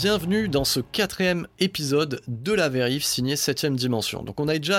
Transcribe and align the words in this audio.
Bienvenue 0.00 0.48
dans 0.48 0.64
ce 0.64 0.78
quatrième 0.78 1.48
épisode 1.58 2.20
de 2.28 2.52
la 2.52 2.68
vérif 2.68 3.02
signé 3.02 3.34
7ème 3.34 3.74
dimension. 3.74 4.22
Donc 4.22 4.38
on 4.38 4.46
a 4.46 4.56
déjà 4.56 4.76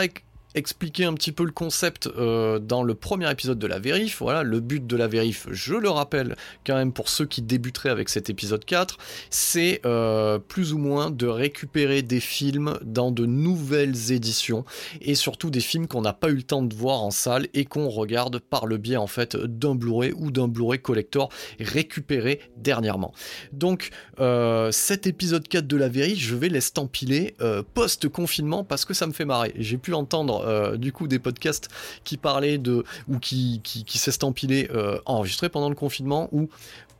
expliquer 0.55 1.05
un 1.05 1.13
petit 1.13 1.31
peu 1.31 1.43
le 1.43 1.51
concept 1.51 2.07
euh, 2.07 2.57
dans 2.59 2.81
le 2.81 2.95
premier 2.95 3.29
épisode 3.31 3.59
de 3.59 3.67
la 3.67 3.79
vérif. 3.79 4.17
Voilà, 4.19 4.43
le 4.43 4.59
but 4.59 4.85
de 4.85 4.95
la 4.95 5.07
vérif, 5.07 5.47
je 5.51 5.75
le 5.75 5.89
rappelle 5.89 6.35
quand 6.65 6.75
même 6.75 6.91
pour 6.91 7.09
ceux 7.09 7.25
qui 7.25 7.41
débuteraient 7.41 7.89
avec 7.89 8.09
cet 8.09 8.29
épisode 8.29 8.65
4, 8.65 8.97
c'est 9.29 9.81
euh, 9.85 10.39
plus 10.39 10.73
ou 10.73 10.79
moins 10.79 11.11
de 11.11 11.27
récupérer 11.27 12.01
des 12.01 12.19
films 12.19 12.79
dans 12.83 13.11
de 13.11 13.25
nouvelles 13.25 14.11
éditions 14.11 14.65
et 15.01 15.15
surtout 15.15 15.51
des 15.51 15.59
films 15.59 15.87
qu'on 15.87 16.01
n'a 16.01 16.13
pas 16.13 16.29
eu 16.29 16.35
le 16.35 16.43
temps 16.43 16.63
de 16.63 16.73
voir 16.73 17.03
en 17.03 17.11
salle 17.11 17.47
et 17.53 17.65
qu'on 17.65 17.89
regarde 17.89 18.39
par 18.39 18.65
le 18.65 18.77
biais 18.77 18.97
en 18.97 19.07
fait 19.07 19.35
d'un 19.35 19.75
Blu-ray 19.75 20.13
ou 20.15 20.31
d'un 20.31 20.47
Blu-ray 20.47 20.79
collector 20.79 21.29
récupéré 21.59 22.39
dernièrement. 22.57 23.13
Donc 23.53 23.91
euh, 24.19 24.71
cet 24.71 25.05
épisode 25.05 25.47
4 25.47 25.67
de 25.67 25.77
la 25.77 25.89
vérif, 25.89 26.19
je 26.19 26.35
vais 26.35 26.49
l'estampiler 26.49 27.35
post-confinement 27.73 28.63
parce 28.63 28.85
que 28.85 28.93
ça 28.93 29.05
me 29.05 29.13
fait 29.13 29.25
marrer. 29.25 29.53
J'ai 29.55 29.77
pu 29.77 29.93
entendre 29.93 30.38
euh, 30.41 30.77
du 30.77 30.91
coup 30.91 31.07
des 31.07 31.19
podcasts 31.19 31.69
qui 32.03 32.17
parlaient 32.17 32.57
de 32.57 32.83
ou 33.07 33.19
qui, 33.19 33.61
qui, 33.63 33.83
qui 33.83 33.97
s'estampilaient 33.97 34.69
euh, 34.71 34.99
enregistrés 35.05 35.49
pendant 35.49 35.69
le 35.69 35.75
confinement 35.75 36.29
ou 36.31 36.49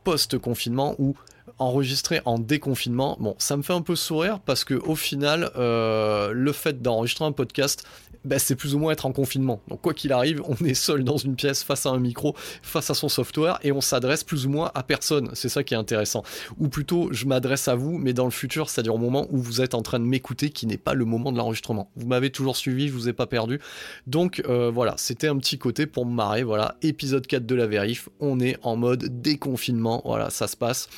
post-confinement 0.04 0.94
ou 0.98 1.14
enregistré 1.60 2.20
en 2.24 2.38
déconfinement. 2.38 3.16
Bon, 3.20 3.36
ça 3.38 3.56
me 3.56 3.62
fait 3.62 3.72
un 3.72 3.82
peu 3.82 3.94
sourire 3.94 4.40
parce 4.40 4.64
que 4.64 4.74
au 4.74 4.96
final, 4.96 5.50
euh, 5.56 6.32
le 6.32 6.52
fait 6.52 6.82
d'enregistrer 6.82 7.24
un 7.24 7.32
podcast, 7.32 7.86
bah, 8.24 8.38
c'est 8.38 8.54
plus 8.54 8.74
ou 8.74 8.78
moins 8.78 8.92
être 8.92 9.06
en 9.06 9.12
confinement. 9.12 9.60
Donc 9.68 9.80
quoi 9.80 9.94
qu'il 9.94 10.12
arrive, 10.12 10.42
on 10.46 10.56
est 10.64 10.74
seul 10.74 11.04
dans 11.04 11.16
une 11.16 11.36
pièce 11.36 11.62
face 11.62 11.86
à 11.86 11.90
un 11.90 11.98
micro, 11.98 12.34
face 12.62 12.90
à 12.90 12.94
son 12.94 13.08
software 13.08 13.58
et 13.62 13.72
on 13.72 13.80
s'adresse 13.80 14.24
plus 14.24 14.46
ou 14.46 14.50
moins 14.50 14.70
à 14.74 14.82
personne. 14.82 15.30
C'est 15.34 15.48
ça 15.48 15.62
qui 15.62 15.74
est 15.74 15.76
intéressant. 15.76 16.22
Ou 16.58 16.68
plutôt, 16.68 17.08
je 17.12 17.26
m'adresse 17.26 17.68
à 17.68 17.74
vous, 17.74 17.98
mais 17.98 18.12
dans 18.12 18.24
le 18.24 18.30
futur, 18.30 18.68
c'est-à-dire 18.68 18.94
au 18.94 18.98
moment 18.98 19.26
où 19.30 19.38
vous 19.38 19.60
êtes 19.60 19.74
en 19.74 19.82
train 19.82 20.00
de 20.00 20.04
m'écouter, 20.04 20.50
qui 20.50 20.66
n'est 20.66 20.78
pas 20.78 20.94
le 20.94 21.04
moment 21.04 21.32
de 21.32 21.38
l'enregistrement. 21.38 21.90
Vous 21.96 22.06
m'avez 22.06 22.30
toujours 22.30 22.56
suivi, 22.56 22.88
je 22.88 22.92
vous 22.92 23.08
ai 23.08 23.12
pas 23.12 23.26
perdu. 23.26 23.60
Donc 24.06 24.42
euh, 24.48 24.70
voilà, 24.70 24.94
c'était 24.96 25.28
un 25.28 25.36
petit 25.36 25.58
côté 25.58 25.86
pour 25.86 26.06
me 26.06 26.12
marrer. 26.12 26.42
Voilà, 26.42 26.76
épisode 26.82 27.26
4 27.26 27.46
de 27.46 27.54
la 27.54 27.66
vérif, 27.66 28.08
on 28.20 28.40
est 28.40 28.56
en 28.62 28.76
mode 28.76 29.22
déconfinement. 29.22 30.02
Voilà, 30.04 30.30
ça 30.30 30.46
se 30.46 30.56
passe. 30.56 30.88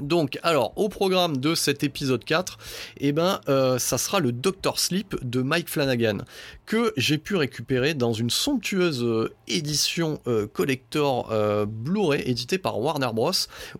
Donc, 0.00 0.38
alors, 0.42 0.72
au 0.76 0.88
programme 0.88 1.36
de 1.36 1.54
cet 1.54 1.84
épisode 1.84 2.24
4, 2.24 2.56
eh 2.98 3.12
ben, 3.12 3.40
euh, 3.48 3.78
ça 3.78 3.98
sera 3.98 4.20
le 4.20 4.32
Doctor 4.32 4.78
Sleep 4.78 5.16
de 5.22 5.42
Mike 5.42 5.68
Flanagan, 5.68 6.18
que 6.64 6.94
j'ai 6.96 7.18
pu 7.18 7.36
récupérer 7.36 7.92
dans 7.92 8.14
une 8.14 8.30
somptueuse 8.30 9.02
euh, 9.04 9.34
édition 9.48 10.20
euh, 10.26 10.46
collector 10.46 11.30
Blu-ray 11.66 12.22
éditée 12.24 12.58
par 12.58 12.80
Warner 12.80 13.10
Bros, 13.12 13.32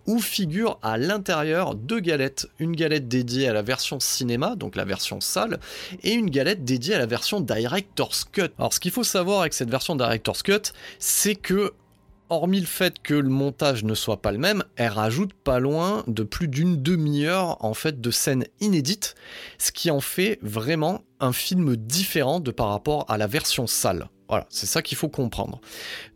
où 0.07 0.19
figure 0.19 0.79
à 0.83 0.99
l'intérieur 0.99 1.75
deux 1.75 2.01
galettes, 2.01 2.47
une 2.59 2.77
galette 2.77 3.09
dédiée 3.09 3.49
à 3.49 3.53
la 3.55 3.63
version 3.63 3.99
cinéma, 3.99 4.55
donc 4.55 4.77
la 4.77 4.85
version 4.85 5.21
salle, 5.21 5.61
et 6.03 6.13
une 6.13 6.29
galette 6.29 6.65
dédiée 6.65 6.95
à 6.95 6.99
la 6.99 7.07
version 7.07 7.41
Director's 7.41 8.25
Cut. 8.25 8.51
Alors, 8.59 8.75
ce 8.75 8.81
qu'il 8.81 8.91
faut 8.91 9.05
savoir 9.05 9.41
avec 9.41 9.55
cette 9.55 9.71
version 9.71 9.97
Director's 9.97 10.43
Cut, 10.43 10.73
c'est 10.99 11.37
que 11.37 11.73
hormis 12.33 12.61
le 12.61 12.67
fait 12.67 12.99
que 13.03 13.15
le 13.15 13.29
montage 13.29 13.85
ne 13.85 13.95
soit 13.95 14.23
pas 14.23 14.33
le 14.33 14.39
même, 14.39 14.65
elle 14.77 14.89
rajoute 14.89 15.35
pas 15.35 15.61
loin 15.61 16.03
de 16.07 16.23
plus 16.23 16.49
d'une 16.49 16.83
demi-heure 16.83 17.63
en 17.65 17.75
fait 17.75 18.01
de 18.01 18.11
scènes 18.11 18.47
inédites, 18.61 19.15
ce 19.59 19.71
qui 19.71 19.91
en 19.91 20.01
fait 20.01 20.39
vraiment 20.43 21.03
un 21.21 21.33
film 21.33 21.77
différent 21.77 22.41
de 22.41 22.51
par 22.51 22.69
rapport 22.69 23.05
à 23.09 23.19
la 23.19 23.27
version 23.27 23.67
salle. 23.67 24.09
Voilà, 24.29 24.47
c'est 24.49 24.67
ça 24.67 24.81
qu'il 24.81 24.97
faut 24.97 25.11
comprendre. 25.11 25.61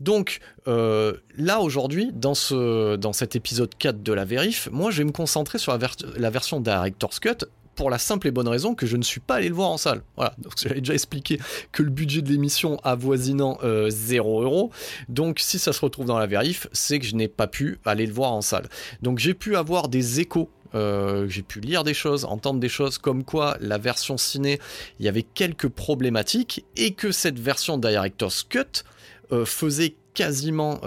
Donc 0.01 0.39
euh, 0.69 1.13
là 1.37 1.61
aujourd'hui, 1.61 2.13
dans, 2.15 2.35
ce, 2.35 2.97
dans 2.97 3.13
cet 3.13 3.37
épisode 3.37 3.75
4 3.77 4.03
de 4.03 4.13
la 4.15 4.25
vérif, 4.25 4.71
moi 4.73 4.91
je 4.91 4.99
vais 4.99 5.05
me 5.05 5.13
concentrer 5.13 5.59
sur 5.59 5.77
la, 5.77 5.89
la 6.17 6.31
version 6.31 6.61
Director's 6.61 7.21
Cut 7.21 7.45
pour 7.77 7.91
la 7.91 7.99
simple 7.99 8.27
et 8.27 8.31
bonne 8.31 8.49
raison 8.49 8.75
que 8.75 8.87
je 8.87 8.97
ne 8.97 9.03
suis 9.03 9.21
pas 9.21 9.37
allé 9.37 9.49
le 9.49 9.55
voir 9.55 9.71
en 9.71 9.77
salle. 9.77 10.03
Voilà, 10.17 10.35
donc 10.39 10.55
j'avais 10.57 10.81
déjà 10.81 10.95
expliqué 10.95 11.39
que 11.71 11.83
le 11.83 11.91
budget 11.91 12.23
de 12.23 12.31
l'émission 12.31 12.81
avoisinant 12.83 13.59
0 13.63 13.63
euh, 13.63 14.45
euros. 14.45 14.71
Donc 15.09 15.39
si 15.39 15.59
ça 15.59 15.73
se 15.73 15.81
retrouve 15.81 16.07
dans 16.07 16.19
la 16.19 16.27
vérif, 16.27 16.67
c'est 16.73 16.99
que 16.99 17.07
je 17.07 17.15
n'ai 17.15 17.29
pas 17.29 17.47
pu 17.47 17.79
aller 17.85 18.07
le 18.07 18.13
voir 18.13 18.33
en 18.33 18.41
salle. 18.41 18.69
Donc 19.03 19.19
j'ai 19.19 19.35
pu 19.35 19.57
avoir 19.57 19.89
des 19.89 20.21
échos 20.21 20.51
euh, 20.75 21.29
j'ai 21.29 21.43
pu 21.43 21.61
lire 21.61 21.85
des 21.85 21.95
choses, 21.95 22.25
entendre 22.25 22.59
des 22.59 22.69
choses 22.69 22.99
comme 22.99 23.23
quoi 23.23 23.57
la 23.61 23.79
version 23.79 24.19
ciné, 24.19 24.59
il 24.99 25.07
y 25.07 25.09
avait 25.09 25.23
quelques 25.23 25.69
problématiques 25.69 26.67
et 26.77 26.93
que 26.93 27.13
cette 27.13 27.39
version 27.39 27.79
Director's 27.79 28.43
Cut 28.43 28.83
euh, 29.31 29.45
faisait 29.47 29.95
quasiment 30.13 30.81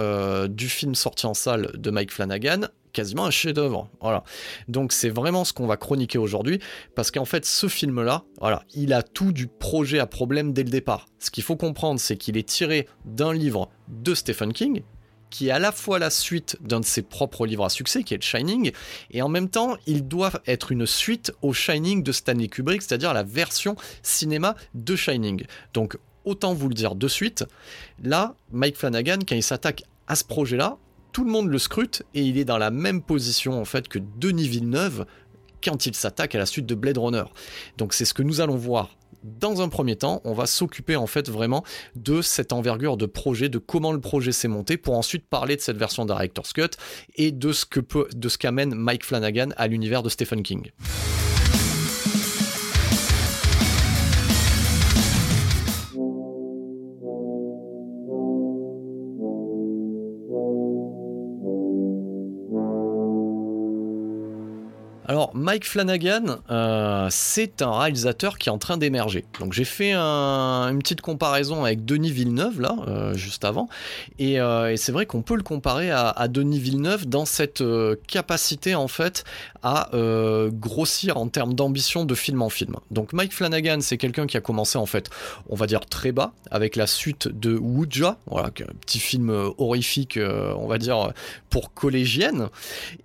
du 0.48 0.68
film 0.68 0.96
sorti 0.96 1.28
en 1.28 1.36
salle 1.36 1.72
de 1.76 1.92
Mike 1.92 2.12
Flanagan 2.12 2.62
quasiment 2.94 3.26
un 3.26 3.32
chef-d'œuvre. 3.32 3.90
Voilà. 4.02 4.24
Donc 4.68 4.92
c'est 4.92 5.10
vraiment 5.10 5.46
ce 5.46 5.54
qu'on 5.54 5.68
va 5.68 5.78
chroniquer 5.78 6.18
aujourd'hui 6.18 6.60
parce 6.96 7.12
qu'en 7.12 7.26
fait 7.26 7.46
ce 7.46 7.68
film 7.68 8.02
là, 8.02 8.24
voilà, 8.40 8.64
il 8.74 8.94
a 8.94 9.04
tout 9.04 9.32
du 9.32 9.48
projet 9.48 10.00
à 10.00 10.06
problème 10.06 10.54
dès 10.54 10.64
le 10.64 10.70
départ. 10.70 11.08
Ce 11.20 11.32
qu'il 11.32 11.44
faut 11.44 11.56
comprendre, 11.56 12.00
c'est 12.00 12.18
qu'il 12.18 12.38
est 12.38 12.48
tiré 12.48 12.88
d'un 13.06 13.34
livre 13.34 13.70
de 13.88 14.14
Stephen 14.14 14.54
King 14.54 14.84
qui 15.30 15.50
est 15.50 15.52
à 15.52 15.60
la 15.60 15.72
fois 15.72 16.00
la 16.00 16.10
suite 16.10 16.58
d'un 16.62 16.80
de 16.80 16.86
ses 16.86 17.02
propres 17.02 17.46
livres 17.46 17.66
à 17.66 17.70
succès, 17.70 18.04
qui 18.04 18.14
est 18.14 18.18
le 18.18 18.24
Shining, 18.24 18.72
et 19.12 19.22
en 19.22 19.30
même 19.30 19.50
temps, 19.50 19.78
il 19.86 20.08
doit 20.08 20.32
être 20.48 20.72
une 20.72 20.86
suite 20.86 21.32
au 21.42 21.54
Shining 21.54 22.04
de 22.04 22.12
Stanley 22.12 22.48
Kubrick, 22.48 22.82
c'est-à-dire 22.82 23.14
la 23.14 23.24
version 23.24 23.76
cinéma 24.02 24.56
de 24.74 24.96
Shining. 24.96 25.46
Donc, 25.74 25.98
autant 26.26 26.54
vous 26.54 26.68
le 26.68 26.74
dire 26.74 26.96
de 26.96 27.08
suite, 27.08 27.46
là, 28.02 28.36
Mike 28.52 28.78
Flanagan, 28.78 29.20
quand 29.28 29.36
il 29.36 29.44
s'attaque 29.44 29.84
à 30.08 30.16
ce 30.16 30.24
projet-là, 30.24 30.78
tout 31.12 31.24
le 31.24 31.32
monde 31.32 31.48
le 31.48 31.58
scrute 31.58 32.04
et 32.14 32.22
il 32.22 32.38
est 32.38 32.46
dans 32.46 32.58
la 32.58 32.72
même 32.72 33.02
position 33.02 33.60
en 33.60 33.66
fait 33.66 33.88
que 33.88 34.00
Denis 34.00 34.48
Villeneuve 34.48 35.06
quand 35.64 35.86
il 35.86 35.96
s'attaque 35.96 36.36
à 36.36 36.38
la 36.38 36.46
suite 36.46 36.66
de 36.66 36.76
Blade 36.76 36.98
Runner. 36.98 37.24
Donc 37.78 37.94
c'est 37.94 38.06
ce 38.06 38.14
que 38.14 38.24
nous 38.24 38.42
allons 38.42 38.56
voir. 38.56 38.96
Dans 39.24 39.62
un 39.62 39.68
premier 39.68 39.98
temps, 39.98 40.22
on 40.24 40.34
va 40.34 40.46
s'occuper 40.46 40.96
en 40.96 41.08
fait 41.08 41.30
vraiment 41.30 41.66
de 41.96 42.22
cette 42.22 42.54
envergure 42.54 42.96
de 42.96 43.06
projet, 43.06 43.50
de 43.50 43.58
comment 43.58 43.92
le 43.92 44.00
projet 44.00 44.32
s'est 44.32 44.48
monté, 44.48 44.78
pour 44.78 44.98
ensuite 44.98 45.28
parler 45.28 45.58
de 45.58 45.62
cette 45.62 45.76
version 45.76 46.06
Director's 46.06 46.54
Cut 46.54 46.70
et 47.16 47.34
de 47.34 47.52
ce 47.52 47.66
de 48.16 48.30
ce 48.30 48.38
qu'amène 48.38 48.74
Mike 48.74 49.04
Flanagan 49.04 49.50
à 49.58 49.68
l'univers 49.68 50.04
de 50.04 50.10
Stephen 50.10 50.42
King. 50.42 50.72
Mike 65.34 65.66
Flanagan, 65.66 66.40
euh, 66.50 67.08
c'est 67.12 67.62
un 67.62 67.78
réalisateur 67.78 68.38
qui 68.38 68.50
est 68.50 68.52
en 68.52 68.58
train 68.58 68.78
d'émerger. 68.78 69.26
Donc 69.40 69.54
j'ai 69.54 69.64
fait 69.64 69.94
une 69.94 70.80
petite 70.80 71.02
comparaison 71.02 71.64
avec 71.64 71.86
Denis 71.86 72.12
Villeneuve 72.12 72.60
là, 72.62 72.76
euh, 72.88 73.14
juste 73.14 73.46
avant, 73.46 73.70
euh, 74.20 74.68
et, 74.70 74.78
c'est 74.78 74.92
vrai 74.92 75.06
qu'on 75.06 75.22
peut 75.22 75.36
le 75.36 75.44
comparer 75.44 75.92
à, 75.92 76.28
Denis 76.28 76.60
Villeneuve 76.60 77.08
dans 77.08 77.26
cette 77.26 77.64
capacité 78.08 78.76
en 78.76 78.88
fait 78.88 79.24
à 79.64 79.90
grossir 80.52 81.18
en 81.18 81.28
termes 81.28 81.54
d'ambition 81.54 82.06
de 82.06 82.16
film 82.16 82.42
en 82.42 82.50
film. 82.50 82.76
Donc 82.92 83.14
Mike 83.14 83.34
Flanagan, 83.34 83.80
c'est 83.82 83.98
quelqu'un 83.98 84.28
qui 84.28 84.38
a 84.38 84.42
commencé 84.42 84.78
en 84.78 84.86
fait, 84.86 85.10
on 85.50 85.56
va 85.56 85.68
dire 85.68 85.82
très 85.86 86.12
bas, 86.12 86.34
avec 86.52 86.76
la 86.76 86.88
suite 86.88 87.28
de 87.28 87.58
Woodja, 87.58 88.18
voilà, 88.28 88.48
un 88.48 88.74
petit 88.82 89.00
film 89.00 89.30
horrifique, 89.58 90.20
on 90.20 90.68
va 90.68 90.78
dire 90.78 91.12
pour 91.50 91.74
collégienne, 91.74 92.50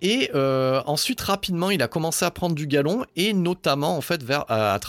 et 0.02 0.30
ensuite 0.34 1.20
rapidement 1.20 1.70
il 1.70 1.82
a 1.82 1.88
commencé 1.88 2.13
à 2.22 2.30
prendre 2.30 2.54
du 2.54 2.66
galon 2.66 3.04
et 3.16 3.32
notamment 3.32 3.96
en 3.96 4.00
fait 4.00 4.22
vers, 4.22 4.44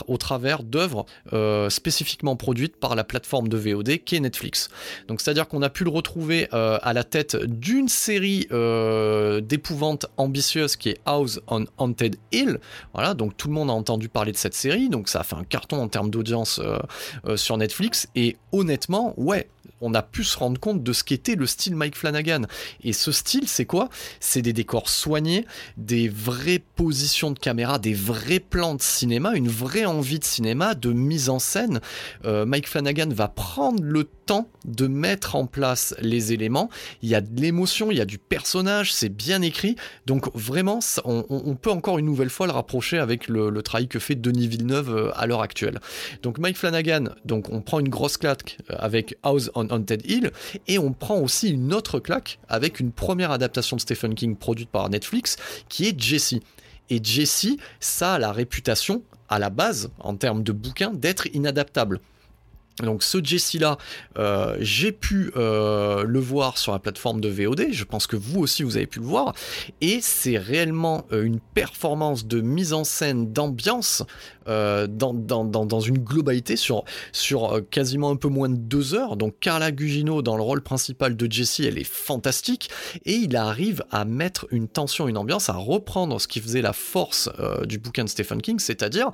au 0.07 0.17
travers 0.17 0.63
d'œuvres 0.63 1.05
euh, 1.33 1.69
spécifiquement 1.69 2.35
produites 2.35 2.77
par 2.77 2.95
la 2.95 3.03
plateforme 3.03 3.47
de 3.47 3.57
VOD 3.57 4.03
qui 4.03 4.15
est 4.15 4.19
Netflix. 4.19 4.69
Donc 5.07 5.21
c'est-à-dire 5.21 5.47
qu'on 5.47 5.61
a 5.61 5.69
pu 5.69 5.83
le 5.83 5.89
retrouver 5.89 6.47
euh, 6.53 6.77
à 6.81 6.93
la 6.93 7.03
tête 7.03 7.35
d'une 7.35 7.89
série 7.89 8.47
euh, 8.51 9.41
d'épouvantes 9.41 10.07
ambitieuses 10.17 10.75
qui 10.75 10.89
est 10.89 10.99
House 11.05 11.39
on 11.47 11.65
Haunted 11.77 12.17
Hill. 12.31 12.59
Voilà, 12.93 13.13
donc 13.13 13.37
tout 13.37 13.47
le 13.47 13.53
monde 13.53 13.69
a 13.69 13.73
entendu 13.73 14.09
parler 14.09 14.31
de 14.31 14.37
cette 14.37 14.55
série, 14.55 14.89
donc 14.89 15.09
ça 15.09 15.21
a 15.21 15.23
fait 15.23 15.35
un 15.35 15.43
carton 15.43 15.81
en 15.81 15.87
termes 15.87 16.09
d'audience 16.09 16.61
sur 17.35 17.57
Netflix 17.57 18.07
et 18.15 18.37
honnêtement, 18.51 19.13
ouais, 19.17 19.47
on 19.81 19.93
a 19.93 20.01
pu 20.01 20.23
se 20.23 20.37
rendre 20.37 20.59
compte 20.59 20.83
de 20.83 20.93
ce 20.93 21.03
qu'était 21.03 21.35
le 21.35 21.45
style 21.45 21.75
Mike 21.75 21.95
Flanagan. 21.95 22.43
Et 22.83 22.93
ce 22.93 23.11
style, 23.11 23.47
c'est 23.47 23.65
quoi? 23.65 23.89
C'est 24.19 24.41
des 24.41 24.53
décors 24.53 24.89
soignés, 24.89 25.45
des 25.77 26.07
vraies 26.07 26.63
positions 26.75 27.14
de 27.23 27.39
caméra, 27.39 27.79
des 27.79 27.93
vrais 27.93 28.39
plans 28.39 28.75
de 28.75 28.81
cinéma, 28.81 29.35
une 29.35 29.47
vraie 29.47 29.85
envie 29.85 30.19
de 30.19 30.25
cinéma, 30.25 30.75
de 30.75 30.91
mise 30.91 31.29
en 31.29 31.39
scène. 31.39 31.79
Euh, 32.25 32.45
Mike 32.45 32.67
Flanagan 32.67 33.09
va 33.09 33.29
prendre 33.29 33.81
le 33.81 34.03
temps 34.03 34.49
de 34.65 34.87
mettre 34.87 35.35
en 35.35 35.45
place 35.45 35.95
les 35.99 36.33
éléments. 36.33 36.69
Il 37.01 37.09
y 37.09 37.15
a 37.15 37.21
de 37.21 37.39
l'émotion, 37.39 37.91
il 37.91 37.97
y 37.97 38.01
a 38.01 38.05
du 38.05 38.17
personnage, 38.17 38.93
c'est 38.93 39.09
bien 39.09 39.41
écrit. 39.41 39.75
Donc 40.05 40.27
vraiment, 40.35 40.79
on, 41.05 41.55
peut 41.55 41.69
encore 41.71 41.99
une 41.99 42.05
nouvelle 42.05 42.29
fois 42.29 42.47
le 42.47 42.51
rapprocher 42.51 42.97
avec 42.97 43.27
le, 43.27 43.61
travail 43.61 43.87
que 43.87 43.99
fait 43.99 44.15
Denis 44.15 44.47
Villeneuve 44.47 44.93
euh, 44.93 45.11
à 45.15 45.25
l'heure 45.25 45.41
actuelle. 45.41 45.79
Donc 46.21 46.37
Mike 46.37 46.57
Flanagan, 46.57 47.05
donc 47.23 47.49
on 47.49 47.61
prend 47.61 47.79
une 47.79 47.89
grosse 47.89 48.17
claque 48.17 48.57
euh, 48.69 48.75
avec 48.79 49.17
House 49.23 49.49
on 49.55 49.69
Haunted 49.69 50.03
Hill 50.05 50.31
et 50.67 50.77
on 50.79 50.91
prend 50.91 51.17
aussi 51.19 51.49
une 51.49 51.73
autre 51.73 51.99
claque 51.99 52.39
avec 52.49 52.79
une 52.79 52.91
première 52.91 53.31
adaptation 53.31 53.77
de 53.77 53.81
Stephen 53.81 54.15
King 54.15 54.35
produite 54.35 54.69
par 54.69 54.89
Netflix 54.89 55.37
qui 55.69 55.87
est 55.87 55.99
Jesse. 55.99 56.35
Et 56.89 56.99
Jesse, 57.03 57.57
ça 57.79 58.15
a 58.15 58.19
la 58.19 58.31
réputation 58.31 59.03
à 59.29 59.39
la 59.39 59.49
base, 59.49 59.89
en 59.99 60.15
termes 60.15 60.43
de 60.43 60.51
bouquin, 60.51 60.91
d'être 60.91 61.27
inadaptable. 61.33 61.99
Donc 62.83 63.03
ce 63.03 63.23
Jesse-là, 63.23 63.77
euh, 64.17 64.57
j'ai 64.59 64.91
pu 64.91 65.31
euh, 65.37 66.03
le 66.03 66.19
voir 66.19 66.57
sur 66.57 66.73
la 66.73 66.79
plateforme 66.79 67.21
de 67.21 67.29
VOD, 67.29 67.67
je 67.71 67.83
pense 67.85 68.05
que 68.05 68.17
vous 68.17 68.41
aussi 68.41 68.63
vous 68.63 68.75
avez 68.75 68.85
pu 68.85 68.99
le 68.99 69.05
voir, 69.05 69.33
et 69.79 69.99
c'est 70.01 70.37
réellement 70.37 71.05
euh, 71.13 71.23
une 71.23 71.39
performance 71.39 72.27
de 72.27 72.41
mise 72.41 72.73
en 72.73 72.83
scène, 72.83 73.31
d'ambiance, 73.31 74.03
dans, 74.47 75.11
dans, 75.15 75.79
une 75.79 75.97
globalité 75.97 76.55
sur, 76.55 76.83
sur 77.11 77.61
quasiment 77.71 78.11
un 78.11 78.15
peu 78.15 78.27
moins 78.27 78.47
de 78.47 78.57
deux 78.57 78.93
heures. 78.93 79.17
Donc 79.17 79.39
Carla 79.39 79.71
Gugino 79.71 80.21
dans 80.21 80.37
le 80.37 80.43
rôle 80.43 80.61
principal 80.61 81.17
de 81.17 81.31
Jesse, 81.31 81.61
elle 81.61 81.79
est 81.79 81.83
fantastique, 81.83 82.69
et 83.05 83.13
il 83.13 83.35
arrive 83.37 83.83
à 83.89 84.05
mettre 84.05 84.45
une 84.51 84.67
tension, 84.67 85.07
une 85.07 85.17
ambiance, 85.17 85.49
à 85.49 85.53
reprendre 85.53 86.21
ce 86.21 86.27
qui 86.27 86.41
faisait 86.41 86.61
la 86.61 86.73
force 86.73 87.27
du 87.65 87.79
bouquin 87.79 88.03
de 88.03 88.09
Stephen 88.09 88.39
King, 88.39 88.59
c'est-à-dire 88.59 89.09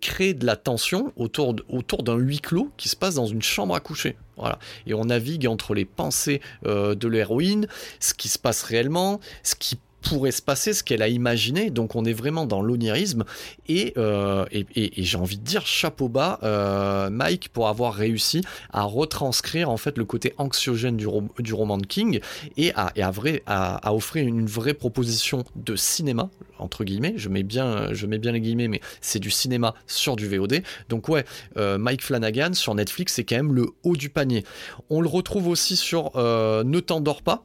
créer 0.00 0.34
de 0.34 0.46
la 0.46 0.54
tension 0.54 1.12
autour, 1.16 1.56
autour 1.68 2.04
d'un 2.04 2.14
huis 2.14 2.38
clos 2.38 2.70
qui 2.76 2.88
se 2.88 2.94
passe 2.94 3.05
dans 3.14 3.26
une 3.26 3.42
chambre 3.42 3.74
à 3.74 3.80
coucher. 3.80 4.16
Voilà. 4.36 4.58
Et 4.86 4.94
on 4.94 5.06
navigue 5.06 5.46
entre 5.46 5.74
les 5.74 5.84
pensées 5.84 6.40
euh, 6.66 6.94
de 6.94 7.08
l'héroïne, 7.08 7.66
ce 8.00 8.12
qui 8.14 8.28
se 8.28 8.38
passe 8.38 8.62
réellement, 8.62 9.20
ce 9.42 9.54
qui 9.54 9.78
pourrait 10.08 10.30
se 10.30 10.42
passer, 10.42 10.72
ce 10.72 10.82
qu'elle 10.82 11.02
a 11.02 11.08
imaginé. 11.08 11.70
Donc 11.70 11.94
on 11.94 12.04
est 12.04 12.12
vraiment 12.12 12.46
dans 12.46 12.62
l'onirisme. 12.62 13.24
Et, 13.68 13.92
euh, 13.96 14.44
j'ai 14.74 15.18
envie 15.18 15.38
de 15.38 15.44
dire 15.44 15.66
chapeau 15.66 16.08
bas, 16.08 16.38
euh, 16.42 17.10
Mike, 17.10 17.48
pour 17.50 17.68
avoir 17.68 17.94
réussi 17.94 18.42
à 18.72 18.82
retranscrire 18.82 19.70
en 19.70 19.76
fait 19.76 19.98
le 19.98 20.04
côté 20.04 20.32
anxiogène 20.38 20.96
du, 20.96 21.06
roman 21.06 21.78
de 21.78 21.86
King 21.86 22.20
et, 22.56 22.72
à, 22.74 23.94
offrir 23.94 24.26
une 24.26 24.46
vraie 24.46 24.74
proposition 24.74 25.44
de 25.54 25.76
cinéma, 25.76 26.30
entre 26.58 26.84
guillemets. 26.84 27.14
Je 27.16 27.28
mets 27.28 27.42
bien, 27.42 27.92
je 27.92 28.06
mets 28.06 28.18
bien 28.18 28.32
les 28.32 28.40
guillemets, 28.40 28.68
mais 28.68 28.80
c'est 29.00 29.20
du 29.20 29.30
cinéma 29.30 29.74
sur 29.86 30.16
du 30.16 30.28
VOD. 30.28 30.62
Donc 30.88 31.08
ouais, 31.08 31.24
euh, 31.56 31.78
Mike 31.78 32.02
Flanagan 32.02 32.52
sur 32.52 32.74
Netflix, 32.74 33.14
c'est 33.14 33.24
quand 33.24 33.36
même 33.36 33.54
le 33.54 33.66
haut 33.82 33.96
du 33.96 34.10
panier. 34.10 34.44
On 34.90 35.00
le 35.00 35.08
retrouve 35.08 35.48
aussi 35.48 35.76
sur 35.76 36.12
Ne 36.16 36.80
t'endors 36.80 37.22
pas 37.22 37.44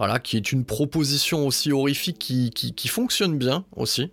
voilà, 0.00 0.18
qui 0.18 0.38
est 0.38 0.50
une 0.50 0.64
proposition 0.64 1.46
aussi 1.46 1.72
horrifique 1.72 2.18
qui, 2.18 2.88
fonctionne 2.88 3.36
bien 3.36 3.66
aussi. 3.76 4.08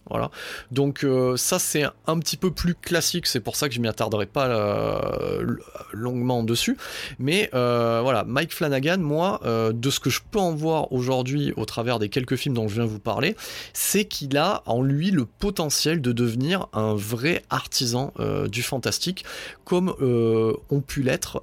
Donc 0.69 1.05
euh, 1.05 1.37
ça 1.37 1.59
c'est 1.59 1.85
un 2.07 2.19
petit 2.19 2.35
peu 2.35 2.51
plus 2.51 2.75
classique, 2.75 3.25
c'est 3.25 3.39
pour 3.39 3.55
ça 3.55 3.69
que 3.69 3.73
je 3.73 3.79
m'y 3.79 3.87
attarderai 3.87 4.25
pas 4.25 4.47
euh, 4.47 5.55
longuement 5.93 6.43
dessus, 6.43 6.75
mais 7.19 7.49
euh, 7.53 8.01
voilà, 8.03 8.25
Mike 8.25 8.53
Flanagan, 8.53 8.97
moi, 8.97 9.39
de 9.45 9.89
ce 9.89 10.01
que 10.01 10.09
je 10.09 10.19
peux 10.29 10.39
en 10.39 10.53
voir 10.53 10.91
aujourd'hui 10.91 11.53
au 11.55 11.63
travers 11.63 11.99
des 11.99 12.09
quelques 12.09 12.35
films 12.35 12.55
dont 12.55 12.67
je 12.67 12.75
viens 12.75 12.85
vous 12.85 12.99
parler, 12.99 13.37
c'est 13.71 14.03
qu'il 14.03 14.35
a 14.35 14.63
en 14.65 14.81
lui 14.81 15.11
le 15.11 15.25
potentiel 15.25 16.01
de 16.01 16.11
devenir 16.11 16.67
un 16.73 16.95
vrai 16.95 17.43
artisan 17.49 18.11
du 18.51 18.61
fantastique, 18.61 19.23
comme 19.63 19.95
ont 20.01 20.81
pu 20.81 21.01
l'être, 21.01 21.41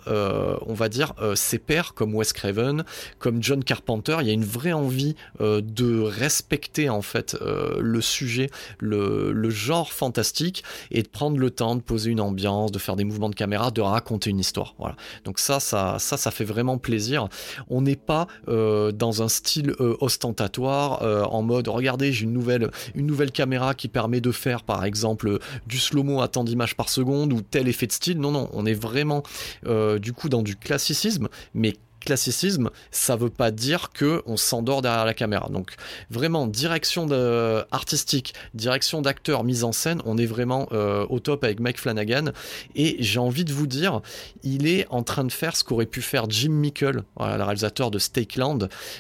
on 0.67 0.75
va 0.75 0.91
dire, 0.91 1.15
ses 1.35 1.59
pairs 1.59 1.95
comme 1.95 2.15
Wes 2.15 2.35
Craven, 2.35 2.85
comme 3.19 3.43
John 3.43 3.65
Carpenter, 3.65 4.19
une 4.35 4.45
vraie 4.45 4.73
envie 4.73 5.15
euh, 5.41 5.61
de 5.61 6.01
respecter 6.01 6.89
en 6.89 7.03
fait 7.03 7.37
euh, 7.41 7.79
le 7.81 8.01
sujet, 8.01 8.51
le, 8.79 9.51
genre 9.51 9.93
fantastique 9.93 10.65
et 10.91 11.03
de 11.03 11.09
prendre 11.09 11.39
le 11.39 11.51
temps 11.51 11.77
de 11.77 11.81
poser 11.81 12.11
une 12.11 12.21
ambiance, 12.21 12.73
de 12.73 12.79
faire 12.79 12.97
des 12.97 13.05
mouvements 13.05 13.29
de 13.29 13.35
caméra, 13.35 13.71
de 13.71 13.81
raconter 13.81 14.31
une 14.31 14.41
histoire. 14.41 14.75
Voilà. 14.79 14.97
Donc 15.25 15.39
ça, 15.39 15.61
ça, 15.61 15.97
ça, 15.99 16.17
ça 16.17 16.31
fait 16.31 16.45
vraiment 16.45 16.77
plaisir. 16.77 17.29
On 17.69 17.83
n'est 17.83 17.97
pas 17.97 18.27
euh, 18.49 18.91
dans 18.91 19.23
un 19.23 19.29
style 19.29 19.75
ostentatoire 20.01 21.03
en 21.33 21.43
mode 21.43 21.69
regardez 21.69 22.13
j'ai 22.13 22.25
une 22.25 22.33
nouvelle, 22.33 22.71
une 22.95 23.07
nouvelle 23.07 23.31
caméra 23.31 23.75
qui 23.75 23.89
permet 23.89 24.21
de 24.21 24.33
faire 24.33 24.63
par 24.63 24.85
exemple 24.85 25.39
du 25.67 25.79
slow-mo 25.79 26.21
à 26.21 26.29
tant 26.29 26.45
d'images 26.45 26.75
par 26.75 26.89
seconde 26.89 27.33
ou 27.33 27.41
tel 27.41 27.69
effet 27.69 27.87
de 27.87 27.93
style. 27.93 28.19
Non, 28.19 28.31
non, 28.31 28.49
on 28.53 28.67
est 28.67 28.75
vraiment 28.75 29.23
du 29.65 30.13
coup 30.13 30.29
dans 30.29 30.43
du 30.43 30.57
classicisme, 30.57 31.29
mais 31.55 31.75
classicisme, 32.05 32.71
ça 32.91 33.17
veut 33.17 33.31
pas 33.31 33.51
dire 33.51 33.91
que 33.93 34.23
on 34.27 34.37
s'endort 34.37 34.83
derrière 34.83 35.05
la 35.05 35.15
caméra. 35.15 35.49
Donc 35.51 35.73
vraiment 36.11 36.47
direction 36.47 37.07
de, 37.07 37.65
artistique, 37.71 38.35
direction 38.55 39.03
d'acteur, 39.03 39.45
mise 39.45 39.65
en 39.65 39.73
scène, 39.73 40.01
on 40.05 40.19
est 40.19 40.27
vraiment 40.27 40.69
euh, 40.73 41.07
au 41.09 41.21
top 41.21 41.45
avec 41.45 41.61
Mike 41.61 41.79
Flanagan. 41.79 42.33
Et 42.75 42.97
j'ai 43.01 43.19
envie 43.19 43.45
de 43.45 43.53
vous 43.53 43.67
dire, 43.67 44.01
il 44.43 44.67
est 44.67 44.87
en 44.91 45.03
train 45.03 45.25
de 45.25 45.33
faire 45.33 45.57
ce 45.57 45.65
qu'aurait 45.65 45.87
pu 45.87 46.03
faire 46.03 46.29
Jim 46.29 46.51
Mickle, 46.51 47.03
le 47.19 47.43
réalisateur 47.43 47.91
de 47.91 47.99
Stakeland. 47.99 48.59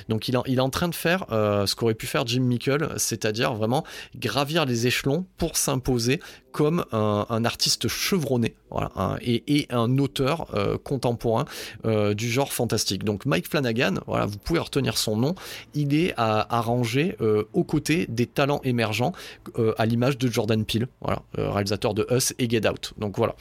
Donc 0.08 0.28
il, 0.28 0.38
il 0.46 0.58
est 0.58 0.60
en 0.60 0.70
train 0.70 0.88
de 0.88 0.94
faire 0.94 1.26
euh, 1.30 1.66
ce 1.66 1.74
qu'aurait 1.74 1.94
pu 1.94 2.06
faire 2.06 2.26
Jim 2.26 2.40
Mickle, 2.40 2.94
c'est-à-dire 2.96 3.54
vraiment 3.54 3.84
gravir 4.16 4.64
les 4.64 4.86
échelons 4.86 5.26
pour 5.38 5.56
s'imposer 5.56 6.20
comme 6.52 6.84
un, 6.92 7.44
artiste 7.44 7.88
chevronné 7.88 8.54
voilà, 8.70 9.18
et, 9.20 9.66
un 9.70 9.98
auteur 9.98 10.46
euh, 10.54 10.78
contemporain 10.78 11.46
du 11.84 12.30
genre 12.30 12.52
fantastique. 12.52 12.93
Donc 13.02 13.26
Mike 13.26 13.48
Flanagan, 13.48 13.94
voilà, 14.06 14.26
vous 14.26 14.38
pouvez 14.38 14.58
retenir 14.60 14.96
son 14.96 15.16
nom, 15.16 15.34
il 15.74 15.94
est 15.94 16.14
à, 16.16 16.60
ranger 16.60 17.16
euh, 17.20 17.44
aux 17.52 17.64
côtés 17.64 18.06
des 18.08 18.26
talents 18.26 18.60
émergents 18.64 19.12
euh, 19.58 19.74
à 19.78 19.86
l'image 19.86 20.18
de 20.18 20.28
Jordan 20.28 20.64
Peele, 20.64 20.88
euh, 21.06 21.50
réalisateur 21.50 21.94
de 21.94 22.06
Us 22.10 22.34
et 22.38 22.48
Get 22.48 22.68
Out. 22.68 22.94
Donc 22.98 23.16
voilà. 23.16 23.34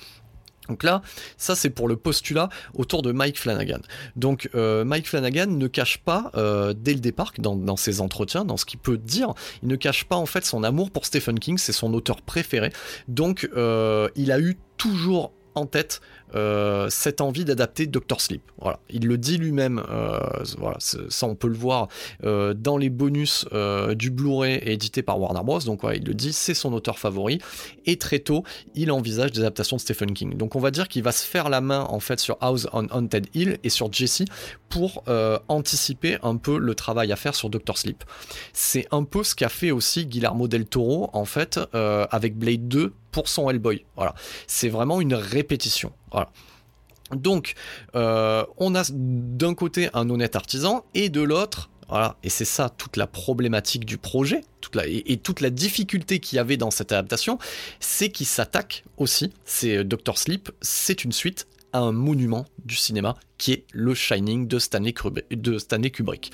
Donc 0.69 0.83
là, 0.83 1.01
ça 1.36 1.55
c'est 1.55 1.69
pour 1.69 1.89
le 1.89 1.98
postulat 1.98 2.48
autour 2.74 3.01
de 3.01 3.12
Mike 3.12 3.38
Flanagan. 3.38 3.79
Donc 4.15 4.50
Mike 4.53 5.10
Flanagan 5.10 5.48
ne 5.48 5.67
cache 5.67 5.98
pas, 5.98 6.31
dès 6.77 6.93
le 6.93 7.01
départ, 7.01 7.33
dans, 7.38 7.75
ses 7.75 8.00
entretiens, 8.00 8.45
dans 8.45 8.55
ce 8.55 8.63
qu'il 8.63 8.79
peut 8.79 8.98
dire, 8.98 9.33
il 9.62 9.67
ne 9.67 9.75
cache 9.75 10.05
pas 10.05 10.15
en 10.15 10.25
fait 10.25 10.45
son 10.45 10.63
amour 10.63 10.89
pour 10.89 11.05
Stephen 11.05 11.38
King, 11.38 11.57
c'est 11.57 11.74
son 11.74 11.93
auteur 11.93 12.22
préféré. 12.22 12.72
Donc 13.10 13.50
il 13.53 14.31
a 14.31 14.39
eu 14.39 14.57
toujours 14.77 15.33
en 15.55 15.65
tête 15.65 16.01
euh, 16.35 16.89
cette 16.89 17.21
envie 17.21 17.45
d'adapter 17.45 17.87
Doctor 17.87 18.21
Sleep. 18.21 18.41
Il 18.89 19.07
le 19.07 19.17
dit 19.17 19.37
lui-même. 19.37 19.83
Euh, 19.89 20.19
ça 20.79 21.27
on 21.27 21.35
peut 21.35 21.47
le 21.47 21.55
voir 21.55 21.87
euh, 22.23 22.53
dans 22.53 22.77
les 22.77 22.89
bonus 22.89 23.45
du 23.95 24.09
Blu-ray 24.09 24.61
édité 24.63 25.01
par 25.03 25.19
Warner 25.19 25.41
Bros. 25.43 25.59
Donc 25.59 25.81
il 25.93 26.03
le 26.03 26.13
dit, 26.13 26.33
c'est 26.33 26.53
son 26.53 26.73
auteur 26.73 26.99
favori. 26.99 27.39
Et 27.85 27.97
très 27.97 28.19
tôt, 28.19 28.43
il 28.75 28.91
envisage 28.91 29.31
des 29.31 29.41
adaptations 29.41 29.77
de 29.77 29.81
Stephen 29.81 30.13
King. 30.13 30.37
Donc 30.37 30.55
on 30.55 30.59
va 30.59 30.71
dire 30.71 30.87
qu'il 30.87 31.03
va 31.03 31.11
se 31.11 31.25
faire 31.25 31.49
la 31.49 31.61
main 31.61 31.85
en 31.89 31.99
fait 31.99 32.19
sur 32.19 32.37
House 32.41 32.67
on 32.73 32.87
Haunted 32.91 33.27
Hill 33.33 33.57
et 33.63 33.69
sur 33.69 33.91
Jesse 33.91 34.23
pour 34.69 35.03
anticiper 35.47 36.17
un 36.23 36.37
peu 36.37 36.57
le 36.57 36.75
travail 36.75 37.11
à 37.11 37.15
faire 37.15 37.35
sur 37.35 37.49
Doctor 37.49 37.77
Sleep. 37.77 38.03
C'est 38.53 38.87
un 38.91 39.03
peu 39.03 39.23
ce 39.23 39.35
qu'a 39.35 39.49
fait 39.49 39.71
aussi 39.71 40.05
Guillermo 40.05 40.47
del 40.47 40.65
Toro 40.65 41.09
en 41.13 41.25
fait 41.25 41.59
avec 41.73 42.37
Blade 42.37 42.67
2 42.67 42.93
pour 43.13 43.29
son 43.29 43.50
Hellboy. 43.50 43.86
Voilà, 43.96 44.13
c'est 44.48 44.67
vraiment 44.67 45.00
une 45.00 45.13
répétition. 45.13 45.93
Voilà. 46.12 46.29
Donc, 47.12 47.53
euh, 47.96 48.43
on 48.58 48.75
a 48.75 48.84
d'un 48.91 49.53
côté 49.53 49.89
un 49.93 50.10
honnête 50.10 50.36
artisan 50.36 50.84
et 50.93 51.10
de 51.10 51.22
l'autre, 51.22 51.70
voilà, 51.88 52.17
et 52.24 52.29
c'est 52.29 52.46
ça 52.46 52.70
toute 52.70 52.98
la 52.98 53.08
problématique 53.08 53.86
du 53.86 53.98
projet, 53.98 54.41
toute 54.62 54.75
la, 54.75 54.88
et, 54.88 55.17
toute 55.17 55.41
la 55.41 55.51
difficulté 55.51 56.20
qu'il 56.20 56.38
y 56.38 56.39
avait 56.39 56.58
dans 56.58 56.72
cette 56.72 56.91
adaptation, 56.91 57.38
c'est 57.79 58.10
qu'il 58.10 58.25
s'attaque 58.25 58.84
aussi, 58.98 59.32
c'est 59.46 59.77
euh, 59.77 59.84
Doctor 59.84 60.17
Sleep, 60.17 60.50
c'est 60.62 61.03
une 61.03 61.12
suite 61.12 61.48
un 61.74 61.92
monument 61.92 62.46
du 62.65 62.75
cinéma 62.75 63.15
qui 63.38 63.51
est 63.51 63.65
le 63.74 63.94
Shining 63.94 64.48
de 64.48 64.60
Stanley, 64.60 64.94
Kubrick. 64.94 66.32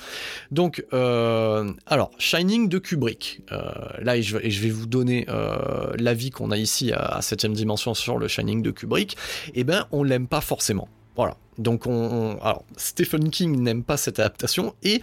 Donc, 0.50 0.84
euh, 0.92 1.72
alors, 1.86 2.10
Shining 2.18 2.68
de 2.68 2.78
Kubrick. 2.78 3.40
Euh, 3.50 3.72
là, 4.00 4.16
et 4.16 4.22
je, 4.22 4.36
vais 4.36 4.70
vous 4.70 4.86
donner 4.86 5.26
euh, 5.28 5.92
l'avis 5.98 6.30
qu'on 6.30 6.50
a 6.50 6.56
ici 6.56 6.92
à, 6.92 7.20
7 7.20 7.46
dimension 7.52 7.94
sur 7.94 8.18
le 8.18 8.28
Shining 8.28 8.62
de 8.62 8.70
Kubrick. 8.70 9.16
Eh 9.54 9.64
ben, 9.64 9.86
on 9.90 10.04
l'aime 10.04 10.28
pas 10.28 10.40
forcément. 10.40 10.88
Voilà. 11.16 11.36
Donc, 11.60 11.86
on, 11.86 12.38
alors, 12.40 12.64
Stephen 12.78 13.28
King 13.28 13.60
n'aime 13.60 13.84
pas 13.84 13.98
cette 13.98 14.18
adaptation 14.18 14.74
et 14.82 15.02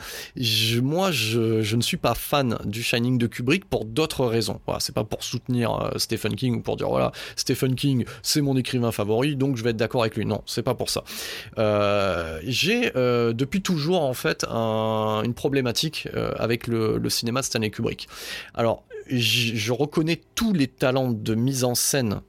moi, 0.81 1.11
je, 1.11 1.75
ne 1.75 1.81
suis 1.81 1.97
pas 1.97 2.15
fan 2.15 2.57
du 2.65 2.81
Shining 2.81 3.19
de 3.19 3.27
Kubrick 3.27 3.65
pour 3.65 3.85
d'autres 3.85 4.25
raisons. 4.25 4.59
Voilà, 4.65 4.79
c'est 4.79 4.95
pas 4.95 5.03
pour 5.03 5.23
soutenir 5.23 5.73
euh, 5.73 5.91
Stephen 5.97 6.35
King 6.35 6.55
ou 6.55 6.61
pour 6.61 6.75
dire 6.75 6.89
voilà, 6.89 7.11
Stephen 7.35 7.75
King, 7.75 8.05
c'est 8.23 8.41
mon 8.41 8.57
écrivain 8.57 8.91
favori, 8.91 9.35
donc 9.35 9.55
je 9.55 9.63
vais 9.63 9.69
être 9.69 9.77
d'accord 9.77 10.01
avec 10.01 10.15
lui. 10.15 10.25
Non, 10.25 10.41
c'est 10.47 10.63
pas 10.63 10.73
pour 10.73 10.89
ça. 10.89 11.03
Euh, 11.59 12.39
j'ai 12.43 12.91
euh, 12.95 13.33
depuis 13.33 13.61
toujours 13.61 14.01
en 14.01 14.13
fait 14.13 14.43
une 14.45 15.33
problématique 15.35 16.07
avec 16.37 16.65
le, 16.67 17.07
cinéma 17.09 17.41
de 17.41 17.45
Stanley 17.45 17.69
Kubrick. 17.69 18.07
Alors, 18.55 18.83
je 19.09 19.71
reconnais 19.71 20.21
tous 20.35 20.53
les 20.53 20.67
talents 20.67 21.11
de 21.11 21.35
mise 21.35 21.63
en 21.63 21.75
scène 21.75 22.21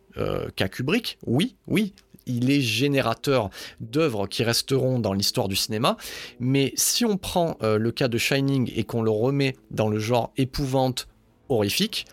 qu'a 0.56 0.68
Kubrick, 0.68 1.18
oui, 1.26 1.56
oui, 1.66 1.94
il 2.28 2.50
est 2.50 2.60
générateur 2.60 3.50
d'œuvres 3.80 4.26
qui 4.26 4.44
resteront 4.44 4.98
dans 4.98 5.12
l'histoire 5.12 5.48
du 5.48 5.56
cinéma. 5.56 5.96
Mais 6.38 6.72
si 6.76 7.04
on 7.04 7.16
prend 7.16 7.56
euh, 7.62 7.78
le 7.78 7.90
cas 7.90 8.08
de 8.08 8.18
Shining 8.18 8.70
et 8.74 8.84
qu'on 8.84 9.02
le 9.02 9.10
remet 9.10 9.56
dans 9.70 9.88
le 9.88 9.98
genre 9.98 10.32
épouvante 10.36 11.08
horrifique, 11.48 12.06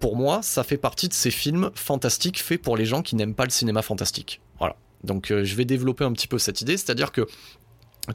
pour 0.00 0.16
moi, 0.16 0.42
ça 0.42 0.64
fait 0.64 0.76
partie 0.76 1.08
de 1.08 1.14
ces 1.14 1.30
films 1.30 1.70
fantastiques 1.74 2.42
faits 2.42 2.60
pour 2.60 2.76
les 2.76 2.84
gens 2.84 3.02
qui 3.02 3.16
n'aiment 3.16 3.34
pas 3.34 3.44
le 3.44 3.50
cinéma 3.50 3.80
fantastique. 3.80 4.40
Voilà. 4.58 4.76
Donc 5.02 5.30
euh, 5.30 5.44
je 5.44 5.54
vais 5.54 5.64
développer 5.64 6.04
un 6.04 6.12
petit 6.12 6.28
peu 6.28 6.38
cette 6.38 6.60
idée, 6.60 6.76
c'est-à-dire 6.76 7.12
que 7.12 7.26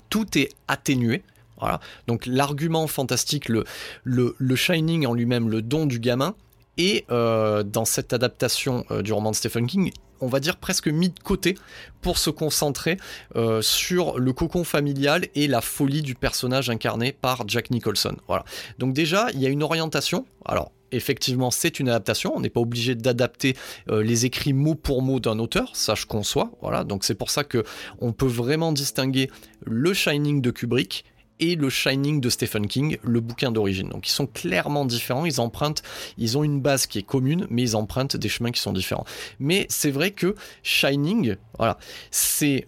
tout 0.10 0.38
est 0.38 0.50
atténué. 0.68 1.24
Voilà. 1.60 1.80
Donc 2.08 2.26
l'argument 2.26 2.88
fantastique, 2.88 3.50
le, 3.50 3.64
le, 4.04 4.56
Shining 4.56 5.06
en 5.06 5.14
lui-même, 5.14 5.50
le 5.50 5.62
don 5.62 5.86
du 5.86 6.00
gamin, 6.00 6.36
et 6.80 7.06
euh, 7.12 7.62
dans 7.62 7.86
cette 7.86 8.14
adaptation 8.14 8.86
du 9.04 9.14
roman 9.14 9.30
de 9.30 9.36
Stephen 9.36 9.68
King, 9.68 9.92
on 10.22 10.28
va 10.28 10.40
dire 10.40 10.58
presque 10.58 10.88
mis 10.88 11.10
de 11.10 11.20
côté 11.20 11.56
pour 12.02 12.18
se 12.18 12.30
concentrer 12.30 12.98
euh, 13.36 13.62
sur 13.62 14.18
le 14.18 14.34
cocon 14.34 14.64
familial 14.64 15.28
et 15.36 15.48
la 15.48 15.62
folie 15.62 16.02
du 16.02 16.16
personnage 16.16 16.70
incarné 16.70 17.12
par 17.12 17.48
Jack 17.48 17.72
Nicholson. 17.72 18.16
Voilà. 18.28 18.46
Donc 18.78 18.94
déjà, 18.94 19.28
il 19.34 19.42
y 19.42 19.46
a 19.46 19.50
une 19.50 19.64
orientation. 19.64 20.26
Alors, 20.46 20.72
effectivement, 20.92 21.52
c'est 21.52 21.80
une 21.80 21.90
adaptation. 21.90 22.34
On 22.36 22.40
n'est 22.40 22.50
pas 22.50 22.62
obligé 22.62 22.96
d'adapter 22.96 23.56
euh, 23.90 24.02
les 24.04 24.26
écrits 24.26 24.54
mot 24.54 24.76
pour 24.76 25.02
mot 25.02 25.20
d'un 25.20 25.40
auteur, 25.40 25.76
ça 25.76 25.96
je 25.96 26.06
conçois. 26.06 26.52
Voilà, 26.62 26.84
donc 26.84 27.04
c'est 27.04 27.16
pour 27.16 27.30
ça 27.30 27.44
que 27.44 27.64
on 28.00 28.12
peut 28.14 28.28
vraiment 28.28 28.72
distinguer 28.72 29.30
le 29.66 29.94
Shining 29.94 30.42
de 30.42 30.52
Kubrick 30.52 31.06
et 31.40 31.56
le 31.56 31.70
Shining 31.70 32.22
de 32.22 32.30
Stephen 32.30 32.68
King, 32.68 32.98
le 33.04 33.20
bouquin 33.20 33.52
d'origine. 33.52 33.90
Donc 33.90 34.08
ils 34.08 34.12
sont 34.12 34.28
clairement 34.28 34.86
différents, 34.86 35.26
ils 35.26 35.40
empruntent, 35.40 35.84
ils 36.18 36.38
ont 36.38 36.44
une 36.44 36.62
base 36.62 36.86
qui 36.86 37.00
est 37.00 37.04
commune, 37.04 37.48
mais 37.50 37.62
ils 37.62 37.76
empruntent 37.76 38.18
des 38.18 38.30
chemins 38.30 38.52
qui 38.52 38.62
sont 38.62 38.74
différents. 38.74 39.06
Mais 39.40 39.66
c'est 39.70 39.92
vrai 39.92 40.12
que 40.12 40.36
Shining, 40.64 41.36
voilà, 41.58 41.78
c'est 42.12 42.68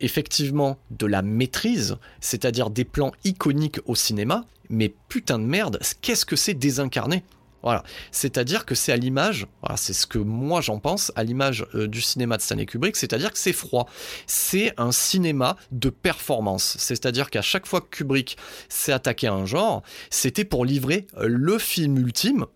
effectivement 0.00 0.78
de 0.90 1.06
la 1.06 1.22
maîtrise, 1.22 1.96
c'est-à-dire 2.20 2.70
des 2.70 2.84
plans 2.84 3.12
iconiques 3.24 3.80
au 3.86 3.94
cinéma, 3.94 4.44
mais 4.68 4.92
putain 5.08 5.38
de 5.38 5.44
merde, 5.44 5.78
qu'est-ce 6.02 6.26
que 6.26 6.36
c'est 6.36 6.54
désincarné? 6.54 7.22
Voilà, 7.66 7.82
c'est-à-dire 8.12 8.64
que 8.64 8.76
c'est 8.76 8.92
à 8.92 8.96
l'image, 8.96 9.48
voilà, 9.60 9.76
c'est 9.76 9.92
ce 9.92 10.06
que 10.06 10.18
moi 10.18 10.60
j'en 10.60 10.78
pense, 10.78 11.10
à 11.16 11.24
l'image 11.24 11.66
euh, 11.74 11.88
du 11.88 12.00
cinéma 12.00 12.36
de 12.36 12.42
Stanley 12.42 12.64
Kubrick, 12.64 12.94
c'est-à-dire 12.94 13.32
que 13.32 13.38
c'est 13.38 13.52
froid. 13.52 13.88
C'est 14.28 14.72
un 14.76 14.92
cinéma 14.92 15.56
de 15.72 15.90
performance, 15.90 16.76
c'est-à-dire 16.78 17.28
qu'à 17.28 17.42
chaque 17.42 17.66
fois 17.66 17.80
que 17.80 17.88
Kubrick 17.88 18.36
s'est 18.68 18.92
attaqué 18.92 19.26
à 19.26 19.32
un 19.32 19.46
genre, 19.46 19.82
c'était 20.10 20.44
pour 20.44 20.64
livrer 20.64 21.08
le 21.18 21.58
film 21.58 21.96
ultime 21.96 22.46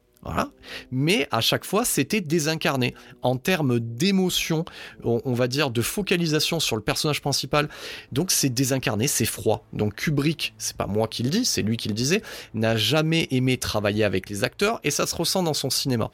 Mais 0.90 1.28
à 1.30 1.40
chaque 1.40 1.64
fois, 1.64 1.84
c'était 1.84 2.20
désincarné. 2.20 2.94
En 3.22 3.36
termes 3.36 3.80
d'émotion, 3.80 4.64
on, 5.02 5.32
va 5.32 5.48
dire 5.48 5.70
de 5.70 5.82
focalisation 5.82 6.60
sur 6.60 6.76
le 6.76 6.82
personnage 6.82 7.20
principal, 7.20 7.68
donc 8.12 8.30
c'est 8.30 8.50
désincarné, 8.50 9.06
c'est 9.08 9.24
froid. 9.24 9.66
Donc 9.72 9.94
Kubrick, 9.94 10.54
c'est 10.58 10.76
pas 10.76 10.86
moi 10.86 11.08
qui 11.08 11.22
le 11.22 11.30
dis, 11.30 11.44
c'est 11.44 11.62
lui 11.62 11.76
qui 11.76 11.88
le 11.88 11.94
disait, 11.94 12.22
n'a 12.54 12.76
jamais 12.76 13.28
aimé 13.30 13.56
travailler 13.56 14.04
avec 14.04 14.28
les 14.28 14.44
acteurs 14.44 14.80
et 14.84 14.90
ça 14.90 15.06
se 15.06 15.14
ressent 15.14 15.42
dans 15.42 15.54
son 15.54 15.70
cinéma. 15.70 16.10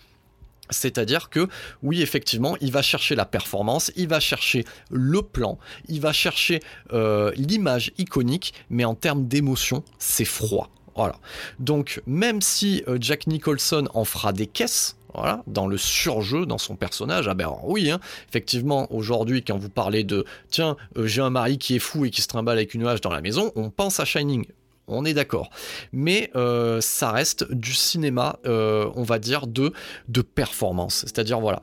C'est-à-dire 0.70 1.30
que 1.30 1.48
oui, 1.82 2.02
effectivement, 2.02 2.56
il 2.60 2.72
va 2.72 2.82
chercher 2.82 3.14
la 3.14 3.24
performance, 3.24 3.92
il 3.96 4.08
va 4.08 4.20
chercher 4.20 4.64
le 4.90 5.22
plan, 5.22 5.58
il 5.88 6.00
va 6.00 6.12
chercher 6.12 6.60
euh, 6.92 7.32
l'image 7.36 7.92
iconique, 7.98 8.52
mais 8.68 8.84
en 8.84 8.94
termes 8.94 9.28
d'émotion, 9.28 9.84
c'est 9.98 10.24
froid. 10.24 10.70
Voilà. 10.96 11.16
Donc, 11.58 12.02
même 12.06 12.40
si 12.40 12.82
euh, 12.88 12.96
Jack 13.00 13.26
Nicholson 13.26 13.86
en 13.94 14.04
fera 14.04 14.32
des 14.32 14.46
caisses, 14.46 14.96
voilà, 15.14 15.42
dans 15.46 15.66
le 15.66 15.78
surjeu, 15.78 16.46
dans 16.46 16.58
son 16.58 16.76
personnage. 16.76 17.28
Ah 17.28 17.34
ben 17.34 17.54
oui, 17.64 17.90
hein, 17.90 18.00
effectivement, 18.28 18.92
aujourd'hui, 18.92 19.42
quand 19.42 19.56
vous 19.56 19.70
parlez 19.70 20.04
de 20.04 20.24
tiens, 20.50 20.76
euh, 20.96 21.06
j'ai 21.06 21.22
un 21.22 21.30
mari 21.30 21.58
qui 21.58 21.76
est 21.76 21.80
fou 21.80 22.04
et 22.04 22.10
qui 22.10 22.22
se 22.22 22.28
trimballe 22.28 22.58
avec 22.58 22.74
une 22.74 22.86
hache 22.86 23.00
dans 23.00 23.12
la 23.12 23.20
maison, 23.20 23.52
on 23.56 23.70
pense 23.70 24.00
à 24.00 24.04
Shining. 24.04 24.46
On 24.88 25.04
est 25.04 25.14
d'accord. 25.14 25.50
Mais 25.92 26.30
euh, 26.36 26.80
ça 26.80 27.10
reste 27.10 27.50
du 27.52 27.74
cinéma, 27.74 28.38
on 28.44 29.02
va 29.02 29.18
dire, 29.18 29.48
de, 29.48 29.72
de 30.08 30.22
performance. 30.22 31.00
C'est-à-dire, 31.00 31.40
voilà, 31.40 31.60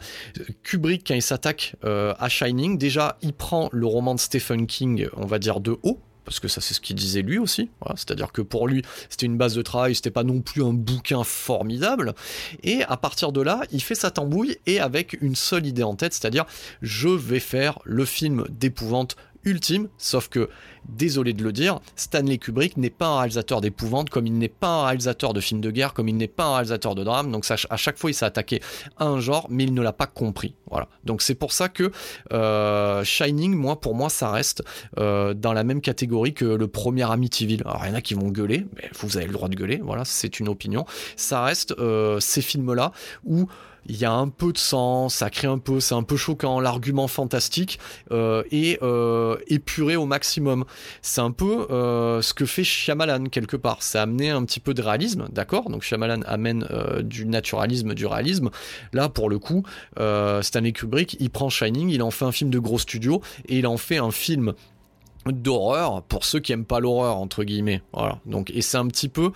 Kubrick, 0.64 1.08
quand 1.08 1.14
il 1.14 1.22
s'attaque 1.22 1.76
à 1.84 2.28
Shining, 2.28 2.78
déjà, 2.78 3.18
il 3.22 3.32
prend 3.32 3.70
le 3.72 3.86
roman 3.86 4.14
de 4.16 4.20
Stephen 4.20 4.68
King, 4.68 5.08
on 5.16 5.26
va 5.26 5.40
dire, 5.40 5.62
de 5.62 5.78
haut 5.84 6.00
parce 6.26 6.40
que 6.40 6.48
ça 6.48 6.62
c'est 6.62 6.74
ce 6.74 6.82
qu'il 6.82 6.96
disait 6.96 7.22
lui 7.22 7.38
aussi. 7.38 7.70
C'est-à-dire 7.96 8.32
que 8.32 8.42
pour 8.42 8.68
lui, 8.68 8.84
c'était 9.10 9.26
une 9.26 9.38
base 9.38 9.56
de 9.56 9.62
travail, 9.62 9.96
c'était 9.96 10.12
pas 10.12 10.24
non 10.24 10.42
plus 10.42 10.64
un 10.64 10.74
bouquin 10.74 11.24
formidable. 11.24 12.14
Et 12.64 12.84
à 12.84 12.98
partir 12.98 13.32
de 13.32 13.42
là, 13.42 13.62
il 13.72 13.82
fait 13.82 13.96
sa 13.96 14.12
tambouille 14.12 14.58
et 14.66 14.80
avec 14.80 15.18
une 15.22 15.36
seule 15.36 15.66
idée 15.66 15.84
en 15.84 15.96
tête, 15.96 16.14
c'est-à-dire 16.14 16.46
je 16.82 17.10
vais 17.10 17.40
faire 17.40 17.80
le 17.84 18.06
film 18.06 18.46
d'épouvante 18.50 19.16
ultime, 19.46 19.90
sauf 19.98 20.30
que, 20.30 20.50
désolé 20.88 21.34
de 21.34 21.44
le 21.44 21.52
dire, 21.52 21.80
Stanley 21.96 22.38
Kubrick 22.38 22.78
n'est 22.78 22.90
pas 22.90 23.08
un 23.08 23.18
réalisateur 23.20 23.62
d'épouvante, 23.62 24.10
comme 24.10 24.28
il 24.28 24.38
n'est 24.38 24.50
pas 24.50 24.68
un 24.68 24.86
réalisateur 24.86 25.34
de 25.34 25.40
films 25.40 25.62
de 25.62 25.72
guerre, 25.72 25.94
comme 25.94 26.10
il 26.10 26.18
n'est 26.18 26.28
pas 26.28 26.46
un 26.46 26.54
réalisateur 26.54 26.96
de 26.96 27.04
drame, 27.04 27.32
donc 27.32 27.46
à 27.50 27.78
chaque 27.78 27.98
fois 27.98 28.12
il 28.12 28.14
s'est 28.14 28.26
attaqué 28.26 28.62
à 28.98 29.06
un 29.06 29.20
genre, 29.20 29.48
mais 29.50 29.64
il 29.64 29.74
ne 29.74 29.82
l'a 29.82 29.94
pas 29.94 30.08
compris. 30.08 30.56
Voilà. 30.70 30.88
Donc 31.04 31.22
c'est 31.22 31.36
pour 31.36 31.54
ça 31.54 31.70
que 31.70 31.92
euh, 32.32 33.04
Shining, 33.04 33.54
moi, 33.56 33.80
pour 33.80 33.96
moi, 33.96 34.10
ça 34.10 34.32
reste 34.32 34.64
euh, 34.98 35.34
dans 35.34 35.54
la 35.54 35.64
même 35.64 35.82
catégorie 35.82 36.34
que 36.34 36.46
le 36.46 36.68
premier 36.68 37.10
Amityville. 37.10 37.62
Alors 37.66 37.82
il 37.86 37.90
y 37.90 37.92
en 37.92 37.96
a 37.96 38.02
qui 38.02 38.14
vont 38.16 38.30
gueuler, 38.30 38.66
mais 38.76 38.90
vous 39.00 39.18
avez 39.18 39.28
le 39.28 39.34
droit 39.34 39.50
de 39.50 39.56
gueuler, 39.56 39.80
voilà, 39.84 40.04
c'est 40.06 40.40
une 40.40 40.50
opinion. 40.50 40.86
Ça 41.16 41.44
reste 41.44 41.76
euh, 41.80 42.20
ces 42.20 42.42
films-là 42.42 42.92
où 43.26 43.48
il 43.86 43.98
y 43.98 44.06
a 44.06 44.12
un 44.12 44.30
peu 44.30 44.54
de 44.54 44.58
sang, 44.58 45.10
ça 45.10 45.30
crée 45.30 45.48
un 45.48 45.58
peu, 45.58 45.80
c'est 45.80 45.96
un 45.96 46.04
peu 46.04 46.18
choquant, 46.18 46.60
l'argument 46.60 47.08
fantastique 47.08 47.80
euh, 48.12 48.44
est 48.52 48.82
euh, 48.82 49.38
épuré 49.48 49.96
au 49.96 50.06
maximum. 50.06 50.66
C'est 51.02 51.22
un 51.22 51.32
peu 51.32 51.68
euh, 51.70 52.22
ce 52.22 52.34
que 52.34 52.46
fait 52.46 52.64
Shyamalan 52.64 53.26
quelque 53.26 53.58
part. 53.58 53.84
C'est 53.84 54.00
amener 54.00 54.30
un 54.30 54.44
petit 54.46 54.60
peu 54.60 54.74
de 54.74 54.82
réalisme, 54.82 55.28
d'accord? 55.32 55.70
Donc 55.70 55.84
Shyamalan 55.84 56.22
amène 56.26 56.68
euh, 56.72 57.02
du 57.02 57.26
naturalisme, 57.26 57.94
du 57.94 58.06
réalisme. 58.06 58.50
Là, 58.94 59.10
pour 59.10 59.30
le 59.30 59.40
coup, 59.40 59.64
Stanley 60.42 60.72
Kubrick, 60.72 61.18
il 61.20 61.30
prend 61.30 61.50
Shining, 61.50 61.90
il 61.90 62.02
en 62.02 62.12
fait 62.12 62.26
un 62.26 62.32
film 62.32 62.50
de 62.50 62.60
gros 62.60 62.80
studio 62.80 63.22
et 63.48 63.60
il 63.60 63.68
en 63.68 63.78
fait 63.78 63.98
un 63.98 64.12
film 64.12 64.54
d'horreur 65.32 66.04
pour 66.04 66.26
ceux 66.26 66.40
qui 66.40 66.52
aiment 66.52 66.66
pas 66.66 66.80
l'horreur 66.80 67.18
entre 67.18 67.44
guillemets 67.44 67.82
voilà. 67.94 68.20
Donc 68.26 68.52
et 68.52 68.62
c'est 68.62 68.78
un 68.78 68.88
petit 68.88 69.10
peu 69.10 69.32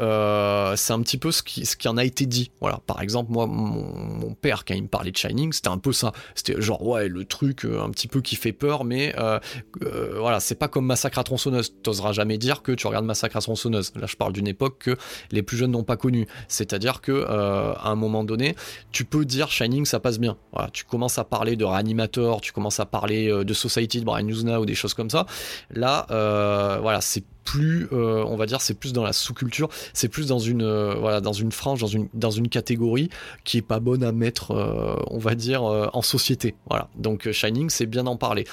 euh, 0.00 0.74
c'est 0.76 0.92
un 0.92 1.00
petit 1.02 1.18
peu 1.18 1.32
ce 1.32 1.42
qui 1.42 1.66
ce 1.66 1.76
qui 1.76 1.88
en 1.88 1.96
a 1.96 2.04
été 2.04 2.26
dit 2.26 2.50
voilà. 2.60 2.80
Par 2.86 3.00
exemple 3.00 3.32
moi 3.32 3.46
mon, 3.46 4.34
père 4.40 4.64
quand 4.64 4.74
il 4.74 4.84
me 4.84 4.88
parlait 4.88 5.10
de 5.10 5.16
Shining 5.16 5.52
c'était 5.52 5.68
un 5.68 5.78
peu 5.78 5.92
ça. 5.92 6.12
C'était 6.34 6.60
genre 6.60 6.86
ouais 6.86 7.08
le 7.08 7.24
truc 7.24 7.64
euh, 7.64 7.82
un 7.82 7.90
petit 7.90 8.08
peu 8.08 8.20
qui 8.20 8.36
fait 8.36 8.52
peur 8.52 8.84
mais 8.84 9.14
euh, 9.18 9.38
voilà 10.18 10.40
c'est 10.40 10.54
pas 10.54 10.68
comme 10.68 10.86
Massacre 10.86 11.18
à 11.18 11.24
tronçonneuse. 11.24 11.74
T'oseras 11.82 12.12
jamais 12.12 12.38
dire 12.38 12.62
que 12.62 12.72
tu 12.72 12.86
regardes 12.86 13.04
Massacre 13.04 13.36
à 13.36 13.40
tronçonneuse. 13.40 13.92
Là 13.96 14.06
je 14.06 14.16
parle 14.16 14.32
d'une 14.32 14.48
époque 14.48 14.78
que 14.78 14.96
les 15.30 15.42
plus 15.42 15.56
jeunes 15.56 15.72
n'ont 15.72 15.84
pas 15.84 15.96
connu 15.96 16.26
c'est-à-dire 16.48 17.00
que 17.00 17.26
à 17.26 17.88
un 17.88 17.94
moment 17.94 18.24
donné 18.24 18.54
tu 18.90 19.04
peux 19.04 19.24
dire 19.24 19.50
Shining 19.50 19.84
ça 19.84 20.00
passe 20.00 20.18
bien. 20.18 20.36
Voilà 20.52 20.70
tu 20.70 20.84
commences 20.84 21.18
à 21.18 21.24
parler 21.24 21.56
de 21.56 21.64
réanimateur 21.64 22.40
tu 22.40 22.52
commences 22.52 22.80
à 22.80 22.86
parler 22.86 23.28
de 23.44 23.54
Society 23.54 24.00
de 24.00 24.04
Brian 24.04 24.26
Usna 24.26 24.60
ou 24.60 24.66
des 24.66 24.74
choses 24.74 24.94
comme 24.94 25.10
ça 25.10 25.26
Là, 25.70 26.06
euh, 26.10 26.78
voilà, 26.80 27.00
c'est 27.00 27.24
plus, 27.44 27.88
euh, 27.92 28.24
on 28.26 28.36
va 28.36 28.46
dire, 28.46 28.60
c'est 28.60 28.74
plus 28.74 28.92
dans 28.92 29.02
la 29.02 29.12
sous-culture, 29.12 29.68
c'est 29.92 30.08
plus 30.08 30.28
dans 30.28 30.38
une, 30.38 30.62
euh, 30.62 30.94
voilà, 30.94 31.20
dans 31.20 31.32
une 31.32 31.52
frange, 31.52 31.80
dans 32.14 32.30
une, 32.30 32.48
catégorie 32.48 33.08
qui 33.44 33.58
est 33.58 33.62
pas 33.62 33.80
bonne 33.80 34.02
à 34.02 34.12
mettre, 34.12 34.52
on 35.10 35.18
va 35.18 35.34
dire, 35.34 35.62
en 35.62 36.02
société. 36.02 36.54
Voilà. 36.68 36.88
Donc 36.96 37.30
Shining, 37.30 37.70
c'est 37.70 37.86
bien 37.86 38.04
d'en 38.04 38.16
parler. 38.16 38.44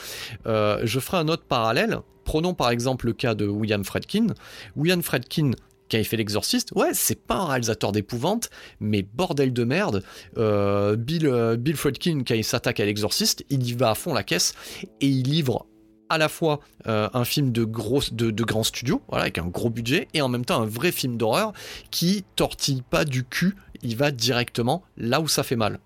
je 0.46 1.00
ferai 1.00 1.18
un 1.18 1.28
autre 1.28 1.44
parallèle. 1.44 2.00
Prenons 2.24 2.54
par 2.54 2.70
exemple 2.70 3.08
le 3.08 3.14
cas 3.14 3.34
de 3.34 3.48
William 3.48 3.84
Fredkin. 3.84 4.28
William 4.76 5.02
Fredkin, 5.02 5.52
qui 5.90 5.98
a 5.98 6.04
fait 6.04 6.18
l'exorciste, 6.18 6.72
ouais, 6.76 6.92
c'est 6.94 7.20
pas 7.20 7.36
un 7.36 7.46
réalisateur 7.48 7.92
d'épouvante, 7.92 8.50
mais 8.80 9.02
bordel 9.02 9.52
de 9.52 9.64
merde, 9.64 10.04
Bill, 10.36 11.58
Bill 11.60 11.76
Fredkin, 11.76 12.24
qui 12.24 12.44
s'attaque 12.44 12.80
à 12.80 12.86
l'exorciste, 12.86 13.44
il 13.50 13.68
y 13.68 13.74
va 13.74 13.92
à 13.92 13.96
fond 13.96 14.14
la 14.14 14.24
caisse 14.24 14.54
et 15.02 15.08
il 15.08 15.24
livre 15.30 15.66
à 16.10 16.18
la 16.18 16.30
fois 16.30 16.60
euh, 16.88 17.10
un 17.14 17.26
film 17.26 17.52
de, 17.52 17.64
gros, 17.64 18.02
de, 18.12 18.44
grand 18.44 18.64
studio, 18.64 19.02
voilà, 19.10 19.24
avec 19.24 19.38
un 19.38 19.46
gros 19.46 19.70
budget, 19.70 20.08
et 20.14 20.22
en 20.22 20.30
même 20.30 20.46
temps 20.46 20.62
un 20.62 20.66
vrai 20.66 20.92
film 20.92 21.18
d'horreur 21.18 21.54
qui 21.92 22.26
tortille 22.36 22.82
pas 22.82 23.06
du 23.06 23.24
cul, 23.24 23.56
il 23.82 23.96
va 23.96 24.12
directement 24.12 24.84
là 24.98 25.22
où 25.22 25.28
ça 25.28 25.44
fait 25.44 25.56
mal. 25.56 25.80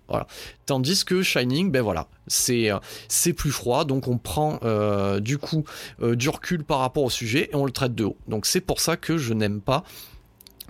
Tandis 0.66 1.04
que 1.04 1.22
Shining, 1.22 1.70
ben 1.70 1.82
voilà, 1.82 2.08
c'est 2.26 2.70
euh, 2.70 3.32
plus 3.36 3.52
froid, 3.52 3.84
donc 3.84 4.08
on 4.08 4.18
prend 4.18 4.58
euh, 4.64 5.20
du 5.20 5.38
coup 5.38 5.64
du 6.02 6.28
recul 6.28 6.64
par 6.64 6.78
rapport 6.80 7.04
au 7.04 7.10
sujet 7.10 7.50
et 7.52 7.54
on 7.54 7.66
le 7.66 7.72
traite 7.72 7.94
de 7.94 8.04
haut. 8.04 8.16
Donc 8.26 8.46
c'est 8.46 8.60
pour 8.60 8.80
ça 8.80 8.96
que 8.96 9.16
je 9.16 9.32
n'aime 9.32 9.60
pas 9.60 9.84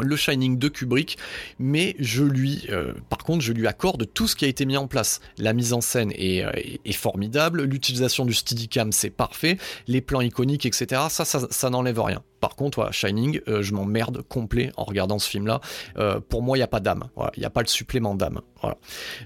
le 0.02 0.16
Shining 0.16 0.58
de 0.58 0.68
Kubrick, 0.68 1.18
mais 1.58 1.94
je 1.98 2.24
lui, 2.24 2.66
euh, 2.70 2.92
par 3.08 3.18
contre, 3.18 3.42
je 3.42 3.52
lui 3.52 3.66
accorde 3.66 4.06
tout 4.12 4.26
ce 4.26 4.36
qui 4.36 4.44
a 4.44 4.48
été 4.48 4.66
mis 4.66 4.76
en 4.76 4.86
place. 4.86 5.20
La 5.38 5.52
mise 5.52 5.72
en 5.72 5.80
scène 5.80 6.12
est, 6.12 6.44
euh, 6.44 6.52
formidable, 6.92 7.64
l'utilisation 7.64 8.24
du 8.24 8.32
Steadicam 8.32 8.92
c'est 8.92 9.10
parfait, 9.10 9.58
les 9.86 10.00
plans 10.00 10.20
iconiques, 10.20 10.64
etc. 10.66 11.02
Ça, 11.10 11.24
ça, 11.24 11.70
n'enlève 11.70 12.00
rien. 12.00 12.22
Par 12.40 12.56
contre, 12.56 12.92
Shining, 12.92 13.40
euh, 13.48 13.62
je 13.62 13.74
m'emmerde 13.74 14.22
complet 14.22 14.72
en 14.76 14.84
regardant 14.84 15.18
ce 15.18 15.28
film-là. 15.28 15.60
pour 16.28 16.42
moi, 16.42 16.56
il 16.56 16.60
n'y 16.60 16.64
a 16.64 16.68
pas 16.68 16.80
d'âme. 16.80 17.04
Il 17.36 17.40
n'y 17.40 17.46
a 17.46 17.50
pas 17.50 17.62
le 17.62 17.68
supplément 17.68 18.14
d'âme. 18.14 18.40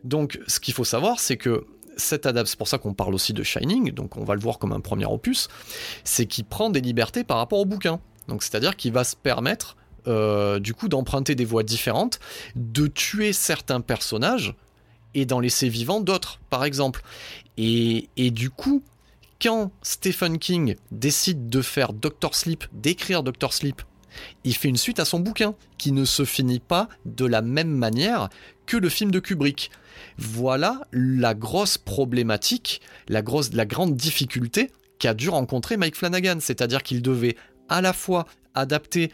Donc, 0.04 0.40
ce 0.46 0.60
qu'il 0.60 0.75
faut 0.75 0.84
savoir, 0.84 1.20
c'est 1.20 1.37
que 1.37 1.66
cette 1.96 2.26
adaptation, 2.26 2.52
c'est 2.52 2.58
pour 2.58 2.68
ça 2.68 2.78
qu'on 2.78 2.94
parle 2.94 3.14
aussi 3.14 3.32
de 3.32 3.42
Shining, 3.42 3.90
donc 3.90 4.16
on 4.16 4.25
va 4.25 4.34
le 4.34 4.40
voir 4.40 4.58
comme 4.58 4.72
un 4.72 4.80
premier 4.80 5.06
opus, 5.06 5.48
c'est 6.04 6.26
qu'il 6.26 6.44
prend 6.44 6.70
des 6.70 6.80
libertés 6.80 7.25
par 7.25 7.37
rapport 7.37 7.58
au 7.58 7.64
bouquin. 7.64 8.00
Donc, 8.28 8.42
c'est-à-dire 8.42 8.76
qu'il 8.76 8.92
va 8.92 9.04
se 9.04 9.16
permettre 9.16 9.76
euh, 10.08 10.58
du 10.58 10.74
coup 10.74 10.88
d'emprunter 10.88 11.34
des 11.34 11.44
voies 11.44 11.62
différentes, 11.62 12.18
de 12.56 12.86
tuer 12.86 13.32
certains 13.32 13.80
personnages 13.80 14.54
et 15.14 15.26
d'en 15.26 15.40
laisser 15.40 15.68
vivants 15.68 16.00
d'autres, 16.00 16.40
par 16.50 16.64
exemple. 16.64 17.02
Et, 17.56 18.06
du 18.16 18.50
coup, 18.50 18.82
quand 19.42 19.72
Stephen 19.82 20.38
King 20.38 20.76
décide 20.92 21.48
de 21.48 21.60
faire 21.60 21.92
Doctor 21.92 22.34
Sleep, 22.34 22.64
d'écrire 22.72 23.22
Doctor 23.22 23.52
Sleep, 23.52 23.82
il 24.44 24.54
fait 24.54 24.68
une 24.68 24.76
suite 24.76 25.00
à 25.00 25.04
son 25.04 25.20
bouquin 25.20 25.54
qui 25.76 25.92
ne 25.92 26.04
se 26.04 26.24
finit 26.24 26.60
pas 26.60 26.88
de 27.04 27.24
la 27.24 27.42
même 27.42 27.70
manière 27.70 28.28
que 28.66 28.76
le 28.76 28.88
film 28.88 29.10
de 29.10 29.20
Kubrick. 29.20 29.70
Voilà 30.18 30.82
la 30.92 31.34
grosse 31.34 31.78
problématique, 31.78 32.80
la, 33.08 33.22
grosse, 33.22 33.52
la 33.52 33.66
grande 33.66 33.96
difficulté 33.96 34.70
qu'a 34.98 35.14
dû 35.14 35.28
rencontrer 35.28 35.76
Mike 35.76 35.96
Flanagan, 35.96 36.38
c'est-à-dire 36.40 36.82
qu'il 36.82 37.02
devait 37.02 37.36
à 37.68 37.80
la 37.80 37.92
fois 37.92 38.26
adapter 38.54 39.12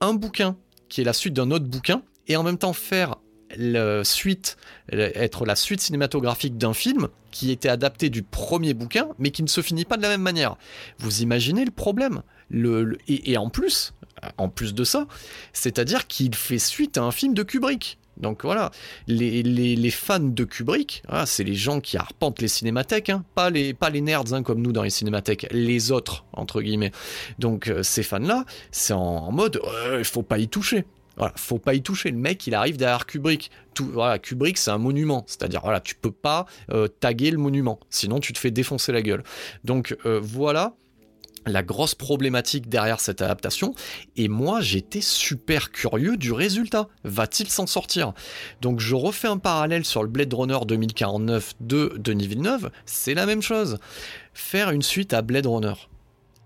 un 0.00 0.14
bouquin 0.14 0.56
qui 0.88 1.00
est 1.00 1.04
la 1.04 1.12
suite 1.12 1.34
d'un 1.34 1.50
autre 1.50 1.66
bouquin 1.66 2.02
et 2.28 2.36
en 2.36 2.42
même 2.42 2.58
temps 2.58 2.72
faire 2.72 3.16
la 3.56 4.04
suite, 4.04 4.56
être 4.90 5.46
la 5.46 5.56
suite 5.56 5.80
cinématographique 5.80 6.58
d'un 6.58 6.74
film 6.74 7.08
qui 7.30 7.50
était 7.50 7.68
adapté 7.68 8.10
du 8.10 8.22
premier 8.22 8.74
bouquin, 8.74 9.08
mais 9.18 9.30
qui 9.30 9.42
ne 9.42 9.48
se 9.48 9.60
finit 9.60 9.84
pas 9.84 9.96
de 9.96 10.02
la 10.02 10.08
même 10.08 10.22
manière. 10.22 10.56
Vous 10.98 11.22
imaginez 11.22 11.64
le 11.64 11.70
problème 11.70 12.22
le, 12.50 12.98
et, 13.08 13.36
en 13.36 13.50
plus, 13.50 13.94
en 14.38 14.48
plus 14.48 14.74
de 14.74 14.84
ça, 14.84 15.06
c'est-à-dire 15.52 16.06
qu'il 16.06 16.34
fait 16.34 16.58
suite 16.58 16.96
à 16.98 17.02
un 17.02 17.10
film 17.10 17.34
de 17.34 17.42
Kubrick. 17.42 17.98
Donc 18.16 18.44
voilà, 18.44 18.70
les, 19.06 19.90
fans 19.90 20.20
de 20.20 20.44
Kubrick, 20.44 21.02
ah, 21.08 21.26
c'est 21.26 21.44
les 21.44 21.54
gens 21.54 21.80
qui 21.80 21.96
arpentent 21.96 22.40
les 22.40 22.48
cinémathèques, 22.48 23.10
hein. 23.10 23.24
pas, 23.34 23.50
les, 23.50 23.74
pas 23.74 23.90
les 23.90 24.00
nerds 24.00 24.32
hein, 24.32 24.42
comme 24.42 24.62
nous 24.62 24.72
dans 24.72 24.82
les 24.82 24.90
cinémathèques, 24.90 25.46
les 25.50 25.92
autres, 25.92 26.24
entre 26.32 26.62
guillemets. 26.62 26.92
Donc 27.38 27.68
euh, 27.68 27.82
ces 27.82 28.02
fans-là, 28.02 28.44
c'est 28.70 28.94
en, 28.94 29.30
mode, 29.32 29.60
il 29.98 30.04
faut 30.04 30.22
pas 30.22 30.38
y 30.38 30.48
toucher. 30.48 30.84
Voilà, 31.16 31.32
faut 31.36 31.58
pas 31.58 31.74
y 31.74 31.82
toucher. 31.82 32.10
Le 32.10 32.18
mec, 32.18 32.46
il 32.46 32.54
arrive 32.54 32.76
derrière 32.76 33.06
Kubrick. 33.06 33.50
Kubrick, 34.22 34.58
c'est 34.58 34.70
un 34.70 34.78
monument. 34.78 35.24
C'est-à-dire, 35.26 35.60
voilà, 35.62 35.80
tu 35.80 35.94
peux 35.94 36.10
pas 36.10 36.46
euh, 36.70 36.88
taguer 36.88 37.30
le 37.30 37.38
monument. 37.38 37.80
Sinon, 37.88 38.20
tu 38.20 38.32
te 38.34 38.38
fais 38.38 38.50
défoncer 38.50 38.92
la 38.92 39.00
gueule. 39.00 39.22
Donc, 39.64 39.96
euh, 40.04 40.20
voilà 40.22 40.74
la 41.46 41.62
grosse 41.62 41.94
problématique 41.94 42.68
derrière 42.68 43.00
cette 43.00 43.22
adaptation, 43.22 43.74
et 44.16 44.28
moi 44.28 44.60
j'étais 44.60 45.00
super 45.00 45.70
curieux 45.70 46.16
du 46.16 46.32
résultat. 46.32 46.88
Va-t-il 47.04 47.48
s'en 47.48 47.66
sortir? 47.66 48.12
Donc 48.60 48.80
je 48.80 48.94
refais 48.94 49.28
un 49.28 49.38
parallèle 49.38 49.84
sur 49.84 50.02
le 50.02 50.08
Blade 50.08 50.32
Runner 50.34 50.58
2049 50.66 51.54
de 51.60 51.94
Denis 51.98 52.28
Villeneuve, 52.28 52.70
c'est 52.84 53.14
la 53.14 53.26
même 53.26 53.42
chose. 53.42 53.78
Faire 54.34 54.70
une 54.70 54.82
suite 54.82 55.14
à 55.14 55.22
Blade 55.22 55.46
Runner, 55.46 55.74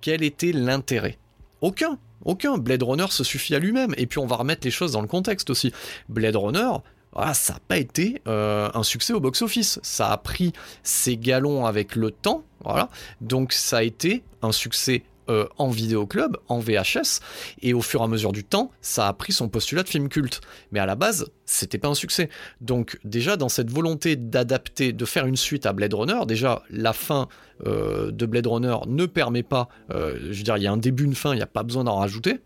quel 0.00 0.22
était 0.22 0.52
l'intérêt? 0.52 1.18
Aucun 1.60 1.98
aucun. 2.24 2.58
Blade 2.58 2.82
Runner 2.82 3.06
se 3.08 3.24
suffit 3.24 3.54
à 3.54 3.58
lui-même. 3.58 3.94
Et 3.96 4.06
puis 4.06 4.18
on 4.18 4.26
va 4.26 4.36
remettre 4.36 4.66
les 4.66 4.70
choses 4.70 4.92
dans 4.92 5.00
le 5.00 5.08
contexte 5.08 5.50
aussi. 5.50 5.72
Blade 6.08 6.36
Runner, 6.36 6.70
voilà, 7.12 7.34
ça 7.34 7.54
n'a 7.54 7.60
pas 7.66 7.78
été 7.78 8.22
euh, 8.28 8.70
un 8.72 8.82
succès 8.82 9.12
au 9.12 9.20
box-office. 9.20 9.80
Ça 9.82 10.12
a 10.12 10.16
pris 10.16 10.52
ses 10.82 11.16
galons 11.16 11.66
avec 11.66 11.96
le 11.96 12.10
temps, 12.10 12.44
voilà. 12.64 12.88
Donc 13.20 13.52
ça 13.52 13.78
a 13.78 13.82
été 13.82 14.22
un 14.42 14.52
succès 14.52 15.02
euh, 15.28 15.46
en 15.58 15.70
vidéoclub, 15.70 16.36
en 16.48 16.58
VHS, 16.58 17.20
et 17.62 17.74
au 17.74 17.82
fur 17.82 18.00
et 18.00 18.04
à 18.04 18.08
mesure 18.08 18.32
du 18.32 18.42
temps, 18.42 18.70
ça 18.80 19.06
a 19.06 19.12
pris 19.12 19.32
son 19.32 19.48
postulat 19.48 19.82
de 19.82 19.88
film 19.88 20.08
culte. 20.08 20.40
Mais 20.72 20.80
à 20.80 20.86
la 20.86 20.94
base, 20.94 21.30
c'était 21.50 21.78
pas 21.78 21.88
un 21.88 21.94
succès. 21.94 22.28
Donc 22.60 22.98
déjà 23.04 23.36
dans 23.36 23.48
cette 23.48 23.70
volonté 23.70 24.16
d'adapter, 24.16 24.92
de 24.92 25.04
faire 25.04 25.26
une 25.26 25.36
suite 25.36 25.66
à 25.66 25.72
Blade 25.72 25.94
Runner, 25.94 26.20
déjà 26.26 26.62
la 26.70 26.92
fin 26.92 27.28
euh, 27.66 28.10
de 28.10 28.26
Blade 28.26 28.46
Runner 28.46 28.76
ne 28.86 29.06
permet 29.06 29.42
pas, 29.42 29.68
je 29.90 30.28
veux 30.28 30.42
dire, 30.42 30.56
il 30.56 30.62
y 30.62 30.66
a 30.66 30.72
un 30.72 30.76
début, 30.76 31.04
une 31.04 31.14
fin, 31.14 31.32
il 31.32 31.36
n'y 31.36 31.42
a 31.42 31.46
pas 31.46 31.62
besoin 31.62 31.84
d'en 31.84 31.96
rajouter. 31.96 32.40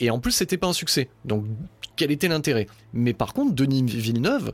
Et 0.00 0.10
en 0.10 0.18
plus, 0.18 0.32
c'était 0.32 0.56
pas 0.56 0.68
un 0.68 0.72
succès. 0.72 1.08
Donc 1.24 1.44
quel 1.96 2.10
était 2.10 2.28
l'intérêt? 2.28 2.66
Mais 2.92 3.12
par 3.12 3.34
contre, 3.34 3.54
Denis 3.54 3.84
Villeneuve, 3.84 4.52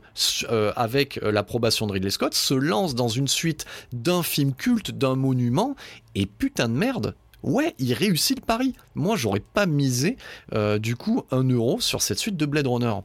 euh, 0.51 0.71
avec 0.75 1.19
euh, 1.23 1.31
l'approbation 1.31 1.87
de 1.87 1.93
Ridley 1.93 2.09
Scott, 2.09 2.33
se 2.33 2.53
lance 2.53 2.95
dans 2.95 3.07
une 3.07 3.27
suite 3.27 3.65
d'un 3.93 4.23
film 4.23 4.53
culte, 4.53 4.91
d'un 4.91 5.15
monument, 5.15 5.75
et 6.15 6.25
putain 6.25 6.67
de 6.67 6.73
merde, 6.73 7.15
ouais, 7.43 7.75
il 7.79 7.93
réussit 7.93 8.39
le 8.39 8.45
pari. 8.45 8.75
Moi, 8.95 9.15
j'aurais 9.15 9.39
pas 9.39 9.65
misé 9.65 10.17
euh, 10.53 10.79
du 10.79 10.95
coup 10.95 11.23
un 11.31 11.43
euro 11.43 11.79
sur 11.79 12.01
cette 12.01 12.19
suite 12.19 12.37
de 12.37 12.45
Blade 12.45 12.67
Runner. 12.67 12.95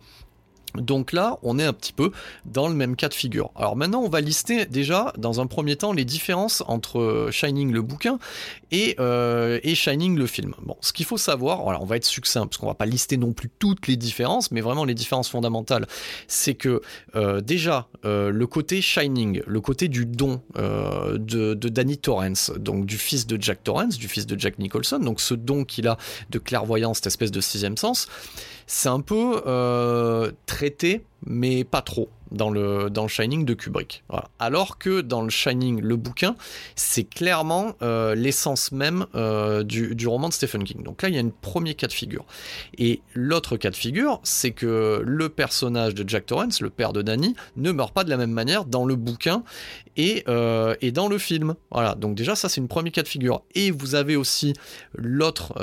Donc 0.74 1.12
là, 1.12 1.38
on 1.42 1.58
est 1.58 1.64
un 1.64 1.72
petit 1.72 1.92
peu 1.92 2.10
dans 2.44 2.68
le 2.68 2.74
même 2.74 2.96
cas 2.96 3.08
de 3.08 3.14
figure. 3.14 3.50
Alors 3.54 3.76
maintenant, 3.76 4.00
on 4.00 4.08
va 4.08 4.20
lister 4.20 4.66
déjà, 4.66 5.12
dans 5.16 5.40
un 5.40 5.46
premier 5.46 5.76
temps, 5.76 5.92
les 5.92 6.04
différences 6.04 6.64
entre 6.66 7.28
Shining 7.30 7.72
le 7.72 7.82
bouquin 7.82 8.18
et, 8.72 8.96
euh, 8.98 9.60
Shining 9.62 10.16
le 10.16 10.26
film. 10.26 10.54
Bon, 10.62 10.76
ce 10.80 10.92
qu'il 10.92 11.06
faut 11.06 11.16
savoir, 11.16 11.62
voilà, 11.62 11.80
on 11.80 11.84
va 11.84 11.96
être 11.96 12.04
succinct, 12.04 12.46
parce 12.46 12.56
qu'on 12.58 12.66
va 12.66 12.74
pas 12.74 12.86
lister 12.86 13.16
non 13.16 13.32
plus 13.32 13.50
toutes 13.58 13.86
les 13.86 13.96
différences, 13.96 14.50
mais 14.50 14.60
vraiment 14.60 14.84
les 14.84 14.94
différences 14.94 15.28
fondamentales, 15.28 15.86
c'est 16.26 16.54
que 16.54 16.80
euh, 17.14 17.40
déjà, 17.40 17.88
euh, 18.04 18.30
le 18.30 18.46
côté 18.46 18.80
Shining, 18.80 19.42
le 19.46 19.60
côté 19.60 19.88
du 19.88 20.06
don 20.06 20.40
de, 20.56 21.54
de, 21.54 21.68
Danny 21.68 21.98
Torrance, 21.98 22.52
donc 22.56 22.86
du 22.86 22.98
fils 22.98 23.26
de 23.26 23.40
Jack 23.40 23.62
Torrance, 23.62 23.96
du 23.96 24.08
fils 24.08 24.26
de 24.26 24.38
Jack 24.38 24.58
Nicholson, 24.58 24.98
donc 24.98 25.20
ce 25.20 25.34
don 25.34 25.64
qu'il 25.64 25.86
a 25.86 25.98
de 26.30 26.38
clairvoyance, 26.38 26.98
cette 26.98 27.08
espèce 27.08 27.30
de 27.30 27.40
sixième 27.40 27.76
sens, 27.76 28.08
c'est 28.66 28.88
un 28.88 29.00
peu 29.00 29.42
traité 30.46 31.04
mais 31.26 31.64
pas 31.64 31.82
trop 31.82 32.08
dans 32.34 32.50
le, 32.50 32.90
dans 32.90 33.08
Shining 33.08 33.44
de 33.44 33.54
Kubrick. 33.54 34.04
Alors 34.38 34.78
que 34.78 35.00
dans 35.00 35.22
le 35.22 35.30
Shining, 35.30 35.80
le 35.80 35.96
bouquin, 35.96 36.36
c'est 36.74 37.04
clairement 37.04 37.74
euh, 37.82 38.14
l'essence 38.14 38.72
même 38.72 39.06
euh, 39.14 39.62
du, 39.62 40.06
roman 40.06 40.28
de 40.28 40.34
Stephen 40.34 40.64
King. 40.64 40.82
Donc 40.82 41.02
là, 41.02 41.08
il 41.08 41.14
y 41.14 41.18
a 41.18 41.20
une 41.20 41.32
premier 41.32 41.74
cas 41.74 41.86
de 41.86 41.92
figure. 41.92 42.24
Et 42.76 43.00
l'autre 43.14 43.56
cas 43.56 43.70
de 43.70 43.76
figure, 43.76 44.20
c'est 44.22 44.50
que 44.50 45.02
le 45.04 45.28
personnage 45.28 45.94
de 45.94 46.06
Jack 46.08 46.26
Torrance, 46.26 46.60
le 46.60 46.70
père 46.70 46.92
de 46.92 47.02
Danny, 47.02 47.34
ne 47.56 47.72
meurt 47.72 47.94
pas 47.94 48.04
de 48.04 48.10
la 48.10 48.16
même 48.16 48.32
manière 48.32 48.64
dans 48.64 48.84
le 48.84 48.96
bouquin 48.96 49.44
et, 49.96 50.24
euh, 50.28 50.74
dans 50.92 51.08
le 51.08 51.18
film. 51.18 51.54
Voilà, 51.70 51.94
donc 51.94 52.14
déjà, 52.14 52.34
ça, 52.34 52.48
c'est 52.48 52.60
une 52.60 52.68
premier 52.68 52.90
cas 52.90 53.02
de 53.02 53.08
figure. 53.08 53.42
Et 53.54 53.70
vous 53.70 53.94
avez 53.94 54.16
aussi 54.16 54.54
l'autre 54.94 55.54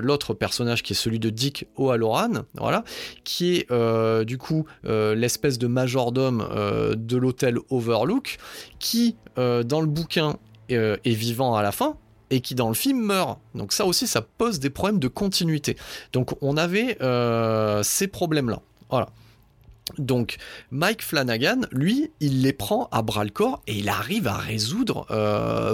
l'autre 0.00 0.34
personnage 0.34 0.82
qui 0.82 0.92
est 0.92 0.96
celui 0.96 1.18
de 1.18 1.30
Dick 1.30 1.66
O'Halloran, 1.76 2.44
voilà, 2.54 2.84
qui 3.24 3.56
est 3.56 4.24
du 4.24 4.38
coup 4.38 4.64
l'espèce 5.14 5.58
de 5.58 5.66
majordome 5.66 6.46
euh, 6.50 6.94
de 6.96 7.16
l'hôtel 7.16 7.58
Overlook, 7.70 8.38
qui 8.78 9.16
euh, 9.38 9.62
dans 9.62 9.80
le 9.80 9.86
bouquin 9.86 10.36
euh, 10.70 10.96
est 11.04 11.14
vivant 11.14 11.54
à 11.54 11.62
la 11.62 11.72
fin, 11.72 11.96
et 12.30 12.40
qui 12.40 12.54
dans 12.54 12.68
le 12.68 12.74
film 12.74 13.00
meurt. 13.00 13.38
Donc 13.54 13.72
ça 13.72 13.86
aussi, 13.86 14.06
ça 14.06 14.22
pose 14.22 14.60
des 14.60 14.70
problèmes 14.70 15.00
de 15.00 15.08
continuité. 15.08 15.76
Donc 16.12 16.36
on 16.42 16.56
avait 16.56 16.96
ces 17.82 18.06
problèmes-là. 18.06 18.62
Voilà. 18.88 19.08
Donc 19.98 20.36
Mike 20.70 21.02
Flanagan, 21.02 21.62
lui, 21.72 22.12
il 22.20 22.42
les 22.42 22.52
prend 22.52 22.88
à 22.92 23.02
bras 23.02 23.24
le 23.24 23.30
corps 23.30 23.62
et 23.66 23.78
il 23.78 23.88
arrive 23.88 24.28
à 24.28 24.36
résoudre 24.36 25.06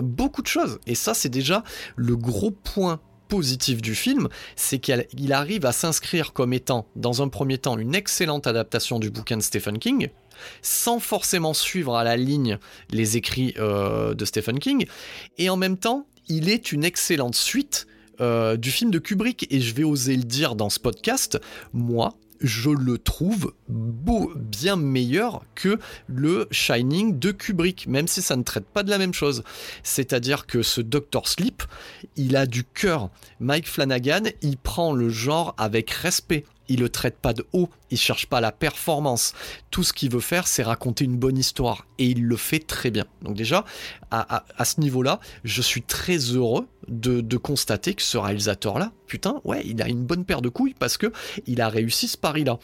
beaucoup 0.03 0.41
de 0.41 0.47
choses. 0.47 0.79
Et 0.87 0.95
ça, 0.95 1.13
c'est 1.13 1.29
déjà 1.29 1.63
le 1.95 2.17
gros 2.17 2.51
point 2.51 3.01
positif 3.29 3.83
du 3.83 3.95
film, 3.95 4.29
c'est 4.57 4.79
qu'il 4.79 5.33
arrive 5.33 5.67
à 5.67 5.73
s'inscrire 5.73 6.33
comme 6.33 6.53
étant, 6.53 6.87
dans 6.97 7.23
un 7.23 7.29
premier 7.29 7.59
temps, 7.59 7.79
une 7.79 7.95
excellente 7.95 8.47
adaptation 8.47 8.99
du 8.99 9.11
bouquin 9.11 9.37
de 9.37 9.43
Stephen 9.43 9.79
King, 9.79 10.09
sans 10.63 10.99
forcément 10.99 11.55
suivre 11.55 11.97
à 11.97 12.05
la 12.05 12.17
ligne 12.17 12.59
les 12.91 13.17
écrits 13.17 13.55
euh, 13.59 14.15
de 14.15 14.25
Stephen 14.25 14.59
King, 14.59 14.87
et 15.39 15.51
en 15.51 15.57
même 15.57 15.77
temps, 15.77 16.07
il 16.29 16.49
est 16.49 16.73
une 16.73 16.85
excellente 16.85 17.35
suite 17.35 17.87
euh, 18.21 18.57
du 18.57 18.71
film 18.71 18.91
de 18.91 18.99
Kubrick, 18.99 19.47
et 19.51 19.61
je 19.61 19.75
vais 19.75 19.85
oser 19.85 20.17
le 20.17 20.25
dire 20.25 20.55
dans 20.55 20.71
ce 20.71 20.79
podcast, 20.79 21.39
moi, 21.73 22.15
je 22.41 22.71
le 22.71 22.99
trouve 22.99 23.53
beau, 23.69 24.33
bien 24.37 24.77
meilleur 24.77 25.43
que 25.55 25.79
le 26.07 26.49
Shining 26.51 27.19
de 27.19 27.31
Kubrick, 27.31 27.87
même 27.87 28.09
si 28.09 28.23
ça 28.23 28.37
ne 28.37 28.43
traite 28.43 28.67
pas 28.67 28.83
de 28.83 28.91
la 28.91 28.99
même 28.99 29.15
chose. 29.15 29.43
C'est-à-dire 29.83 30.47
que 30.47 30.63
ce 30.63 30.81
Dr. 30.81 31.27
Sleep, 31.27 31.63
il 32.17 32.37
a 32.37 32.47
du 32.47 32.65
cœur. 32.65 33.11
Mike 33.41 33.69
Flanagan, 33.69 34.23
il 34.43 34.57
prend 34.57 34.93
le 34.93 35.09
genre 35.09 35.55
avec 35.59 35.91
respect 35.91 36.45
il 36.69 36.81
le 36.81 36.89
traite 36.89 37.17
pas 37.17 37.33
de 37.33 37.47
haut, 37.53 37.69
il 37.91 37.99
cherche 37.99 38.27
pas 38.27 38.41
la 38.41 38.53
performance. 38.53 39.35
Tout 39.71 39.83
ce 39.83 39.93
qu'il 39.93 40.11
veut 40.11 40.21
faire, 40.21 40.47
c'est 40.47 40.63
raconter 40.63 41.05
une 41.05 41.17
bonne 41.17 41.39
histoire. 41.39 41.87
Et 41.99 42.07
il 42.07 42.25
le 42.25 42.37
fait 42.37 42.61
très 42.61 42.91
bien. 42.91 43.05
Donc 43.23 43.37
déjà, 43.37 43.65
à, 44.11 44.65
ce 44.65 44.81
niveau-là, 44.81 45.21
je 45.45 45.63
suis 45.63 45.83
très 45.83 46.17
heureux 46.17 46.67
de, 46.89 47.37
constater 47.37 47.95
que 47.95 48.03
ce 48.03 48.17
réalisateur-là, 48.17 48.93
putain, 49.07 49.41
ouais, 49.45 49.63
il 49.65 49.81
a 49.83 49.89
une 49.89 50.05
bonne 50.05 50.25
paire 50.25 50.43
de 50.43 50.49
couilles 50.49 50.75
parce 50.79 50.97
que 50.97 51.13
il 51.47 51.61
a 51.61 51.69
réussi 51.69 52.09
ce 52.09 52.17
pari-là. 52.17 52.59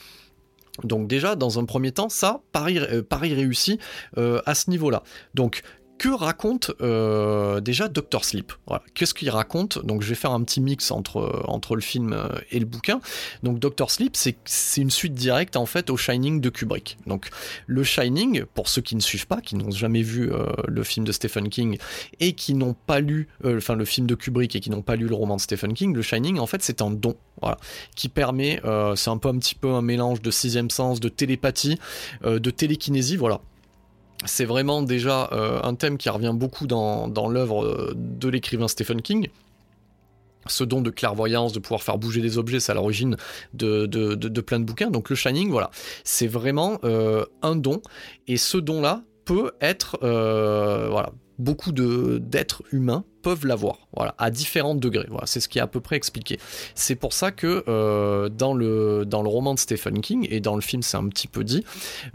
Donc 0.85 1.07
déjà, 1.07 1.37
dans 1.37 1.59
un 1.59 1.65
premier 1.67 1.93
temps, 1.93 2.09
ça, 2.09 2.41
pari, 2.53 2.79
euh, 2.79 3.03
réussi 3.11 3.79
euh, 4.17 4.41
à 4.47 4.55
ce 4.55 4.71
niveau-là. 4.71 5.03
Donc 5.35 5.63
que 6.03 6.09
raconte 6.09 6.73
euh, 6.81 7.61
déjà 7.61 7.87
Doctor 7.87 8.25
Sleep. 8.25 8.53
Qu'est-ce 8.93 9.15
qu'il 9.15 9.31
raconte? 9.31 9.87
Donc 9.87 10.03
je 10.03 10.09
vais 10.09 10.17
faire 10.17 10.33
un 10.33 10.43
petit 10.43 10.61
mix 10.61 10.91
entre, 10.91 11.45
entre 11.47 11.77
le 11.77 11.81
film 11.81 12.13
euh, 12.13 12.27
et 12.51 12.59
le 12.59 12.67
bouquin. 12.67 13.01
Donc 13.45 13.61
Doctor 13.61 13.89
Sleep, 13.89 14.17
c'est 14.17 14.81
une 14.81 14.91
suite 14.91 15.15
directe 15.15 15.57
en 15.57 15.65
fait 15.65 15.91
au 15.91 15.97
Shining 15.97 16.41
de 16.41 16.51
Kubrick. 16.51 16.99
Donc 17.07 17.31
le 17.69 17.85
Shining, 17.85 18.43
pour 18.53 18.69
ceux 18.69 18.83
qui 18.83 18.97
ne 18.97 19.01
suivent 19.01 19.29
pas, 19.29 19.41
qui 19.41 19.55
n'ont 19.55 19.71
jamais 19.71 20.03
vu 20.03 20.33
euh, 20.33 20.47
le 20.67 20.83
film 20.83 21.07
de 21.07 21.13
Stephen 21.13 21.49
King 21.49 21.79
et 22.19 22.33
qui 22.33 22.55
n'ont 22.55 22.75
pas 22.75 22.99
lu, 22.99 23.29
enfin 23.45 23.77
le 23.77 23.85
film 23.85 24.09
de 24.09 24.17
Kubrick 24.17 24.57
et 24.57 24.61
qui 24.61 24.71
n'ont 24.71 24.83
pas 24.83 24.97
lu 24.97 25.07
le 25.07 25.15
roman 25.15 25.37
de 25.37 25.41
Stephen 25.41 25.73
King, 25.73 25.95
le 25.95 26.03
Shining 26.03 26.41
en 26.41 26.49
fait 26.49 26.65
c'est 26.65 26.83
un 26.83 26.91
don, 26.91 27.15
voilà, 27.41 27.59
qui 27.95 28.09
permet, 28.09 28.61
c'est 28.97 29.11
un 29.11 29.19
peu 29.19 29.29
un 29.29 29.39
petit 29.39 29.55
peu 29.55 29.69
un 29.69 29.83
mélange 29.83 30.21
de 30.21 30.33
sixième 30.33 30.69
sens, 30.69 30.99
de 30.99 31.09
télépathie, 31.09 31.79
de 32.25 32.51
télékinésie, 32.51 33.17
voilà 33.17 33.41
c'est 34.25 34.45
vraiment 34.45 34.83
déjà 34.83 35.29
euh, 35.33 35.61
un 35.63 35.75
thème 35.75 35.99
qui 35.99 36.09
revient 36.09 36.33
beaucoup 36.35 36.67
dans, 36.67 37.29
l'œuvre 37.29 37.65
euh, 37.65 37.93
de 37.97 38.29
l'écrivain 38.29 38.69
Stephen 38.69 39.03
King. 39.03 39.29
Ce 40.47 40.65
don 40.65 40.81
de 40.81 40.91
clairvoyance, 40.91 41.53
de 41.53 41.61
pouvoir 41.61 41.83
faire 41.83 41.99
bouger 41.99 42.21
des 42.21 42.37
objets, 42.37 42.59
c'est 42.59 42.73
à 42.73 42.75
l'origine 42.75 43.17
de, 43.55 43.87
plein 44.41 44.59
de 44.59 44.65
bouquins. 44.65 44.91
Donc 44.91 45.09
le 45.09 45.15
Shining, 45.15 45.51
voilà, 45.51 45.71
c'est 46.03 46.27
vraiment 46.27 46.79
euh, 46.83 47.25
un 47.43 47.55
don. 47.55 47.81
Et 48.27 48.37
ce 48.37 48.59
don-là 48.59 49.03
peut 49.25 49.53
être, 49.61 49.99
voilà, 50.01 51.11
beaucoup 51.43 51.73
d'êtres 51.73 52.63
humains 52.73 53.05
peuvent 53.23 53.47
l'avoir, 53.47 53.79
voilà, 53.97 54.15
à 54.19 54.31
différents 54.31 54.75
degrés. 54.75 55.07
Voilà, 55.09 55.27
c'est 55.27 55.41
ce 55.41 55.49
qui 55.49 55.59
est 55.59 55.63
à 55.63 55.67
peu 55.67 55.81
près 55.81 55.97
expliqué. 55.97 56.39
C'est 56.75 56.97
pour 56.97 57.13
ça 57.13 57.31
que 57.31 57.65
euh, 57.69 58.29
dans, 58.29 58.55
le, 58.55 59.07
roman 59.13 59.55
de 59.55 59.59
Stephen 59.59 60.01
King, 60.01 60.27
et 60.31 60.41
dans 60.41 60.55
le 60.55 60.61
film 60.61 60.83
c'est 60.83 60.97
un 60.97 61.09
petit 61.09 61.29
peu 61.29 61.45
dit, 61.45 61.65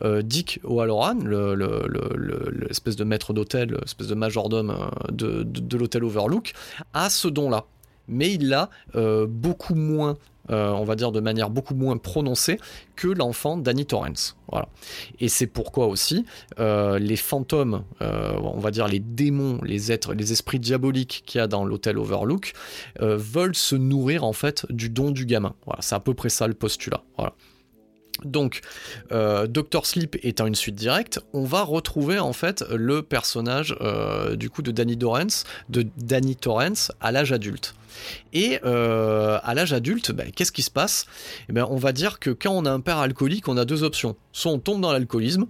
euh, 0.04 0.22
Dick 0.22 0.60
O'Halloran, 0.63 1.20
l'espèce 1.24 2.96
de 2.96 3.04
maître 3.04 3.34
d'hôtel, 3.34 3.78
l'espèce 3.82 4.08
de 4.08 4.16
majordome 4.16 4.72
euh, 4.72 5.12
de, 5.12 5.44
de 5.44 5.78
l'hôtel 5.78 6.04
Overlook, 6.04 6.54
a 6.94 7.10
ce 7.10 7.28
don-là. 7.28 7.66
Mais 8.10 8.32
il 8.34 8.48
l'a 8.48 8.70
beaucoup 9.28 9.76
moins 9.76 10.16
euh, 10.50 10.72
on 10.72 10.84
va 10.84 10.96
dire 10.96 11.12
de 11.12 11.20
manière 11.20 11.50
beaucoup 11.50 11.76
moins 11.76 11.98
prononcée 11.98 12.60
que 12.96 13.08
l'enfant 13.08 13.58
Danny 13.58 13.86
Torrance. 13.86 14.38
Voilà. 14.50 14.70
Et 15.20 15.28
c'est 15.28 15.48
pourquoi 15.48 15.88
aussi 15.88 16.26
euh, 16.60 17.00
les 17.00 17.18
fantômes, 17.18 17.84
euh, 18.02 18.34
on 18.42 18.60
va 18.60 18.72
dire 18.72 18.88
les 18.88 19.00
démons, 19.00 19.60
les 19.64 19.92
êtres, 19.92 20.14
les 20.14 20.32
esprits 20.32 20.60
diaboliques 20.60 21.24
qu'il 21.26 21.40
y 21.40 21.42
a 21.42 21.48
dans 21.48 21.66
l'hôtel 21.66 21.98
Overlook, 21.98 22.54
veulent 23.00 23.56
se 23.56 23.76
nourrir 23.76 24.24
en 24.24 24.34
fait 24.34 24.66
du 24.70 24.90
don 24.90 25.12
du 25.12 25.26
gamin. 25.26 25.54
Voilà, 25.66 25.82
c'est 25.82 25.96
à 25.96 26.00
peu 26.00 26.14
près 26.14 26.30
ça 26.30 26.48
le 26.48 26.54
postulat. 26.54 27.04
Donc, 28.24 28.62
Doctor 29.12 29.86
Sleep 29.86 30.18
étant 30.24 30.48
une 30.48 30.56
suite 30.56 30.76
directe, 30.76 31.20
on 31.34 31.44
va 31.44 31.64
retrouver 31.64 32.20
en 32.20 32.34
fait 32.34 32.64
le 32.72 33.04
personnage 33.04 33.78
du 34.36 34.50
coup 34.50 34.62
de 34.62 34.72
Danny 34.72 34.98
Torrance, 34.98 35.44
de 35.70 35.86
Danny 35.98 36.36
Torrance 36.36 36.92
à 37.00 37.12
l'âge 37.12 37.32
adulte. 37.32 37.76
Et 38.34 38.60
euh, 38.66 39.40
à 39.44 39.54
l'âge 39.54 39.74
adulte, 39.74 40.12
ben, 40.12 40.32
qu'est-ce 40.32 40.52
qui 40.52 40.62
se 40.62 40.72
passe? 40.72 41.06
Eh 41.50 41.54
ben, 41.54 41.66
On 41.70 41.78
va 41.78 41.92
dire 41.92 42.20
que 42.20 42.30
quand 42.30 42.52
on 42.52 42.66
a 42.66 42.72
un 42.72 42.80
père 42.80 42.98
alcoolique, 42.98 43.48
on 43.48 43.58
a 43.58 43.66
deux 43.66 43.84
options. 43.84 44.16
Soit 44.32 44.52
on 44.52 44.60
tombe 44.60 44.82
dans 44.82 44.92
l'alcoolisme, 44.92 45.48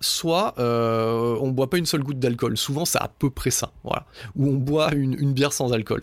soit 0.00 0.54
euh, 0.58 1.36
on 1.40 1.48
boit 1.48 1.68
pas 1.70 1.78
une 1.78 1.86
seule 1.86 2.02
goutte 2.02 2.20
d'alcool. 2.20 2.56
Souvent, 2.56 2.84
c'est 2.84 2.98
à 2.98 3.10
peu 3.18 3.30
près 3.30 3.50
ça. 3.50 3.72
Voilà. 3.82 4.06
Ou 4.36 4.48
on 4.48 4.54
boit 4.54 4.92
une, 4.94 5.32
bière 5.32 5.52
sans 5.52 5.72
alcool. 5.72 6.02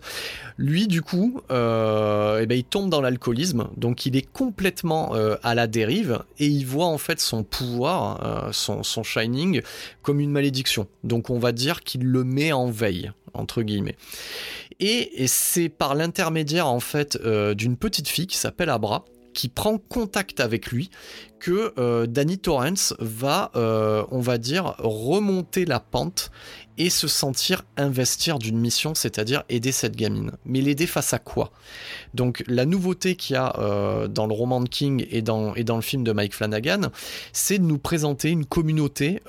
Lui, 0.58 0.88
du 0.88 1.02
coup, 1.02 1.42
euh, 1.52 2.40
eh 2.42 2.46
ben, 2.46 2.58
il 2.58 2.64
tombe 2.64 2.90
dans 2.90 3.02
l'alcoolisme, 3.02 3.68
donc 3.78 4.06
il 4.06 4.18
est 4.18 4.30
complètement 4.30 5.14
à 5.44 5.56
la 5.56 5.68
dérive 5.68 6.20
et 6.40 6.48
il 6.48 6.66
voit 6.66 6.88
en 6.88 6.98
fait 6.98 7.20
son 7.20 7.44
pouvoir, 7.44 8.50
son 8.54 8.84
shining, 9.04 9.62
comme 10.02 10.20
une 10.20 10.32
malédiction. 10.32 10.88
Donc 11.04 11.30
on 11.30 11.40
va 11.40 11.52
dire 11.52 11.82
qu'il 11.82 12.04
le 12.04 12.24
met 12.24 12.52
en 12.52 12.70
veille, 12.70 13.12
entre 13.36 13.62
guillemets. 13.62 13.96
Et, 14.80 15.28
c'est 15.28 15.70
par 15.70 15.96
l'intermédiaire 15.96 16.68
en 16.68 16.80
fait 16.80 17.18
euh, 17.24 17.54
d'une 17.54 17.78
petite 17.78 18.08
fille 18.08 18.28
qui 18.28 18.38
s'appelle 18.38 18.70
Abra 18.70 19.06
qui 19.34 19.50
prend 19.50 19.78
contact 19.78 20.40
avec 20.40 20.68
lui 20.68 20.90
que 21.40 21.74
euh, 21.78 22.06
Danny 22.06 22.38
Torrance 22.38 22.94
va, 23.00 23.52
euh, 23.58 24.06
on 24.10 24.22
va 24.22 24.38
dire, 24.38 24.76
remonter 24.78 25.66
la 25.66 25.82
pente 25.82 26.32
et 26.78 26.90
se 26.90 27.10
sentir 27.10 27.64
investir 27.76 28.40
d'une 28.40 28.58
mission, 28.58 28.96
c'est-à-dire 28.96 29.44
aider 29.50 29.74
cette 29.74 29.98
gamine. 29.98 30.32
Mais 30.46 30.62
l'aider 30.62 30.88
face 30.88 31.14
à 31.14 31.20
quoi? 31.20 31.52
Donc 32.14 32.46
la 32.48 32.66
nouveauté 32.66 33.18
qu'il 33.18 33.34
y 33.34 33.38
a 33.38 34.08
dans 34.08 34.26
le 34.26 34.34
roman 34.34 34.62
de 34.62 34.70
King 34.70 35.06
et 35.10 35.22
dans, 35.22 35.54
et 35.56 35.66
dans 35.66 35.76
le 35.76 35.82
film 35.82 36.06
de 36.06 36.14
Mike 36.14 36.34
Flanagan, 36.34 36.90
c'est 37.34 37.60
de 37.60 37.66
nous 37.66 37.78
présenter 37.78 38.30
une 38.30 38.46
communauté 38.46 39.20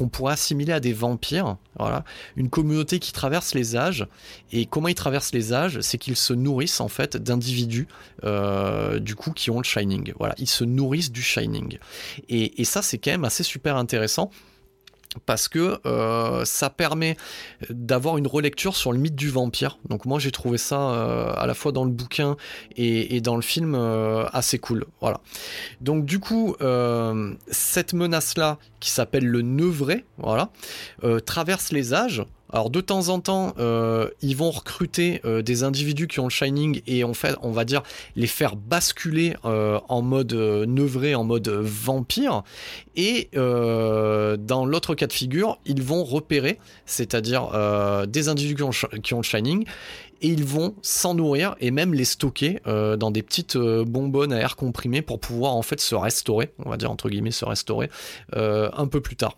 qu'on 0.00 0.08
pourrait 0.08 0.32
assimiler 0.32 0.72
à 0.72 0.80
des 0.80 0.94
vampires. 0.94 1.58
Voilà, 1.78 2.04
une 2.36 2.48
communauté 2.48 2.98
qui 3.00 3.12
traverse 3.12 3.54
les 3.54 3.76
âges. 3.76 4.06
Et 4.50 4.64
comment 4.64 4.88
ils 4.88 4.94
traversent 4.94 5.34
les 5.34 5.52
âges 5.52 5.78
C'est 5.82 5.98
qu'ils 5.98 6.16
se 6.16 6.32
nourrissent 6.32 6.80
en 6.80 6.88
fait 6.88 7.18
d'individus 7.18 7.86
euh, 8.24 8.98
du 8.98 9.14
coup 9.14 9.32
qui 9.32 9.50
ont 9.50 9.58
le 9.58 9.64
Shining. 9.64 10.14
Voilà, 10.18 10.34
ils 10.38 10.48
se 10.48 10.64
nourrissent 10.64 11.12
du 11.12 11.20
Shining. 11.20 11.76
Et, 12.30 12.62
et 12.62 12.64
ça, 12.64 12.80
c'est 12.80 12.96
quand 12.96 13.10
même 13.10 13.26
assez 13.26 13.42
super 13.42 13.76
intéressant 13.76 14.30
parce 15.26 15.48
que 15.48 15.80
euh, 15.86 16.44
ça 16.44 16.70
permet 16.70 17.16
d'avoir 17.68 18.16
une 18.16 18.26
relecture 18.26 18.76
sur 18.76 18.92
le 18.92 18.98
mythe 18.98 19.16
du 19.16 19.28
vampire. 19.28 19.78
Donc 19.88 20.04
moi 20.04 20.18
j'ai 20.18 20.30
trouvé 20.30 20.58
ça 20.58 20.80
euh, 20.80 21.32
à 21.36 21.46
la 21.46 21.54
fois 21.54 21.72
dans 21.72 21.84
le 21.84 21.90
bouquin 21.90 22.36
et, 22.76 23.20
dans 23.20 23.36
le 23.36 23.42
film 23.42 23.74
euh, 23.74 24.24
assez 24.32 24.58
cool. 24.58 24.86
Voilà. 25.00 25.20
Donc 25.80 26.04
du 26.04 26.20
coup 26.20 26.54
cette 27.48 27.92
menace 27.92 28.36
là 28.36 28.58
qui 28.78 28.90
s'appelle 28.90 29.26
le 29.26 29.42
Neuvray, 29.42 30.04
voilà, 30.18 30.50
traverse 31.26 31.72
les 31.72 31.92
âges 31.92 32.24
Alors 32.52 32.70
de 32.70 32.80
temps 32.80 33.08
en 33.08 33.20
temps, 33.20 33.54
euh, 33.58 34.08
ils 34.22 34.36
vont 34.36 34.50
recruter 34.50 35.20
euh, 35.24 35.42
des 35.42 35.62
individus 35.62 36.08
qui 36.08 36.20
ont 36.20 36.24
le 36.24 36.30
Shining 36.30 36.82
et 36.86 37.04
on 37.04 37.12
va 37.52 37.64
dire 37.64 37.82
les 38.16 38.26
faire 38.26 38.56
basculer 38.56 39.34
euh, 39.44 39.78
en 39.88 40.02
mode 40.02 40.32
neuvré, 40.32 41.14
en 41.14 41.24
mode 41.24 41.48
vampire. 41.48 42.42
Et 42.96 43.30
dans 43.32 44.66
l'autre 44.66 44.94
cas 44.94 45.06
de 45.06 45.12
figure, 45.12 45.58
ils 45.64 45.82
vont 45.82 46.04
repérer, 46.04 46.58
c'est-à-dire 46.86 47.50
des 48.06 48.28
individus 48.28 48.56
qui 48.56 48.62
ont, 48.62 48.70
qui 49.02 49.14
ont, 49.14 49.18
le 49.18 49.22
Shining. 49.22 49.64
Et 50.22 50.28
ils 50.28 50.44
vont 50.44 50.74
s'en 50.82 51.14
nourrir 51.14 51.54
et 51.60 51.70
même 51.70 51.94
les 51.94 52.04
stocker 52.04 52.60
dans 52.66 53.10
des 53.10 53.22
petites 53.22 53.56
bonbonnes 53.56 54.32
à 54.32 54.38
air 54.38 54.56
comprimé 54.56 55.00
pour 55.00 55.18
pouvoir 55.18 55.54
en 55.54 55.62
fait 55.62 55.80
se 55.80 55.94
restaurer, 55.94 56.52
on 56.58 56.68
va 56.68 56.76
dire 56.76 56.90
entre 56.90 57.08
guillemets 57.08 57.30
se 57.30 57.44
restaurer 57.46 57.88
un 58.34 58.86
peu 58.86 59.00
plus 59.00 59.16
tard. 59.16 59.36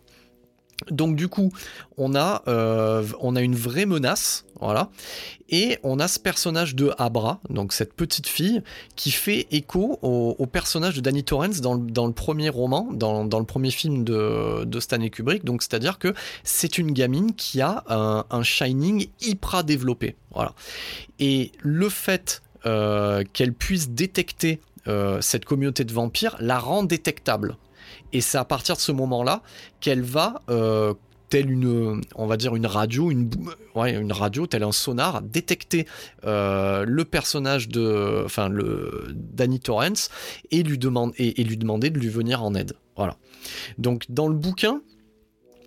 Donc 0.91 1.17
du 1.17 1.29
coup, 1.29 1.53
on 1.97 2.15
a, 2.15 2.43
euh, 2.49 3.05
on 3.21 3.37
a 3.37 3.41
une 3.41 3.55
vraie 3.55 3.87
menace, 3.87 4.45
voilà, 4.61 4.91
et 5.49 5.79
on 5.83 5.99
a 5.99 6.09
ce 6.09 6.19
personnage 6.19 6.75
de 6.75 6.93
Abra, 6.99 7.41
donc 7.51 7.73
cette 7.73 7.95
petite 7.95 8.27
fille, 8.27 8.63
qui 8.97 9.11
fait 9.11 9.47
écho 9.51 9.99
au, 10.03 10.47
personnage 10.47 10.97
de 10.97 11.01
Danny 11.01 11.25
Torrance 11.25 11.61
dans, 11.61 11.75
le 11.75 12.13
premier 12.13 12.49
roman, 12.49 12.89
dans, 12.93 13.23
le 13.25 13.45
premier 13.45 13.71
film 13.71 14.05
de, 14.05 14.81
Stanley 14.81 15.11
Kubrick. 15.11 15.45
Donc 15.45 15.63
c'est-à-dire 15.63 15.99
que 15.99 16.15
c'est 16.45 16.79
une 16.79 16.93
gamine 16.93 17.35
qui 17.35 17.61
a 17.61 17.85
un, 17.89 18.43
shining 18.43 19.09
hyper 19.21 19.65
développé, 19.65 20.17
voilà. 20.33 20.55
Et 21.19 21.53
le 21.61 21.89
fait 21.89 22.43
euh, 22.67 23.25
qu'elle 23.33 23.53
puisse 23.53 23.91
détecter 23.91 24.61
euh, 24.89 25.21
cette 25.21 25.45
communauté 25.45 25.85
de 25.85 25.93
vampires 25.93 26.37
la 26.41 26.59
rend 26.59 26.83
détectable. 26.83 27.57
Et 28.13 28.21
c'est 28.21 28.39
à 28.39 28.45
partir 28.45 28.77
de 28.77 28.81
ce 28.81 28.93
moment-là 28.93 29.43
qu'elle 29.81 30.03
va, 30.03 30.43
euh, 30.51 30.95
telle 31.29 31.51
une, 31.51 32.03
on 32.15 32.27
va 32.27 32.37
dire 32.37 32.55
une 32.55 32.67
radio, 32.67 33.11
une, 33.11 33.31
une 33.75 34.13
radio, 34.13 34.47
tel 34.47 34.63
un 34.63 34.73
sonar, 34.73 35.23
détecter 35.23 35.87
euh, 36.25 36.85
le 36.87 37.05
personnage 37.07 37.69
de, 37.69 38.23
enfin 38.25 38.49
le 38.49 39.09
Danny 39.15 39.59
Torrance 39.59 40.11
et 40.51 40.63
lui, 40.63 40.79
et 41.17 41.45
lui 41.45 41.57
demander 41.57 41.89
de 41.89 41.99
lui 41.99 42.09
venir 42.09 42.43
en 42.43 42.55
aide. 42.55 42.75
Voilà. 42.97 43.17
Donc 43.79 44.05
dans 44.11 44.29
le 44.29 44.35
bouquin, 44.35 44.83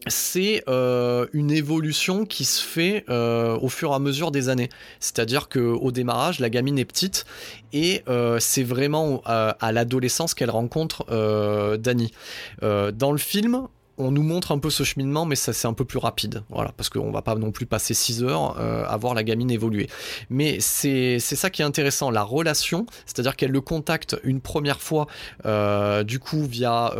c'est 0.07 0.63
euh, 0.67 1.27
une 1.33 1.51
évolution 1.51 2.25
qui 2.25 2.45
se 2.45 2.63
fait 2.63 3.05
euh, 3.09 3.57
au 3.59 3.69
fur 3.69 3.91
et 3.91 3.95
à 3.95 3.99
mesure 3.99 4.31
des 4.31 4.49
années. 4.49 4.69
C'est-à-dire 4.99 5.49
qu'au 5.49 5.91
démarrage, 5.91 6.39
la 6.39 6.49
gamine 6.49 6.77
est 6.77 6.85
petite 6.85 7.25
et 7.73 8.03
euh, 8.07 8.39
c'est 8.39 8.63
vraiment 8.63 9.21
à, 9.25 9.71
l'adolescence 9.71 10.33
qu'elle 10.33 10.49
rencontre 10.49 11.05
Danny. 11.77 12.11
dans 12.61 13.11
le 13.11 13.17
film, 13.17 13.67
on 13.97 14.11
nous 14.11 14.23
montre 14.23 14.51
un 14.51 14.59
peu 14.59 14.69
ce 14.69 14.83
cheminement, 14.83 15.25
mais 15.25 15.35
ça 15.35 15.53
c'est 15.53 15.67
un 15.67 15.73
peu 15.73 15.85
plus 15.85 15.99
rapide, 15.99 16.43
voilà, 16.49 16.71
parce 16.75 16.89
qu'on 16.89 17.11
va 17.11 17.21
pas 17.21 17.35
non 17.35 17.51
plus 17.51 17.65
passer 17.65 17.93
6 17.93 18.23
heures 18.23 18.57
à 18.59 18.97
voir 18.97 19.13
la 19.13 19.23
gamine 19.23 19.51
évoluer. 19.51 19.87
Mais 20.29 20.59
c'est 20.59 21.19
ça 21.19 21.49
qui 21.49 21.61
est 21.61 21.65
intéressant, 21.65 22.11
la 22.11 22.23
relation, 22.23 22.85
c'est-à-dire 23.05 23.35
qu'elle 23.35 23.51
le 23.51 23.61
contacte 23.61 24.17
une 24.23 24.41
première 24.41 24.81
fois, 24.81 25.07
du 26.03 26.19
coup 26.19 26.43
via 26.43 26.93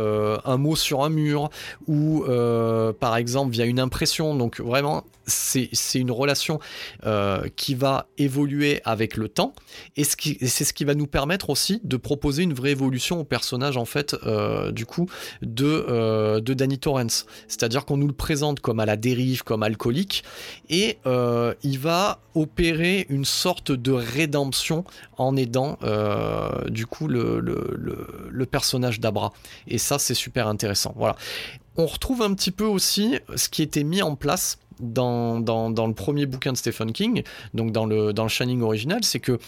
un 0.44 0.56
mot 0.56 0.76
sur 0.76 1.04
un 1.04 1.10
mur, 1.10 1.50
ou 1.86 2.24
par 2.98 3.16
exemple 3.16 3.52
via 3.52 3.64
une 3.64 3.80
impression, 3.80 4.34
donc 4.34 4.60
vraiment 4.60 5.04
c'est 5.26 5.68
une 5.94 6.12
relation 6.12 6.60
qui 7.56 7.74
va 7.74 8.06
évoluer 8.16 8.80
avec 8.84 9.16
le 9.16 9.28
temps, 9.28 9.54
et 9.96 10.04
c'est 10.04 10.64
ce 10.64 10.72
qui 10.72 10.84
va 10.84 10.94
nous 10.94 11.06
permettre 11.06 11.50
aussi 11.50 11.80
de 11.84 11.96
proposer 11.96 12.42
une 12.42 12.54
vraie 12.54 12.70
évolution 12.70 13.20
au 13.20 13.24
personnage 13.24 13.76
en 13.76 13.84
fait, 13.84 14.16
du 14.72 14.86
coup, 14.86 15.08
de, 15.42 16.40
de 16.40 16.54
C'est-à-dire 17.48 17.84
qu'on 17.84 17.96
nous 17.96 18.06
le 18.06 18.12
présente 18.12 18.60
comme 18.60 18.80
à 18.80 18.86
la 18.86 18.96
dérive, 18.96 19.42
comme 19.42 19.62
alcoolique, 19.62 20.24
et 20.68 20.98
euh, 21.06 21.54
il 21.62 21.78
va 21.78 22.20
opérer 22.34 23.06
une 23.08 23.24
sorte 23.24 23.72
de 23.72 23.92
rédemption 23.92 24.84
en 25.16 25.36
aidant 25.36 25.78
euh, 25.82 26.68
du 26.68 26.86
coup 26.86 27.08
le, 27.08 28.46
personnage 28.50 29.00
d'Abra. 29.00 29.32
Et 29.66 29.78
ça, 29.78 29.98
c'est 29.98 30.14
super 30.14 30.46
intéressant. 30.46 30.94
Voilà. 30.96 31.16
On 31.76 31.86
retrouve 31.86 32.22
un 32.22 32.32
petit 32.34 32.52
peu 32.52 32.64
aussi 32.64 33.18
ce 33.34 33.48
qui 33.48 33.62
était 33.62 33.84
mis 33.84 34.02
en 34.02 34.14
place 34.14 34.58
dans, 34.80 35.40
dans, 35.40 35.86
le 35.86 35.94
premier 35.94 36.26
bouquin 36.26 36.52
de 36.52 36.56
Stephen 36.56 36.92
King, 36.92 37.22
donc 37.54 37.72
dans 37.72 37.86
le, 37.86 38.12
dans 38.12 38.24
le 38.24 38.28
Shining 38.28 38.60
original, 38.60 39.02
c'est 39.02 39.20
que 39.20 39.38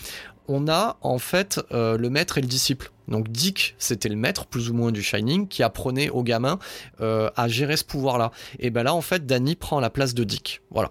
on 0.48 0.68
a 0.68 0.96
en 1.02 1.18
fait 1.18 1.60
euh, 1.72 1.96
le 1.96 2.10
maître 2.10 2.38
et 2.38 2.40
le 2.40 2.46
disciple. 2.46 2.90
Donc 3.06 3.28
Dick, 3.28 3.74
c'était 3.78 4.08
le 4.08 4.16
maître 4.16 4.46
plus 4.46 4.70
ou 4.70 4.74
moins 4.74 4.90
du 4.92 5.02
Shining 5.02 5.48
qui 5.48 5.62
apprenait 5.62 6.10
aux 6.10 6.22
gamins 6.22 6.58
euh, 7.00 7.30
à 7.36 7.48
gérer 7.48 7.76
ce 7.76 7.84
pouvoir-là. 7.84 8.32
Et 8.58 8.70
ben 8.70 8.82
là, 8.82 8.94
en 8.94 9.00
fait, 9.00 9.26
Danny 9.26 9.54
prend 9.54 9.80
la 9.80 9.90
place 9.90 10.14
de 10.14 10.24
Dick. 10.24 10.62
Voilà. 10.70 10.90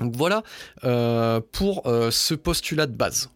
Donc 0.00 0.16
voilà 0.16 0.42
euh, 0.84 1.40
pour 1.52 1.82
ce 1.84 2.34
postulat 2.34 2.86
de 2.86 2.94
base. 2.94 3.30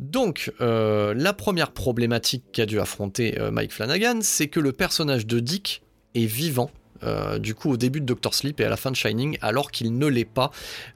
Donc 0.00 0.52
la 0.58 1.32
première 1.32 1.70
problématique 1.70 2.44
qu'a 2.52 2.66
dû 2.66 2.80
affronter 2.80 3.38
Mike 3.50 3.72
Flanagan, 3.72 4.18
c'est 4.20 4.48
que 4.48 4.60
le 4.60 4.72
personnage 4.72 5.26
de 5.26 5.40
Dick 5.40 5.82
est 6.14 6.26
vivant 6.26 6.70
euh, 7.04 7.38
du 7.38 7.54
coup 7.54 7.70
au 7.70 7.76
début 7.76 8.00
de 8.00 8.06
Doctor 8.06 8.34
Sleep 8.34 8.60
et 8.60 8.64
à 8.64 8.68
la 8.68 8.76
fin 8.76 8.90
de 8.90 8.96
Shining, 8.96 9.38
alors 9.40 9.70
qu'il 9.70 9.96
ne 9.96 10.06
l'est 10.06 10.24
pas 10.24 10.50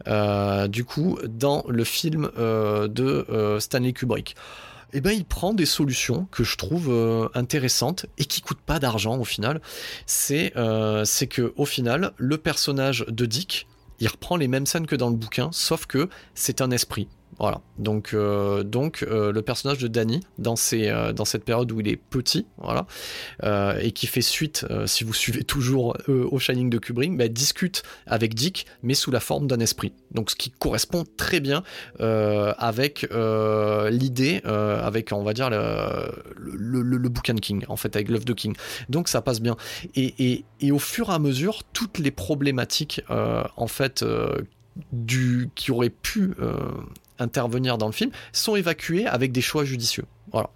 euh, 0.07 0.69
du 0.69 0.85
coup 0.85 1.19
dans 1.29 1.65
le 1.69 1.85
film 1.85 2.31
euh, 2.39 2.89
de 2.89 3.59
Stanley 3.61 3.93
Kubrick. 3.93 4.37
Eh 4.93 5.01
ben, 5.01 5.11
il 5.11 5.25
prend 5.25 5.53
des 5.53 5.67
solutions 5.67 6.27
que 6.31 6.45
je 6.45 6.57
trouve 6.57 7.31
intéressantes 7.35 8.07
et 8.19 8.25
qui 8.25 8.41
coûtent 8.41 8.61
pas 8.61 8.79
d'argent 8.79 9.19
au 9.19 9.25
final. 9.25 9.61
C'est 10.07 10.53
c'est 11.05 11.27
que 11.27 11.53
au 11.57 11.67
final, 11.67 12.13
le 12.17 12.39
personnage 12.39 13.05
de 13.09 13.27
Dick, 13.27 13.67
il 13.99 14.09
reprend 14.09 14.37
les 14.37 14.49
mêmes 14.49 14.67
scènes 14.67 14.87
que 14.87 14.97
dans 14.97 15.11
le 15.11 15.17
bouquin, 15.17 15.51
sauf 15.53 15.87
que 15.87 16.09
c'est 16.35 16.61
un 16.61 16.71
esprit. 16.71 17.09
Voilà. 17.39 17.61
Donc, 17.79 18.15
euh, 18.15 18.63
donc 18.63 19.03
euh, 19.03 19.31
le 19.31 19.43
personnage 19.43 19.79
de 19.79 19.89
Danny 19.89 20.21
dans, 20.39 20.55
euh, 20.73 21.13
dans 21.13 21.25
cette 21.27 21.45
période 21.45 21.71
où 21.71 21.81
il 21.81 21.89
est 21.89 21.97
petit, 21.97 22.47
voilà, 22.59 22.87
et 23.81 23.93
qui 23.93 24.07
fait 24.07 24.23
suite, 24.23 24.67
si 24.87 25.05
vous 25.05 25.13
suivez 25.13 25.45
toujours 25.45 25.97
au 26.09 26.39
Shining 26.39 26.71
de 26.71 26.79
Kubrick, 26.79 27.17
bah, 27.17 27.29
discute 27.29 27.83
avec 28.07 28.35
Dick, 28.35 28.67
mais 28.83 28.95
sous 28.95 29.11
la 29.11 29.21
forme 29.21 29.47
d'un 29.47 29.61
esprit. 29.61 29.93
Donc, 30.13 30.31
ce 30.31 30.37
qui 30.37 30.51
correspond 30.51 31.05
très 31.17 31.41
bien 31.41 31.63
avec 31.99 33.07
l'idée, 33.91 34.41
avec 34.45 35.13
on 35.13 35.23
va 35.23 35.33
dire 35.33 35.51
le, 35.51 36.11
le, 36.37 36.83
le, 36.83 37.09
bouquin 37.09 37.35
King, 37.35 37.65
en 37.69 37.77
fait, 37.77 37.95
avec 37.97 38.09
Love 38.09 38.25
de 38.25 38.33
King. 38.33 38.55
Donc, 38.89 39.09
ça 39.09 39.21
passe 39.21 39.41
bien. 39.41 39.57
Et, 39.95 40.15
et, 40.19 40.45
et, 40.61 40.73
au 40.73 40.79
fur 40.79 41.11
et 41.11 41.13
à 41.13 41.19
mesure, 41.19 41.63
toutes 41.73 41.99
les 41.99 42.11
problématiques, 42.11 43.03
en 43.09 43.67
fait, 43.67 44.05
du, 44.93 45.51
qui 45.55 45.71
auraient 45.71 45.91
pu 45.91 46.35
intervenir 47.19 47.79
dans 47.79 47.87
le 47.87 47.93
film 47.93 48.11
sont 48.33 48.57
évacués 48.57 49.07
avec 49.07 49.33
des 49.33 49.41
choix 49.41 49.65
judicieux. 49.65 50.05
Voilà. 50.33 50.51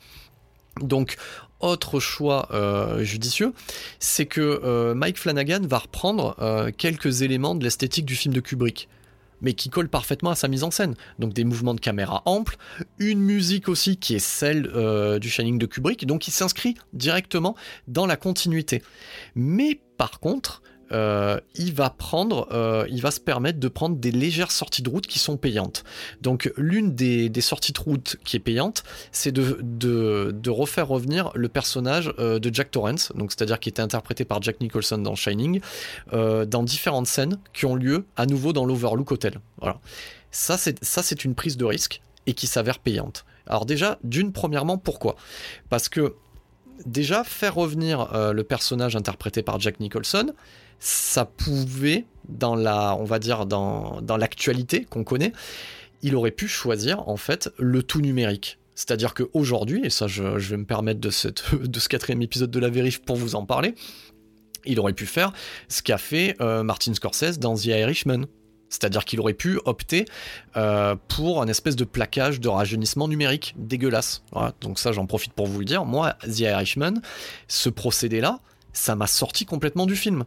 Donc, 0.80 1.16
autre 1.60 2.00
choix 2.00 2.48
euh, 2.52 3.04
judicieux, 3.04 3.52
c'est 3.98 4.26
que 4.26 4.40
euh, 4.40 4.94
Mike 4.94 5.18
Flanagan 5.18 5.60
va 5.62 5.78
reprendre 5.78 6.36
euh, 6.40 6.70
quelques 6.76 7.22
éléments 7.22 7.54
de 7.54 7.64
l'esthétique 7.64 8.06
du 8.06 8.16
film 8.16 8.34
de 8.34 8.40
Kubrick 8.40 8.88
mais 9.42 9.54
qui 9.54 9.70
collent 9.70 9.88
parfaitement 9.88 10.28
à 10.28 10.34
sa 10.34 10.48
mise 10.48 10.64
en 10.64 10.70
scène. 10.70 10.94
Donc 11.18 11.32
des 11.32 11.44
mouvements 11.44 11.72
de 11.72 11.80
caméra 11.80 12.20
amples, 12.26 12.58
une 12.98 13.20
musique 13.20 13.70
aussi 13.70 13.96
qui 13.96 14.14
est 14.14 14.18
celle 14.18 14.70
du 15.18 15.30
Shining 15.30 15.56
de 15.56 15.64
Kubrick, 15.64 16.06
donc 16.06 16.20
qui 16.20 16.30
s'inscrit 16.30 16.74
directement 16.92 17.56
dans 17.88 18.04
la 18.04 18.16
continuité. 18.16 18.82
Mais 19.34 19.80
par 19.96 20.20
contre, 20.20 20.60
euh, 20.92 21.38
il 21.54 21.72
va 21.72 21.90
prendre, 21.90 22.48
euh, 22.52 22.86
il 22.90 23.00
va 23.00 23.10
se 23.10 23.20
permettre 23.20 23.60
de 23.60 23.68
prendre 23.68 23.96
des 23.96 24.10
légères 24.10 24.50
sorties 24.50 24.82
de 24.82 24.88
route 24.88 25.06
qui 25.06 25.18
sont 25.18 25.36
payantes. 25.36 25.84
Donc 26.20 26.52
l'une 26.56 26.94
des, 26.94 27.30
sorties 27.40 27.72
de 27.72 27.80
route 27.80 28.16
qui 28.24 28.36
est 28.36 28.40
payante, 28.40 28.82
c'est 29.12 29.32
de, 29.32 30.50
refaire 30.50 30.88
revenir 30.88 31.30
le 31.34 31.48
personnage 31.48 32.12
euh, 32.18 32.38
de 32.38 32.52
Jack 32.52 32.70
Torrance, 32.70 33.12
donc 33.14 33.30
c'est-à-dire 33.32 33.60
qui 33.60 33.68
était 33.68 33.82
interprété 33.82 34.24
par 34.24 34.42
Jack 34.42 34.60
Nicholson 34.60 34.98
dans 34.98 35.14
Shining, 35.14 35.60
dans 36.12 36.62
différentes 36.62 37.06
scènes 37.06 37.38
qui 37.52 37.66
ont 37.66 37.74
lieu 37.74 38.04
à 38.16 38.26
nouveau 38.26 38.52
dans 38.52 38.64
l'Overlook 38.64 39.12
Hotel. 39.12 39.40
Voilà. 39.58 39.78
Ça 40.30 40.56
c'est 40.56 40.82
ça 40.84 41.02
c'est 41.02 41.24
une 41.24 41.34
prise 41.34 41.56
de 41.56 41.64
risque 41.64 42.02
et 42.26 42.34
qui 42.34 42.46
s'avère 42.46 42.78
payante. 42.78 43.24
Alors 43.46 43.66
déjà, 43.66 43.98
d'une 44.04 44.32
premièrement, 44.32 44.78
pourquoi? 44.78 45.16
Parce 45.68 45.88
que 45.88 46.14
déjà 46.86 47.24
faire 47.24 47.54
revenir 47.54 48.08
le 48.32 48.42
personnage 48.42 48.96
interprété 48.96 49.42
par 49.42 49.60
Jack 49.60 49.80
Nicholson, 49.80 50.32
ça 50.80 51.26
pouvait, 51.26 52.06
dans 52.28 52.56
la, 52.56 52.96
on 52.96 53.04
va 53.04 53.18
dire, 53.18 53.46
dans, 53.46 54.00
dans 54.00 54.16
l'actualité 54.16 54.84
qu'on 54.84 55.04
connaît, 55.04 55.32
il 56.02 56.16
aurait 56.16 56.30
pu 56.30 56.48
choisir 56.48 57.08
en 57.08 57.16
fait 57.16 57.50
le 57.58 57.82
tout 57.82 58.00
numérique. 58.00 58.58
C'est-à-dire 58.74 59.12
qu'aujourd'hui, 59.12 59.82
et 59.84 59.90
ça 59.90 60.06
je, 60.06 60.22
vais 60.22 60.56
me 60.56 60.64
permettre 60.64 61.00
de, 61.00 61.10
cette, 61.10 61.54
de 61.62 61.78
ce 61.78 61.88
quatrième 61.88 62.22
épisode 62.22 62.50
de 62.50 62.58
la 62.58 62.70
vérif 62.70 63.02
pour 63.02 63.16
vous 63.16 63.34
en 63.34 63.44
parler, 63.44 63.74
il 64.64 64.80
aurait 64.80 64.94
pu 64.94 65.06
faire 65.06 65.32
ce 65.68 65.82
qu'a 65.82 65.98
fait 65.98 66.34
euh, 66.40 66.62
Martin 66.62 66.94
Scorsese 66.94 67.38
dans 67.38 67.54
The 67.54 67.66
Irishman. 67.66 68.24
C'est-à-dire 68.70 69.04
qu'il 69.04 69.18
aurait 69.20 69.34
pu 69.34 69.58
opter 69.64 70.04
euh, 70.56 70.94
pour 71.08 71.42
un 71.42 71.48
espèce 71.48 71.74
de 71.74 71.84
plaquage 71.84 72.40
de 72.40 72.48
rajeunissement 72.48 73.08
numérique 73.08 73.54
dégueulasse. 73.58 74.22
donc 74.60 74.78
ça 74.78 74.92
j'en 74.92 75.06
profite 75.06 75.32
pour 75.32 75.46
vous 75.46 75.58
le 75.58 75.64
dire. 75.64 75.84
Moi, 75.84 76.14
The 76.22 76.40
Irishman, 76.40 77.02
ce 77.48 77.68
procédé-là, 77.68 78.38
ça 78.72 78.94
m'a 78.94 79.08
sorti 79.08 79.44
complètement 79.44 79.86
du 79.86 79.96
film. 79.96 80.24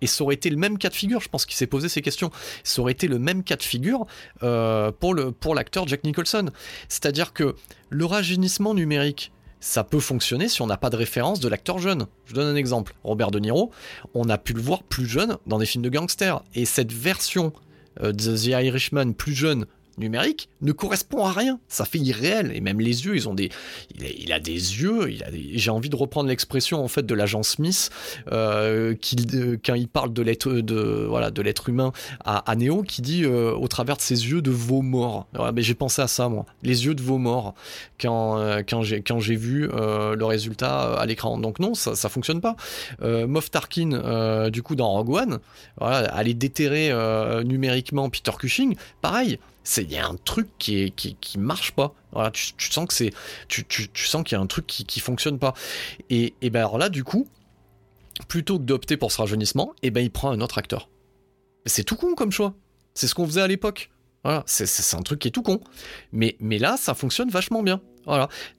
Et 0.00 0.06
ça 0.06 0.24
aurait 0.24 0.34
été 0.34 0.48
le 0.48 0.56
même 0.56 0.78
cas 0.78 0.88
de 0.88 0.94
figure, 0.94 1.20
je 1.20 1.28
pense 1.28 1.44
qu'il 1.44 1.56
s'est 1.56 1.66
posé 1.66 1.88
ces 1.88 2.02
questions. 2.02 2.30
Ça 2.64 2.80
aurait 2.80 2.92
été 2.92 3.08
le 3.08 3.18
même 3.18 3.42
cas 3.42 3.56
de 3.56 3.62
figure 3.62 4.06
euh, 4.42 4.90
pour 4.90 5.54
l'acteur 5.54 5.86
Jack 5.86 6.04
Nicholson. 6.04 6.50
C'est-à-dire 6.88 7.32
que 7.32 7.54
le 7.90 8.04
rajeunissement 8.04 8.74
numérique, 8.74 9.32
ça 9.60 9.84
peut 9.84 10.00
fonctionner 10.00 10.48
si 10.48 10.62
on 10.62 10.66
n'a 10.66 10.76
pas 10.76 10.90
de 10.90 10.96
référence 10.96 11.40
de 11.40 11.48
l'acteur 11.48 11.78
jeune. 11.78 12.06
Je 12.26 12.34
donne 12.34 12.46
un 12.46 12.56
exemple. 12.56 12.94
Robert 13.04 13.30
De 13.30 13.38
Niro, 13.38 13.70
on 14.14 14.28
a 14.28 14.38
pu 14.38 14.52
le 14.52 14.60
voir 14.60 14.82
plus 14.82 15.06
jeune 15.06 15.36
dans 15.46 15.58
des 15.58 15.66
films 15.66 15.84
de 15.84 15.88
gangsters. 15.88 16.42
Et 16.54 16.64
cette 16.64 16.92
version 16.92 17.52
euh, 18.02 18.12
de 18.12 18.36
The 18.36 18.46
Irishman 18.46 19.12
plus 19.12 19.34
jeune 19.34 19.66
numérique 19.98 20.48
ne 20.62 20.72
correspond 20.72 21.24
à 21.24 21.32
rien. 21.32 21.58
Ça 21.68 21.84
fait 21.84 21.98
irréel. 21.98 22.52
Et 22.54 22.60
même 22.60 22.80
les 22.80 23.04
yeux, 23.04 23.14
ils 23.16 23.28
ont 23.28 23.34
des. 23.34 23.50
Il 23.98 24.32
a, 24.32 24.40
des 24.40 24.52
yeux. 24.52 25.08
J'ai 25.54 25.70
envie 25.70 25.88
de 25.88 25.96
reprendre 25.96 26.28
l'expression 26.28 26.82
en 26.82 26.88
fait 26.88 27.04
de 27.04 27.14
l'agent 27.14 27.42
Smith 27.42 27.90
euh, 28.32 28.94
qui, 28.94 29.16
quand 29.64 29.74
il 29.74 29.88
parle 29.88 30.12
de 30.12 30.22
l'être 30.22 30.52
de 30.52 31.06
voilà 31.08 31.30
de 31.30 31.42
l'être 31.42 31.68
humain 31.68 31.92
à, 32.24 32.50
à, 32.50 32.56
Neo, 32.56 32.82
qui 32.82 33.02
dit 33.02 33.24
euh, 33.24 33.52
au 33.52 33.68
travers 33.68 33.96
de 33.96 34.02
ses 34.02 34.28
yeux 34.28 34.42
de 34.42 34.50
veau 34.50 34.82
mort. 34.82 35.26
mais 35.54 35.62
j'ai 35.62 35.74
pensé 35.74 36.02
à 36.02 36.08
ça 36.08 36.28
moi. 36.28 36.46
Les 36.62 36.86
yeux 36.86 36.94
de 36.94 37.02
veau 37.02 37.18
mort 37.18 37.54
quand 38.00 38.38
euh, 38.38 38.62
quand 38.68 38.82
j'ai 38.82 39.02
quand 39.02 39.20
j'ai 39.20 39.36
vu 39.36 39.68
le 39.68 40.24
résultat 40.24 40.94
à 40.94 41.06
l'écran. 41.06 41.38
Donc 41.38 41.58
non, 41.58 41.74
ça 41.74 41.94
ça 41.94 42.08
fonctionne 42.08 42.40
pas. 42.40 42.56
Moff 43.02 43.50
Tarkin 43.50 44.50
du 44.50 44.62
coup 44.62 44.76
dans 44.76 44.90
Rogue 44.90 45.10
One, 45.10 45.38
voilà, 45.78 46.24
déterrer 46.34 46.92
numériquement 47.44 48.10
Peter 48.10 48.32
Cushing, 48.38 48.76
pareil 49.00 49.38
il 49.76 49.92
y 49.92 49.96
a 49.96 50.06
un 50.06 50.16
truc 50.16 50.48
qui, 50.58 51.14
marche 51.38 51.72
pas. 51.72 51.94
Tu, 52.32 52.70
sens 52.70 52.86
que 52.86 52.94
c'est, 52.94 53.12
tu, 53.48 53.66
sens 53.94 54.24
qu'il 54.24 54.36
y 54.36 54.38
a 54.38 54.42
un 54.42 54.46
truc 54.46 54.66
qui, 54.66 54.84
qui 54.84 55.00
fonctionne 55.00 55.38
pas. 55.38 55.54
Et, 56.10 56.34
et 56.42 56.50
ben 56.50 56.60
alors 56.60 56.78
là, 56.78 56.88
du 56.88 57.04
coup, 57.04 57.28
plutôt 58.28 58.58
que 58.58 58.64
d'opter 58.64 58.96
pour 58.96 59.12
ce 59.12 59.18
rajeunissement, 59.18 59.74
et 59.82 59.90
ben 59.90 60.00
il 60.00 60.10
prend 60.10 60.30
un 60.30 60.40
autre 60.40 60.58
acteur. 60.58 60.88
C'est 61.66 61.84
tout 61.84 61.96
con 61.96 62.14
comme 62.14 62.32
choix. 62.32 62.54
C'est 62.94 63.08
ce 63.08 63.14
qu'on 63.14 63.26
faisait 63.26 63.42
à 63.42 63.48
l'époque. 63.48 63.90
Voilà, 64.24 64.42
c'est 64.46 64.94
un 64.96 65.02
truc 65.02 65.20
qui 65.20 65.28
est 65.28 65.30
tout 65.30 65.42
con. 65.42 65.60
Mais 66.12 66.36
là, 66.40 66.76
ça 66.76 66.94
fonctionne 66.94 67.30
vachement 67.30 67.62
bien. 67.62 67.80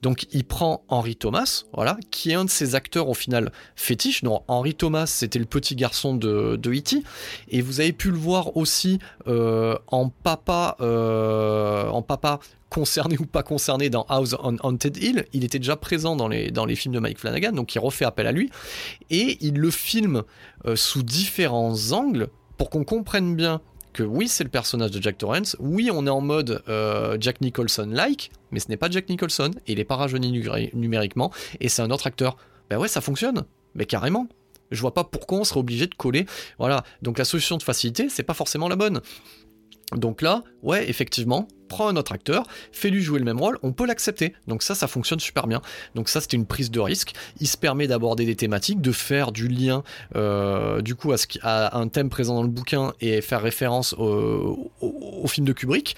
Donc 0.02 0.26
il 0.32 0.44
prend 0.44 0.84
Henry 0.88 1.16
Thomas, 1.16 1.64
voilà, 1.72 1.96
qui 2.10 2.30
est 2.30 2.34
un 2.34 2.44
de 2.44 2.50
ses 2.50 2.74
acteurs 2.74 3.08
au 3.08 3.14
final 3.14 3.52
fétiche. 3.76 4.22
Donc 4.22 4.42
Henry 4.48 4.74
Thomas, 4.74 5.06
c'était 5.06 5.38
le 5.38 5.44
petit 5.44 5.76
garçon 5.76 6.14
de, 6.14 6.56
de 6.56 6.72
E.T. 6.72 7.02
Et 7.48 7.62
vous 7.62 7.80
avez 7.80 7.92
pu 7.92 8.10
le 8.10 8.18
voir 8.18 8.56
aussi 8.56 8.98
euh, 9.26 9.76
en 9.86 10.08
papa, 10.08 10.76
euh, 10.80 11.88
en 11.88 12.02
papa 12.02 12.40
concerné 12.70 13.16
ou 13.20 13.26
pas 13.26 13.42
concerné 13.42 13.90
dans 13.90 14.02
House 14.08 14.36
on 14.42 14.56
Haunted 14.62 14.96
Hill. 14.96 15.24
Il 15.32 15.44
était 15.44 15.58
déjà 15.58 15.76
présent 15.76 16.16
dans 16.16 16.28
les, 16.28 16.50
dans 16.50 16.66
les 16.66 16.76
films 16.76 16.94
de 16.94 17.00
Mike 17.00 17.18
Flanagan, 17.18 17.52
donc 17.52 17.74
il 17.74 17.78
refait 17.78 18.04
appel 18.04 18.26
à 18.26 18.32
lui. 18.32 18.50
Et 19.10 19.38
il 19.40 19.54
le 19.54 19.70
filme 19.70 20.22
euh, 20.66 20.76
sous 20.76 21.02
différents 21.02 21.92
angles 21.92 22.28
pour 22.56 22.70
qu'on 22.70 22.84
comprenne 22.84 23.36
bien 23.36 23.60
oui, 23.98 24.28
c'est 24.28 24.44
le 24.44 24.50
personnage 24.50 24.90
de 24.90 25.02
Jack 25.02 25.18
Torrance, 25.18 25.56
oui, 25.58 25.90
on 25.92 26.06
est 26.06 26.10
en 26.10 26.20
mode 26.20 26.62
euh, 26.68 27.16
Jack 27.20 27.40
Nicholson-like, 27.40 28.30
mais 28.50 28.60
ce 28.60 28.68
n'est 28.68 28.76
pas 28.76 28.90
Jack 28.90 29.08
Nicholson, 29.08 29.50
il 29.66 29.80
est 29.80 29.84
pas 29.84 29.96
rajeuni 29.96 30.42
numériquement, 30.74 31.32
et 31.60 31.68
c'est 31.68 31.82
un 31.82 31.90
autre 31.90 32.06
acteur. 32.06 32.36
Ben 32.70 32.78
ouais, 32.78 32.88
ça 32.88 33.00
fonctionne, 33.00 33.44
mais 33.74 33.86
carrément. 33.86 34.28
Je 34.70 34.80
vois 34.80 34.92
pas 34.92 35.04
pourquoi 35.04 35.38
on 35.38 35.44
serait 35.44 35.60
obligé 35.60 35.86
de 35.86 35.94
coller. 35.94 36.26
Voilà, 36.58 36.84
donc 37.02 37.18
la 37.18 37.24
solution 37.24 37.56
de 37.56 37.62
facilité, 37.62 38.08
c'est 38.08 38.22
pas 38.22 38.34
forcément 38.34 38.68
la 38.68 38.76
bonne. 38.76 39.00
Donc 39.96 40.20
là, 40.20 40.44
ouais, 40.62 40.88
effectivement, 40.90 41.48
prends 41.68 41.88
un 41.88 41.96
autre 41.96 42.12
acteur, 42.12 42.44
fais-lui 42.72 43.02
jouer 43.02 43.18
le 43.18 43.24
même 43.24 43.38
rôle, 43.38 43.58
on 43.62 43.72
peut 43.72 43.86
l'accepter. 43.86 44.34
Donc 44.46 44.62
ça, 44.62 44.74
ça 44.74 44.86
fonctionne 44.86 45.20
super 45.20 45.46
bien. 45.46 45.62
Donc 45.94 46.08
ça, 46.08 46.20
c'était 46.20 46.36
une 46.36 46.46
prise 46.46 46.70
de 46.70 46.80
risque. 46.80 47.12
Il 47.40 47.46
se 47.46 47.56
permet 47.56 47.86
d'aborder 47.86 48.24
des 48.24 48.36
thématiques, 48.36 48.80
de 48.80 48.92
faire 48.92 49.32
du 49.32 49.48
lien, 49.48 49.82
euh, 50.16 50.80
du 50.80 50.94
coup, 50.94 51.12
à, 51.42 51.78
un 51.78 51.88
thème 51.88 52.10
présent 52.10 52.34
dans 52.34 52.42
le 52.42 52.48
bouquin 52.48 52.92
et 53.00 53.20
faire 53.20 53.42
référence 53.42 53.94
au, 53.98 54.70
film 55.28 55.46
de 55.46 55.52
Kubrick. 55.52 55.96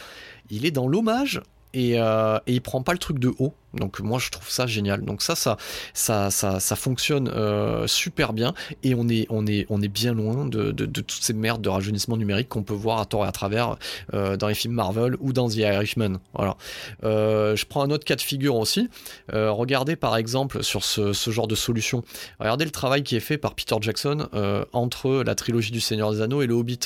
Il 0.50 0.66
est 0.66 0.72
dans 0.72 0.88
l'hommage 0.88 1.40
euh, 1.76 2.40
et, 2.46 2.54
il 2.54 2.60
prend 2.60 2.82
pas 2.82 2.92
le 2.92 2.98
truc 2.98 3.18
de 3.18 3.32
haut. 3.38 3.54
Donc 3.74 4.00
moi 4.00 4.18
je 4.18 4.30
trouve 4.30 4.48
ça 4.48 4.66
génial. 4.66 5.02
Donc 5.02 5.22
ça 5.22 5.34
ça 5.34 5.56
ça 5.94 6.30
ça, 6.30 6.76
fonctionne 6.76 7.28
euh, 7.28 7.86
super 7.86 8.32
bien 8.32 8.54
et 8.82 8.94
on 8.94 9.08
est 9.08 9.26
on 9.30 9.46
est 9.46 9.66
on 9.68 9.80
est 9.80 9.88
bien 9.88 10.12
loin 10.12 10.46
de, 10.46 10.72
toutes 10.72 11.10
ces 11.10 11.32
merdes 11.32 11.62
de 11.62 11.68
rajeunissement 11.68 12.16
numérique 12.16 12.48
qu'on 12.48 12.62
peut 12.62 12.74
voir 12.74 12.98
à 12.98 13.06
tort 13.06 13.24
et 13.24 13.28
à 13.28 13.32
travers 13.32 13.76
euh, 14.14 14.36
dans 14.36 14.48
les 14.48 14.54
films 14.54 14.74
Marvel 14.74 15.16
ou 15.20 15.32
dans 15.32 15.48
The 15.48 15.56
Irishman. 15.56 16.18
Voilà. 16.34 16.56
je 17.02 17.64
prends 17.66 17.82
un 17.82 17.90
autre 17.90 18.04
cas 18.04 18.16
de 18.16 18.20
figure 18.20 18.56
aussi. 18.56 18.88
regardez 19.32 19.96
par 19.96 20.16
exemple 20.16 20.62
sur 20.62 20.84
ce, 20.84 21.12
genre 21.12 21.46
de 21.46 21.54
solution. 21.54 22.02
Regardez 22.38 22.64
le 22.64 22.70
travail 22.70 23.02
qui 23.02 23.16
est 23.16 23.20
fait 23.20 23.38
par 23.38 23.54
Peter 23.54 23.76
Jackson 23.80 24.28
entre 24.72 25.22
la 25.24 25.34
trilogie 25.34 25.72
du 25.72 25.80
Seigneur 25.80 26.12
des 26.12 26.20
Anneaux 26.20 26.42
et 26.42 26.46
le 26.46 26.54
Hobbit. 26.54 26.80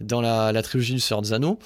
Dans 0.00 0.20
la, 0.20 0.52
la 0.52 0.62
trilogie 0.62 0.94
du 0.94 1.00
Seigneur 1.00 1.22
des 1.22 1.32
Anneaux, 1.32 1.58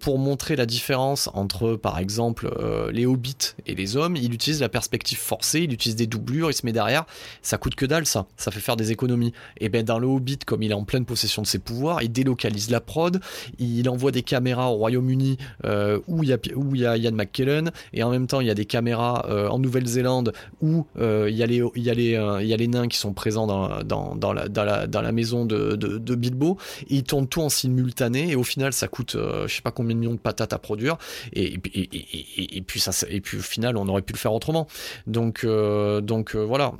pour 0.00 0.18
montrer 0.18 0.56
la 0.56 0.66
différence 0.66 1.28
entre 1.34 1.76
par 1.76 1.98
exemple 1.98 2.50
euh, 2.58 2.90
les 2.92 3.06
hobbits 3.06 3.54
et 3.66 3.74
les 3.74 3.81
hommes, 3.96 4.16
il 4.16 4.32
utilise 4.34 4.60
la 4.60 4.68
perspective 4.68 5.18
forcée, 5.18 5.60
il 5.60 5.72
utilise 5.72 5.96
des 5.96 6.06
doublures, 6.06 6.50
il 6.50 6.54
se 6.54 6.64
met 6.64 6.72
derrière. 6.72 7.04
Ça 7.42 7.58
coûte 7.58 7.74
que 7.74 7.86
dalle, 7.86 8.06
ça. 8.06 8.26
Ça 8.36 8.50
fait 8.50 8.60
faire 8.60 8.76
des 8.76 8.92
économies. 8.92 9.32
Et 9.58 9.68
ben 9.68 9.84
dans 9.84 9.98
le 9.98 10.06
hobbit, 10.06 10.38
comme 10.38 10.62
il 10.62 10.70
est 10.70 10.74
en 10.74 10.84
pleine 10.84 11.04
possession 11.04 11.42
de 11.42 11.46
ses 11.46 11.58
pouvoirs, 11.58 12.02
il 12.02 12.10
délocalise 12.10 12.70
la 12.70 12.80
prod, 12.80 13.20
il 13.58 13.88
envoie 13.88 14.10
des 14.10 14.22
caméras 14.22 14.70
au 14.70 14.76
Royaume-Uni 14.76 15.38
euh, 15.64 16.00
où 16.06 16.24
il 16.24 16.30
y 16.30 16.86
a 16.86 16.96
Ian 16.96 17.12
McKellen, 17.12 17.70
et 17.92 18.02
en 18.02 18.10
même 18.10 18.26
temps 18.26 18.40
il 18.40 18.46
y 18.46 18.50
a 18.50 18.54
des 18.54 18.64
caméras 18.64 19.26
euh, 19.28 19.48
en 19.48 19.58
Nouvelle-Zélande 19.58 20.32
où 20.60 20.86
il 20.96 21.34
y 21.34 21.42
a 21.42 21.46
les 21.46 21.62
il 21.74 21.82
y 21.82 21.90
a 21.90 21.94
les 21.94 22.10
y 22.46 22.54
a 22.54 22.66
nains 22.66 22.88
qui 22.88 22.96
sont 22.96 23.12
présents 23.12 23.46
dans, 23.46 23.82
dans, 23.82 24.14
dans, 24.14 24.32
la, 24.32 25.12
maison 25.12 25.44
de, 25.44 25.74
de, 25.76 26.14
Bilbo. 26.14 26.58
Et 26.88 26.96
ils 26.96 27.02
tournent 27.02 27.26
tout 27.26 27.42
en 27.42 27.48
simultané 27.48 28.30
et 28.30 28.36
au 28.36 28.44
final 28.44 28.72
ça 28.72 28.88
coûte 28.88 29.16
je 29.16 29.52
sais 29.52 29.62
pas 29.62 29.70
combien 29.70 29.94
de 29.94 30.00
millions 30.00 30.14
de 30.14 30.18
patates 30.18 30.52
à 30.52 30.58
produire 30.58 30.96
et, 31.32 32.62
puis 32.66 32.80
ça, 32.80 32.92
et 33.08 33.20
puis 33.20 33.38
au 33.38 33.42
final, 33.42 33.71
on 33.76 33.88
aurait 33.88 34.02
pu 34.02 34.12
le 34.12 34.18
faire 34.18 34.32
autrement. 34.32 34.66
Donc, 35.06 35.44
euh, 35.44 36.00
donc 36.00 36.34
euh, 36.34 36.40
voilà 36.40 36.72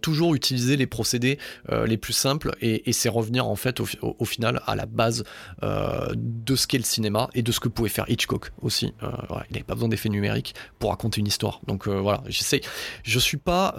toujours 0.00 0.34
utiliser 0.34 0.76
les 0.76 0.86
procédés 0.86 1.38
euh, 1.70 1.86
les 1.86 1.96
plus 1.96 2.12
simples 2.12 2.56
et, 2.60 2.92
c'est 2.92 3.08
revenir 3.08 3.46
en 3.46 3.56
fait 3.56 3.80
au, 3.80 4.24
final 4.24 4.62
à 4.66 4.74
la 4.74 4.86
base 4.86 5.22
euh, 5.62 6.08
de 6.16 6.56
ce 6.56 6.66
qu'est 6.66 6.78
le 6.78 6.84
cinéma 6.84 7.28
et 7.34 7.42
de 7.42 7.52
ce 7.52 7.60
que 7.60 7.68
pouvait 7.68 7.90
faire 7.90 8.06
Hitchcock 8.08 8.52
aussi. 8.62 8.94
Euh, 9.02 9.08
il 9.50 9.52
n'avait 9.52 9.64
pas 9.64 9.74
besoin 9.74 9.88
d'effets 9.88 10.08
numériques 10.08 10.54
pour 10.78 10.90
raconter 10.90 11.20
une 11.20 11.26
histoire. 11.26 11.60
Donc 11.66 11.86
voilà, 11.88 12.22
j'essaie. 12.26 12.62
Je 13.02 13.18
suis 13.18 13.36
pas 13.36 13.74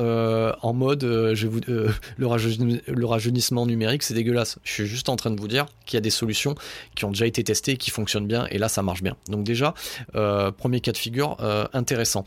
en 0.61 0.73
mode 0.73 1.03
le, 1.03 1.91
le, 2.17 3.05
rajeunissement 3.05 3.65
numérique 3.65 4.03
c'est 4.03 4.13
dégueulasse. 4.13 4.59
Je 4.63 4.71
suis 4.71 4.85
juste 4.85 5.09
en 5.09 5.15
train 5.15 5.31
de 5.31 5.39
vous 5.39 5.47
dire 5.47 5.65
qu'il 5.85 5.97
y 5.97 5.97
a 5.97 6.01
des 6.01 6.11
solutions 6.11 6.55
qui 6.95 7.05
ont 7.05 7.11
déjà 7.11 7.25
été 7.25 7.43
testées 7.43 7.77
qui 7.77 7.89
fonctionnent 7.89 8.27
bien 8.27 8.47
et 8.51 8.59
là 8.59 8.69
ça 8.69 8.83
marche 8.83 9.01
bien. 9.01 9.15
Donc 9.29 9.43
déjà 9.43 9.73
premier 10.57 10.79
cas 10.79 10.91
de 10.91 10.97
figure 10.97 11.37
intéressant. 11.73 12.23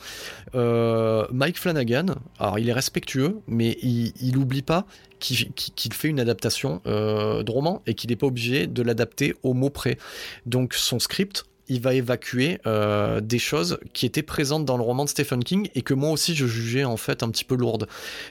Mike 0.55 1.59
Flanagan, 1.59 2.07
alors 2.39 2.59
il 2.59 2.69
est 2.69 2.75
respectueux 2.75 3.41
mais 3.47 3.70
il 3.83 4.33
n'oublie 4.35 4.63
pas 4.63 4.87
qu'il 5.21 5.93
fait 5.93 6.09
une 6.09 6.21
adaptation 6.21 6.81
euh, 6.87 7.43
de 7.43 7.51
roman 7.51 7.83
et 7.87 7.95
qu'il 7.95 8.11
n'est 8.11 8.17
pas 8.17 8.27
obligé 8.27 8.67
de 8.67 8.83
l'adapter 8.83 9.35
au 9.43 9.55
mot 9.55 9.71
près. 9.71 9.99
Donc 10.47 10.75
son 10.75 10.99
script, 10.99 11.45
il 11.71 11.81
va 11.81 11.95
évacuer 11.95 12.59
euh, 12.67 13.21
des 13.21 13.39
choses 13.39 13.79
qui 13.95 14.05
étaient 14.05 14.25
présentes 14.25 14.65
dans 14.65 14.77
le 14.77 14.83
roman 14.83 15.05
de 15.05 15.09
Stephen 15.09 15.43
King 15.43 15.71
et 15.75 15.83
que 15.83 15.95
moi 15.95 16.11
aussi 16.11 16.35
je 16.35 16.45
jugeais 16.47 16.85
en 16.85 16.97
fait 16.97 17.23
un 17.23 17.31
petit 17.31 17.45
peu 17.45 17.55
lourdes. 17.55 17.87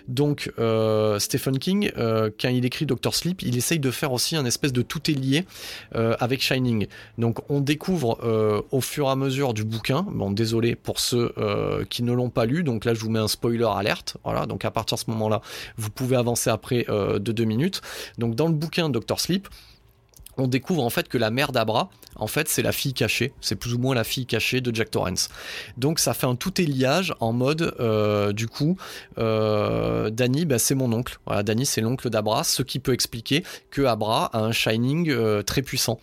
Donc 0.09 0.51
euh, 0.59 1.17
Stephen 1.19 1.57
King, 1.57 1.91
euh, 1.97 2.29
quand 2.39 2.49
il 2.49 2.65
écrit 2.65 2.85
Doctor 2.85 3.15
Sleep, 3.15 3.41
il 3.41 3.57
essaye 3.57 3.79
de 3.79 3.91
faire 3.91 4.11
aussi 4.11 4.35
un 4.35 4.45
espèce 4.45 4.73
de 4.73 4.81
tout 4.81 5.09
est 5.09 5.13
lié 5.13 5.45
avec 5.93 6.41
Shining. 6.41 6.87
Donc 7.17 7.39
on 7.49 7.61
découvre 7.61 8.65
au 8.71 8.81
fur 8.81 9.07
et 9.07 9.09
à 9.09 9.15
mesure 9.15 9.53
du 9.53 9.63
bouquin, 9.63 10.05
bon 10.11 10.31
désolé 10.31 10.75
pour 10.75 10.99
ceux 10.99 11.33
qui 11.89 12.03
ne 12.03 12.11
l'ont 12.11 12.29
pas 12.29 12.45
lu, 12.45 12.63
donc 12.63 12.83
là 12.83 12.93
je 12.93 12.99
vous 12.99 13.09
mets 13.09 13.19
un 13.19 13.29
spoiler 13.29 13.67
alerte, 13.73 14.17
voilà, 14.25 14.45
donc 14.45 14.65
à 14.65 14.71
partir 14.71 14.97
de 14.97 15.01
ce 15.01 15.09
moment-là, 15.11 15.41
vous 15.77 15.89
pouvez 15.89 16.17
avancer 16.17 16.49
après 16.49 16.85
de 16.89 17.31
deux 17.31 17.45
minutes. 17.45 17.81
Donc 18.17 18.35
dans 18.35 18.47
le 18.47 18.53
bouquin 18.53 18.89
Doctor 18.89 19.19
Sleep, 19.19 19.47
on 20.39 20.47
découvre 20.47 20.83
en 20.83 20.89
fait 20.89 21.07
que 21.07 21.17
la 21.17 21.29
mère 21.29 21.51
d'Abra, 21.51 21.89
en 22.15 22.27
fait, 22.27 22.47
c'est 22.49 22.61
la 22.61 22.71
fille 22.71 22.93
cachée. 22.93 23.33
C'est 23.41 23.55
plus 23.55 23.73
ou 23.73 23.77
moins 23.77 23.95
la 23.95 24.03
fille 24.03 24.25
cachée 24.25 24.61
de 24.61 24.73
Jack 24.73 24.91
Torrance. 24.91 25.29
Donc 25.77 25.99
ça 25.99 26.13
fait 26.13 26.27
un 26.27 26.35
tout 26.35 26.59
éliage 26.61 27.13
en 27.19 27.33
mode, 27.33 27.75
euh, 27.79 28.33
du 28.33 28.47
coup, 28.47 28.77
euh, 29.17 30.09
Danny, 30.09 30.45
bah, 30.45 30.59
c'est 30.59 30.75
mon 30.75 30.91
oncle. 30.93 31.19
Voilà, 31.25 31.43
Danny, 31.43 31.65
c'est 31.65 31.81
l'oncle 31.81 32.09
d'Abra, 32.09 32.43
ce 32.43 32.63
qui 32.63 32.79
peut 32.79 32.93
expliquer 32.93 33.43
que 33.71 33.83
Abra 33.83 34.25
a 34.33 34.39
un 34.39 34.51
Shining 34.51 35.09
euh, 35.09 35.41
très 35.43 35.61
puissant. 35.61 35.99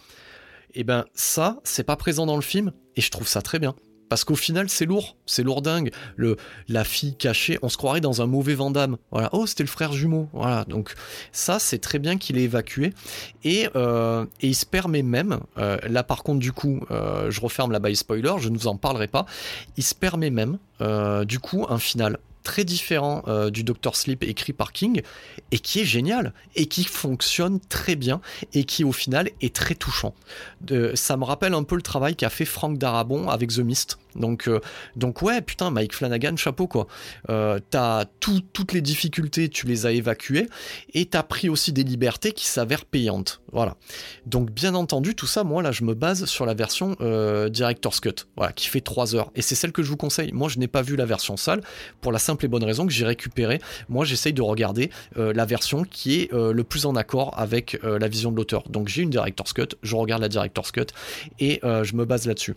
Et 0.74 0.84
ben 0.84 1.06
ça, 1.14 1.58
c'est 1.64 1.84
pas 1.84 1.96
présent 1.96 2.26
dans 2.26 2.36
le 2.36 2.42
film, 2.42 2.70
et 2.96 3.00
je 3.00 3.10
trouve 3.10 3.26
ça 3.26 3.40
très 3.40 3.58
bien. 3.58 3.74
Parce 4.08 4.24
qu'au 4.24 4.36
final, 4.36 4.68
c'est 4.68 4.86
lourd, 4.86 5.16
c'est 5.26 5.42
lourdingue. 5.42 5.90
Le, 6.16 6.36
la 6.68 6.84
fille 6.84 7.14
cachée, 7.16 7.58
on 7.62 7.68
se 7.68 7.76
croirait 7.76 8.00
dans 8.00 8.22
un 8.22 8.26
mauvais 8.26 8.54
Vandame. 8.54 8.96
Voilà, 9.10 9.30
oh, 9.32 9.46
c'était 9.46 9.64
le 9.64 9.68
frère 9.68 9.92
jumeau. 9.92 10.28
Voilà, 10.32 10.64
donc 10.64 10.94
ça, 11.32 11.58
c'est 11.58 11.78
très 11.78 11.98
bien 11.98 12.16
qu'il 12.16 12.38
ait 12.38 12.44
évacué. 12.44 12.92
Et, 13.44 13.68
euh, 13.74 14.24
et, 14.40 14.48
il 14.48 14.54
se 14.54 14.66
permet 14.66 15.02
même, 15.02 15.40
euh, 15.58 15.76
là 15.88 16.02
par 16.02 16.22
contre, 16.22 16.40
du 16.40 16.52
coup, 16.52 16.80
euh, 16.90 17.30
je 17.30 17.40
referme 17.40 17.72
la 17.72 17.78
baille 17.78 17.96
spoiler, 17.96 18.34
je 18.38 18.48
ne 18.48 18.56
vous 18.56 18.68
en 18.68 18.76
parlerai 18.76 19.08
pas. 19.08 19.26
Il 19.76 19.84
se 19.84 19.94
permet 19.94 20.30
même, 20.30 20.58
du 21.24 21.38
coup, 21.38 21.66
un 21.68 21.78
final 21.78 22.18
très 22.46 22.62
différent 22.62 23.24
euh, 23.26 23.50
du 23.50 23.64
Doctor 23.64 23.96
Sleep 23.96 24.22
écrit 24.22 24.52
par 24.52 24.72
King 24.72 25.02
et 25.50 25.58
qui 25.58 25.80
est 25.80 25.84
génial 25.84 26.32
et 26.54 26.66
qui 26.66 26.84
fonctionne 26.84 27.58
très 27.58 27.96
bien 27.96 28.20
et 28.54 28.62
qui 28.62 28.84
au 28.84 28.92
final 28.92 29.30
est 29.40 29.52
très 29.54 29.74
touchant. 29.74 30.14
ça 30.94 31.16
me 31.16 31.24
rappelle 31.24 31.54
un 31.54 31.64
peu 31.64 31.74
le 31.74 31.82
travail 31.82 32.14
qu'a 32.14 32.30
fait 32.30 32.44
Frank 32.44 32.78
Darabon 32.78 33.28
avec 33.28 33.50
The 33.50 33.58
Mist. 33.58 33.98
Donc, 34.16 34.48
euh, 34.48 34.60
donc 34.96 35.22
ouais, 35.22 35.40
putain, 35.40 35.70
Mike 35.70 35.94
Flanagan, 35.94 36.36
chapeau 36.36 36.66
quoi. 36.66 36.86
Euh, 37.30 37.58
t'as 37.70 38.04
toutes 38.20 38.72
les 38.72 38.80
difficultés, 38.80 39.48
tu 39.48 39.66
les 39.66 39.86
as 39.86 39.92
évacuées 39.92 40.48
et 40.94 41.06
t'as 41.06 41.22
pris 41.22 41.48
aussi 41.48 41.72
des 41.72 41.84
libertés 41.84 42.32
qui 42.32 42.46
s'avèrent 42.46 42.84
payantes. 42.84 43.40
Voilà. 43.52 43.76
Donc 44.26 44.50
bien 44.50 44.74
entendu, 44.74 45.14
tout 45.14 45.26
ça, 45.26 45.44
moi 45.44 45.62
là, 45.62 45.72
je 45.72 45.84
me 45.84 45.94
base 45.94 46.24
sur 46.24 46.46
la 46.46 46.54
version 46.54 46.96
euh, 47.00 47.48
Director's 47.48 48.00
Cut, 48.00 48.26
voilà, 48.36 48.52
qui 48.52 48.66
fait 48.68 48.80
3 48.80 49.14
heures. 49.14 49.30
Et 49.34 49.42
c'est 49.42 49.54
celle 49.54 49.72
que 49.72 49.82
je 49.82 49.88
vous 49.88 49.96
conseille. 49.96 50.32
Moi, 50.32 50.48
je 50.48 50.58
n'ai 50.58 50.68
pas 50.68 50.82
vu 50.82 50.96
la 50.96 51.06
version 51.06 51.36
sale 51.36 51.60
pour 52.00 52.12
la 52.12 52.18
simple 52.18 52.44
et 52.44 52.48
bonne 52.48 52.64
raison 52.64 52.86
que 52.86 52.92
j'ai 52.92 53.06
récupéré. 53.06 53.60
Moi, 53.88 54.04
j'essaye 54.04 54.32
de 54.32 54.42
regarder 54.42 54.90
la 55.16 55.44
version 55.44 55.84
qui 55.84 56.20
est 56.20 56.32
le 56.32 56.64
plus 56.64 56.86
en 56.86 56.96
accord 56.96 57.34
avec 57.38 57.78
la 57.82 58.08
vision 58.08 58.30
de 58.30 58.36
l'auteur. 58.36 58.64
Donc 58.68 58.88
j'ai 58.88 59.02
une 59.02 59.10
Director's 59.10 59.52
Cut, 59.52 59.76
je 59.82 59.96
regarde 59.96 60.22
la 60.22 60.28
Director's 60.28 60.72
Cut 60.72 60.86
et 61.38 61.60
je 61.62 61.94
me 61.94 62.04
base 62.04 62.26
là-dessus. 62.26 62.54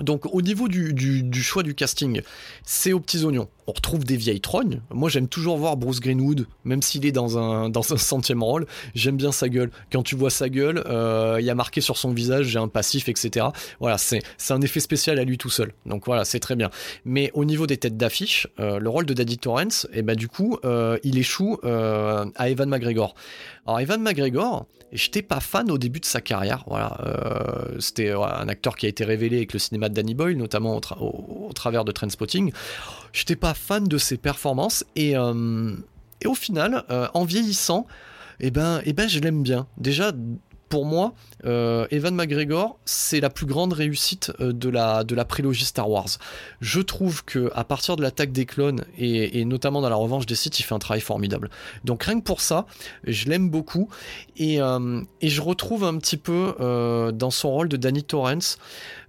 Donc 0.00 0.26
au 0.32 0.42
niveau 0.42 0.68
du, 0.68 1.42
choix 1.42 1.62
du 1.62 1.74
casting, 1.74 2.20
c'est 2.64 2.92
aux 2.92 3.00
petits 3.00 3.24
oignons. 3.24 3.48
On 3.66 3.72
retrouve 3.72 4.04
des 4.04 4.16
vieilles 4.16 4.40
trognes. 4.40 4.80
Moi 4.90 5.08
j'aime 5.08 5.26
toujours 5.26 5.56
voir 5.56 5.76
Bruce 5.76 6.00
Greenwood, 6.00 6.46
même 6.64 6.82
s'il 6.82 7.04
est 7.06 7.12
dans 7.12 7.38
un, 7.38 7.72
centième 7.96 8.42
rôle. 8.42 8.66
J'aime 8.94 9.16
bien 9.16 9.32
sa 9.32 9.48
gueule. 9.48 9.70
Quand 9.90 10.02
tu 10.02 10.14
vois 10.14 10.30
sa 10.30 10.48
gueule, 10.48 10.84
euh, 10.86 11.38
il 11.40 11.46
y 11.46 11.50
a 11.50 11.54
marqué 11.54 11.80
sur 11.80 11.96
son 11.96 12.12
visage 12.12 12.46
j'ai 12.46 12.58
un 12.58 12.68
passif, 12.68 13.08
etc. 13.08 13.46
Voilà, 13.80 13.98
c'est 13.98 14.22
un 14.50 14.60
effet 14.60 14.80
spécial 14.80 15.18
à 15.18 15.24
lui 15.24 15.38
tout 15.38 15.50
seul. 15.50 15.72
Donc 15.86 16.06
voilà, 16.06 16.24
c'est 16.24 16.40
très 16.40 16.56
bien. 16.56 16.70
Mais 17.04 17.30
au 17.34 17.44
niveau 17.44 17.66
des 17.66 17.76
têtes 17.76 17.96
d'affiche, 17.96 18.46
euh, 18.60 18.78
le 18.78 18.88
rôle 18.88 19.06
de 19.06 19.14
Daddy 19.14 19.38
Torrance, 19.38 19.86
et 19.92 19.98
eh 19.98 20.02
ben, 20.02 20.14
du 20.14 20.28
coup, 20.28 20.58
euh, 20.64 20.98
il 21.02 21.18
échoue 21.18 21.58
à 21.64 22.48
Evan 22.48 22.68
McGregor. 22.68 23.14
Alors 23.66 23.80
Evan 23.80 24.00
McGregor, 24.00 24.66
j'étais 24.92 25.22
pas 25.22 25.40
fan 25.40 25.70
au 25.70 25.78
début 25.78 26.00
de 26.00 26.04
sa 26.04 26.20
carrière. 26.20 26.62
Voilà, 26.68 26.98
euh, 27.04 27.80
c'était 27.80 28.12
un 28.12 28.48
acteur 28.48 28.76
qui 28.76 28.86
a 28.86 28.88
été 28.88 29.04
révélé 29.04 29.38
avec 29.38 29.52
le 29.52 29.58
cinéma 29.58 29.88
de 29.88 29.94
Danny 29.94 30.14
Boyle, 30.14 30.36
notamment 30.36 30.80
au, 31.00 31.52
travers 31.52 31.84
de 31.84 31.92
Trainspotting. 31.92 32.52
J'étais 33.12 33.36
pas 33.36 33.54
fan 33.54 33.84
de 33.84 33.98
ses 33.98 34.16
performances 34.16 34.84
et, 34.94 35.16
euh, 35.16 35.74
au 36.24 36.34
final, 36.34 36.84
euh, 36.90 37.08
en 37.14 37.24
vieillissant, 37.24 37.86
eh 38.38 38.50
ben, 38.50 38.80
eh 38.84 38.92
ben, 38.92 39.08
je 39.08 39.18
l'aime 39.18 39.42
bien. 39.42 39.66
Déjà, 39.78 40.12
pour 40.68 40.84
moi, 40.84 41.14
euh, 41.44 41.86
Evan 41.90 42.14
McGregor, 42.14 42.78
c'est 42.84 43.20
la 43.20 43.30
plus 43.30 43.46
grande 43.46 43.72
réussite 43.72 44.32
euh, 44.40 44.52
de 44.52 44.68
la, 44.68 45.04
de 45.04 45.14
la 45.14 45.24
prélogie 45.24 45.64
Star 45.64 45.88
Wars. 45.88 46.08
Je 46.60 46.80
trouve 46.80 47.24
que 47.24 47.50
à 47.54 47.64
partir 47.64 47.96
de 47.96 48.02
l'attaque 48.02 48.32
des 48.32 48.46
clones 48.46 48.84
et, 48.98 49.44
notamment 49.44 49.80
dans 49.80 49.88
la 49.88 49.96
revanche 49.96 50.26
des 50.26 50.34
Sith, 50.34 50.58
il 50.58 50.62
fait 50.62 50.74
un 50.74 50.78
travail 50.78 51.00
formidable. 51.00 51.50
Donc 51.84 52.04
rien 52.04 52.18
que 52.18 52.24
pour 52.24 52.40
ça, 52.40 52.66
je 53.04 53.28
l'aime 53.28 53.48
beaucoup 53.48 53.88
et, 54.36 54.60
euh, 54.60 55.02
et, 55.20 55.28
je 55.28 55.40
retrouve 55.40 55.84
un 55.84 55.98
petit 55.98 56.16
peu 56.16 56.54
dans 57.14 57.30
son 57.30 57.50
rôle 57.50 57.68
de 57.68 57.76
Danny 57.76 58.02
Torrance 58.02 58.58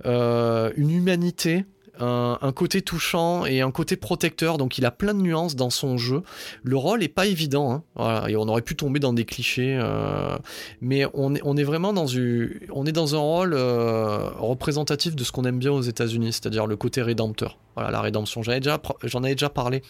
une 0.03 0.91
humanité 0.91 1.65
un, 1.99 2.51
côté 2.51 2.81
touchant 2.81 3.45
et 3.45 3.61
un 3.61 3.71
côté 3.71 3.95
protecteur, 3.95 4.57
donc 4.57 4.77
il 4.77 4.85
a 4.85 4.91
plein 4.91 5.13
de 5.13 5.21
nuances 5.21 5.55
dans 5.55 5.69
son 5.69 5.97
jeu. 5.97 6.23
Le 6.63 6.77
rôle 6.77 7.03
est 7.03 7.07
pas 7.07 7.27
évident, 7.27 7.71
hein. 7.71 7.83
voilà, 7.95 8.29
et 8.29 8.35
on 8.35 8.47
aurait 8.47 8.61
pu 8.61 8.75
tomber 8.75 8.99
dans 8.99 9.13
des 9.13 9.25
clichés, 9.25 9.77
euh, 9.81 10.37
mais 10.81 11.05
on 11.13 11.35
est, 11.35 11.41
on 11.43 11.57
est 11.57 11.63
vraiment 11.63 11.93
dans, 11.93 12.07
une, 12.07 12.51
on 12.71 12.85
est 12.85 12.91
dans 12.91 13.15
un 13.15 13.19
rôle 13.19 13.53
euh, 13.53 14.29
représentatif 14.37 15.15
de 15.15 15.23
ce 15.23 15.31
qu'on 15.31 15.45
aime 15.45 15.59
bien 15.59 15.71
aux 15.71 15.81
États-Unis, 15.81 16.33
c'est-à-dire 16.33 16.67
le 16.67 16.75
côté 16.75 17.01
rédempteur. 17.01 17.57
Voilà, 17.75 17.91
la 17.91 18.01
rédemption. 18.01 18.43
J'en 18.43 18.51
avais 18.51 18.61
déjà, 18.61 18.81
avais 19.03 19.35
déjà 19.35 19.49
parlé 19.49 19.83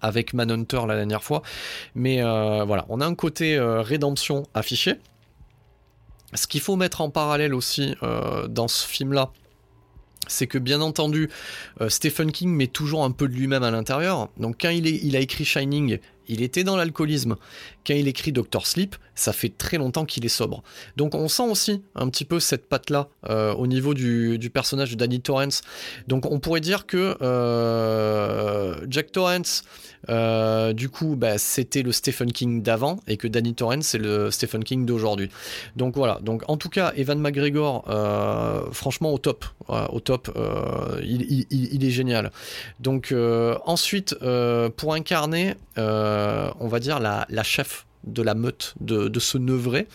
avec 0.00 0.34
Manhunter 0.34 0.80
la 0.86 0.96
dernière 0.96 1.22
fois, 1.22 1.42
mais 1.94 2.22
euh, 2.22 2.64
voilà, 2.64 2.86
on 2.88 3.00
a 3.00 3.06
un 3.06 3.14
côté 3.14 3.58
rédemption 3.58 4.44
affiché. 4.54 4.94
Ce 6.34 6.46
qu'il 6.46 6.60
faut 6.60 6.76
mettre 6.76 7.00
en 7.00 7.08
parallèle 7.10 7.54
aussi 7.54 7.94
dans 8.48 8.68
ce 8.68 8.86
film-là, 8.86 9.30
c'est 10.26 10.46
que 10.46 10.58
bien 10.58 10.80
entendu, 10.80 11.30
euh, 11.80 11.88
Stephen 11.88 12.32
King 12.32 12.50
met 12.50 12.66
toujours 12.66 13.04
un 13.04 13.10
peu 13.10 13.28
de 13.28 13.34
lui-même 13.34 13.62
à 13.62 13.70
l'intérieur. 13.70 14.28
Donc 14.38 14.56
quand 14.60 14.70
il, 14.70 15.16
a 15.16 15.20
écrit 15.20 15.44
Shining, 15.44 15.98
il 16.28 16.42
était 16.42 16.64
dans 16.64 16.76
l'alcoolisme. 16.76 17.36
Quand 17.86 17.94
il 17.94 18.08
écrit 18.08 18.32
Doctor 18.32 18.66
Sleep, 18.66 18.96
ça 19.16 19.32
fait 19.32 19.48
très 19.48 19.78
longtemps 19.78 20.04
qu'il 20.04 20.24
est 20.24 20.28
sobre. 20.28 20.62
Donc 20.96 21.14
on 21.14 21.26
sent 21.28 21.48
aussi 21.48 21.82
un 21.94 22.08
petit 22.08 22.24
peu 22.24 22.38
cette 22.38 22.68
patte-là 22.68 23.08
euh, 23.28 23.54
au 23.54 23.66
niveau 23.66 23.94
du, 23.94 24.38
personnage 24.52 24.92
de 24.92 24.96
Danny 24.96 25.20
Torrance. 25.20 25.62
Donc 26.06 26.30
on 26.30 26.38
pourrait 26.38 26.60
dire 26.60 26.86
que 26.86 27.16
euh, 27.22 28.76
Jack 28.88 29.10
Torrance, 29.10 29.64
euh, 30.08 30.72
du 30.72 30.88
coup, 30.88 31.16
bah, 31.16 31.38
c'était 31.38 31.82
le 31.82 31.92
Stephen 31.92 32.30
King 32.30 32.62
d'avant 32.62 33.00
et 33.08 33.16
que 33.16 33.26
Danny 33.26 33.54
Torrance, 33.54 33.86
c'est 33.86 33.98
le 33.98 34.30
Stephen 34.30 34.62
King 34.62 34.84
d'aujourd'hui. 34.84 35.30
Donc 35.76 35.96
voilà. 35.96 36.18
Donc 36.22 36.42
en 36.48 36.56
tout 36.56 36.68
cas, 36.68 36.92
Evan 36.96 37.18
McGregor, 37.18 37.84
franchement 38.72 39.12
au 39.12 39.18
top, 39.18 39.44
au 39.68 40.00
top. 40.00 40.30
Il, 41.02 41.84
est 41.84 41.90
génial. 41.90 42.30
Donc 42.80 43.14
ensuite, 43.64 44.14
pour 44.76 44.94
incarner 44.94 45.54
on 46.60 46.68
va 46.68 46.80
dire, 46.80 47.00
la, 47.00 47.42
chef 47.42 47.86
de 48.04 48.22
la 48.22 48.34
meute 48.34 48.74
de, 48.80 49.18
ce 49.18 49.38
nevret, 49.38 49.88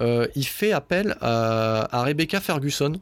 euh, 0.00 0.26
il 0.34 0.46
fait 0.46 0.72
appel 0.72 1.16
à, 1.20 2.02
Rebecca 2.04 2.40
Ferguson. 2.40 3.00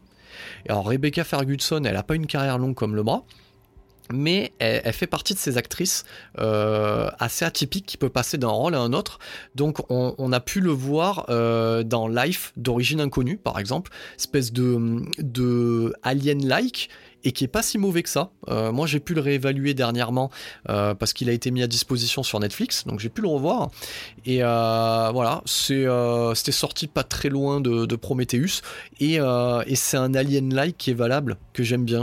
alors 0.69 0.87
Rebecca 0.87 1.25
Ferguson, 1.25 1.83
elle 1.85 1.95
n'a 1.95 2.03
pas 2.03 2.15
une 2.15 2.27
carrière 2.27 2.59
longue 2.59 2.75
comme 2.75 2.95
le 2.95 3.03
bras, 3.03 3.25
mais 4.13 4.53
elle, 4.59 4.93
fait 4.93 5.07
partie 5.07 5.35
de 5.35 5.39
ces 5.39 5.57
actrices 5.57 6.05
euh, 6.41 7.11
assez 7.21 7.45
atypiques 7.45 7.87
qui 7.87 7.97
peuvent 7.97 8.11
passer 8.11 8.39
d'un 8.39 8.49
rôle 8.49 8.75
à 8.75 8.81
un 8.81 8.93
autre. 8.93 9.21
Donc 9.55 9.79
on, 9.89 10.33
a 10.33 10.41
pu 10.41 10.61
le 10.61 10.73
voir 10.73 11.27
dans 11.85 12.09
Life 12.09 12.53
d'origine 12.57 13.01
inconnue, 13.01 13.39
par 13.39 13.59
exemple, 13.59 13.93
espèce 14.19 14.53
de, 14.53 15.01
de 15.19 15.95
alien-like 16.03 16.91
et 17.25 17.33
qui 17.33 17.45
est 17.45 17.49
pas 17.49 17.63
si 17.63 17.79
mauvais 17.79 18.03
que 18.03 18.09
ça. 18.09 18.31
Euh, 18.49 18.73
moi, 18.73 18.87
j'ai 18.87 19.01
pu 19.01 19.15
le 19.15 19.21
réévaluer 19.21 19.75
dernièrement 19.75 20.31
euh, 20.69 20.95
parce 20.95 21.13
qu'il 21.13 21.29
a 21.29 21.33
été 21.33 21.51
mis 21.51 21.63
à 21.63 21.67
disposition 21.67 22.23
sur 22.23 22.41
Netflix, 22.41 22.87
donc 22.87 23.01
j'ai 23.01 23.09
pu 23.09 23.23
le 23.23 23.29
revoir. 23.29 23.71
Et 24.25 24.43
euh, 24.43 25.11
voilà, 25.13 25.43
c'était 25.45 26.53
sorti 26.53 26.87
pas 26.87 27.05
très 27.05 27.29
loin 27.29 27.61
de, 27.61 27.97
Prometheus 28.01 28.63
et, 28.99 29.17
et 29.17 29.77
c'est 29.77 29.97
un 29.97 30.15
alien-like 30.15 30.79
qui 30.79 30.91
est 30.91 30.95
valable, 30.95 31.37
que 31.53 31.63
j'aime 31.63 31.85
bien. 31.85 32.01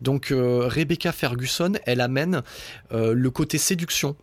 Donc 0.00 0.32
Rebecca 0.32 1.12
Ferguson, 1.12 1.74
elle 1.86 2.00
amène 2.00 2.42
le 2.90 3.30
côté 3.30 3.58
séduction 3.58 4.16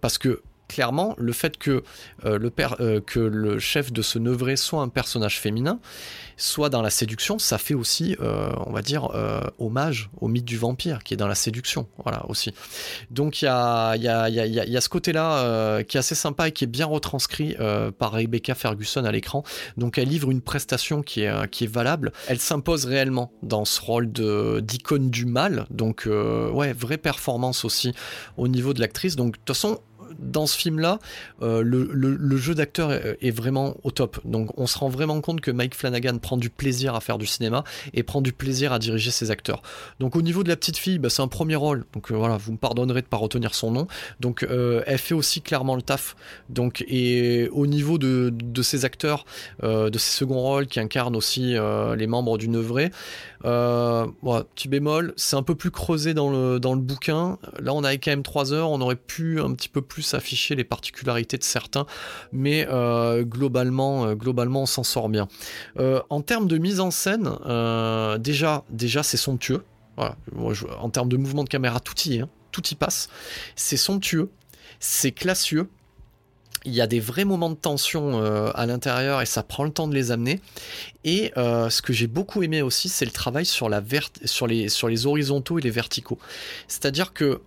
parce 0.00 0.18
que 0.18 0.42
clairement, 0.68 1.14
le 1.18 1.32
fait 1.32 1.56
que, 1.56 1.82
le, 2.24 2.50
père, 2.50 2.76
que 3.06 3.20
le 3.20 3.58
chef 3.58 3.92
de 3.92 4.02
ce 4.02 4.18
nevret 4.18 4.56
soit 4.56 4.82
un 4.82 4.88
personnage 4.88 5.40
féminin, 5.40 5.78
soit 6.36 6.68
dans 6.68 6.82
la 6.82 6.90
séduction, 6.90 7.38
ça 7.38 7.58
fait 7.58 7.74
aussi, 7.74 8.16
euh, 8.20 8.50
on 8.66 8.72
va 8.72 8.82
dire, 8.82 9.10
euh, 9.14 9.40
hommage 9.58 10.10
au 10.20 10.28
mythe 10.28 10.44
du 10.44 10.58
vampire 10.58 11.02
qui 11.02 11.14
est 11.14 11.16
dans 11.16 11.28
la 11.28 11.34
séduction, 11.34 11.86
voilà 12.02 12.24
aussi. 12.28 12.52
Donc 13.10 13.42
il 13.42 13.46
y 13.46 13.48
a, 13.48 13.96
y, 13.96 14.08
a, 14.08 14.28
y, 14.28 14.76
a, 14.76 14.80
ce 14.80 14.88
côté-là 14.88 15.38
euh, 15.38 15.82
qui 15.82 15.96
est 15.96 16.00
assez 16.00 16.14
sympa 16.14 16.48
et 16.48 16.52
qui 16.52 16.64
est 16.64 16.68
bien 16.68 16.86
retranscrit 16.86 17.56
par 17.98 18.12
Rebecca 18.12 18.54
Ferguson 18.54 19.04
à 19.04 19.12
l'écran. 19.12 19.44
Donc 19.76 19.98
elle 19.98 20.08
livre 20.08 20.30
une 20.30 20.40
prestation 20.40 21.02
qui 21.02 21.22
est, 21.22 21.48
qui 21.50 21.64
est 21.64 21.72
valable. 21.72 22.12
Elle 22.28 22.40
s'impose 22.40 22.84
réellement 22.84 23.32
dans 23.42 23.64
ce 23.64 23.80
rôle 23.80 24.10
d'icône 24.10 25.10
du 25.10 25.26
mal. 25.26 25.66
Donc 25.70 26.08
ouais, 26.08 26.72
vraie 26.72 26.98
performance 26.98 27.64
aussi 27.64 27.94
au 28.36 28.48
niveau 28.48 28.74
de 28.74 28.80
l'actrice. 28.80 29.16
Donc 29.16 29.32
de 29.32 29.38
toute 29.38 29.56
façon, 29.56 29.80
dans 30.18 30.46
ce 30.46 30.56
film-là, 30.56 30.98
euh, 31.42 31.62
le, 31.62 32.36
jeu 32.36 32.54
d'acteur 32.54 32.92
est, 32.92 33.30
vraiment 33.30 33.76
au 33.82 33.90
top. 33.90 34.20
Donc 34.24 34.58
on 34.58 34.66
se 34.66 34.78
rend 34.78 34.88
vraiment 34.88 35.20
compte 35.20 35.40
que 35.40 35.50
Mike 35.50 35.74
Flanagan 35.74 36.18
prend 36.18 36.36
du 36.36 36.50
plaisir 36.50 36.94
à 36.94 37.00
faire 37.00 37.18
du 37.18 37.26
cinéma 37.26 37.64
et 37.92 38.02
prend 38.02 38.20
du 38.20 38.32
plaisir 38.32 38.72
à 38.72 38.78
diriger 38.78 39.10
ses 39.10 39.30
acteurs. 39.30 39.62
Donc 40.00 40.16
au 40.16 40.22
niveau 40.22 40.42
de 40.42 40.48
la 40.48 40.56
petite 40.56 40.76
fille, 40.76 40.98
bah, 40.98 41.10
c'est 41.10 41.22
un 41.22 41.28
premier 41.28 41.56
rôle. 41.56 41.84
Donc 41.92 42.10
euh, 42.10 42.14
voilà, 42.14 42.36
vous 42.36 42.52
me 42.52 42.58
pardonnerez 42.58 43.02
de 43.02 43.06
pas 43.06 43.16
retenir 43.16 43.54
son 43.54 43.70
nom. 43.70 43.86
Donc 44.20 44.42
euh, 44.42 44.82
elle 44.86 44.98
fait 44.98 45.14
aussi 45.14 45.40
clairement 45.40 45.76
le 45.76 45.82
taf. 45.82 46.16
Donc 46.48 46.84
et 46.88 47.48
au 47.52 47.66
niveau 47.66 47.98
de, 47.98 48.32
ses 48.62 48.84
acteurs, 48.84 49.24
de 49.62 49.98
ses 49.98 50.18
seconds 50.18 50.40
rôles 50.40 50.66
qui 50.66 50.80
incarnent 50.80 51.16
aussi 51.16 51.54
les 51.96 52.06
membres 52.06 52.38
du 52.38 52.48
Neuvray, 52.48 52.90
euh, 53.44 54.06
petit 54.54 54.68
bémol, 54.68 55.12
c'est 55.16 55.36
un 55.36 55.42
peu 55.42 55.54
plus 55.54 55.70
creusé 55.70 56.14
dans 56.14 56.30
le, 56.30 56.58
bouquin. 56.76 57.38
Là, 57.58 57.72
on 57.74 57.84
avait 57.84 57.98
quand 57.98 58.10
même 58.10 58.22
3 58.22 58.52
heures, 58.52 58.70
on 58.70 58.80
aurait 58.80 58.96
pu 58.96 59.40
un 59.40 59.52
petit 59.52 59.68
peu 59.68 59.82
plus 59.82 60.14
afficher 60.14 60.54
les 60.54 60.64
particularités 60.64 61.36
de 61.36 61.44
certains, 61.44 61.86
mais 62.32 62.66
euh, 62.70 63.22
globalement, 63.22 64.06
euh, 64.06 64.14
globalement, 64.14 64.62
on 64.62 64.66
s'en 64.66 64.82
sort 64.82 65.08
bien. 65.08 65.28
Euh, 65.78 66.00
en 66.10 66.22
termes 66.22 66.48
de 66.48 66.58
mise 66.58 66.80
en 66.80 66.90
scène, 66.90 67.30
déjà, 68.18 68.64
déjà 68.70 69.02
c'est 69.02 69.16
somptueux. 69.16 69.64
En 69.96 70.90
termes 70.90 71.08
de 71.08 71.16
mouvement 71.16 71.44
de 71.44 71.48
caméra, 71.48 71.80
tout 71.80 71.94
y 72.06 72.16
est, 72.16 72.20
hein. 72.20 72.28
tout 72.50 72.66
y 72.66 72.74
passe. 72.74 73.08
C'est 73.54 73.76
somptueux, 73.76 74.30
c'est 74.80 75.12
classieux 75.12 75.68
il 76.64 76.74
y 76.74 76.80
a 76.80 76.86
des 76.86 77.00
vrais 77.00 77.24
moments 77.24 77.50
de 77.50 77.54
tension 77.54 78.22
euh, 78.22 78.50
à 78.54 78.66
l'intérieur 78.66 79.20
et 79.20 79.26
ça 79.26 79.42
prend 79.42 79.64
le 79.64 79.70
temps 79.70 79.88
de 79.88 79.94
les 79.94 80.10
amener. 80.10 80.40
Et 81.04 81.32
euh, 81.36 81.68
ce 81.70 81.82
que 81.82 81.92
j'ai 81.92 82.06
beaucoup 82.06 82.42
aimé 82.42 82.62
aussi, 82.62 82.88
c'est 82.88 83.04
le 83.04 83.10
travail 83.10 83.44
sur, 83.44 83.68
la 83.68 83.80
les, 84.46 84.68
sur 84.68 84.88
les 84.88 85.06
horizontaux 85.06 85.58
et 85.58 85.62
les 85.62 85.70
verticaux. 85.70 86.18
C'est-à-dire 86.68 87.12
que 87.12 87.40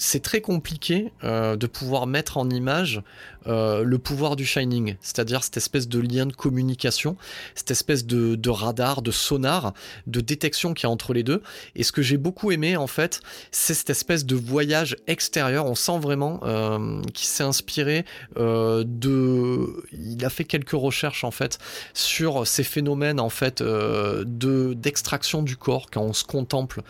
c'est 0.00 0.22
très 0.22 0.40
compliqué 0.40 1.12
euh, 1.24 1.56
de 1.56 1.66
pouvoir 1.66 2.06
mettre 2.06 2.38
en 2.38 2.48
image 2.48 3.02
euh, 3.46 3.84
le 3.84 3.98
pouvoir 3.98 4.34
du 4.34 4.46
Shining, 4.46 4.96
c'est-à-dire 5.02 5.44
cette 5.44 5.58
espèce 5.58 5.88
de 5.88 5.98
lien 5.98 6.24
de 6.24 6.32
communication, 6.32 7.16
cette 7.54 7.70
espèce 7.70 8.06
de, 8.06 8.50
radar, 8.50 9.02
de 9.02 9.10
sonar, 9.10 9.74
de 10.06 10.20
détection 10.22 10.72
qui 10.72 10.86
est 10.86 10.88
entre 10.88 11.12
les 11.12 11.22
deux. 11.22 11.42
Et 11.74 11.82
ce 11.82 11.92
que 11.92 12.00
j'ai 12.00 12.16
beaucoup 12.16 12.50
aimé, 12.50 12.78
en 12.78 12.86
fait, 12.86 13.20
c'est 13.50 13.74
cette 13.74 13.90
espèce 13.90 14.24
de 14.24 14.36
voyage 14.36 14.96
extérieur. 15.06 15.66
On 15.66 15.74
sent 15.74 15.98
vraiment 15.98 16.40
euh, 16.44 17.02
qu'il 17.12 17.26
s'est 17.26 17.44
inspiré 17.44 18.04
de. 18.36 19.84
Il 19.92 20.24
a 20.24 20.30
fait 20.30 20.44
quelques 20.44 20.70
recherches, 20.70 21.24
en 21.24 21.30
fait, 21.30 21.58
sur 21.92 22.46
ces 22.46 22.64
phénomènes, 22.64 23.20
en 23.20 23.30
fait, 23.30 23.62
de 23.62 24.74
d'extraction 24.74 25.42
du 25.42 25.56
corps 25.56 25.90
quand 25.90 26.02
on 26.02 26.12
se 26.14 26.24
contemple, 26.24 26.82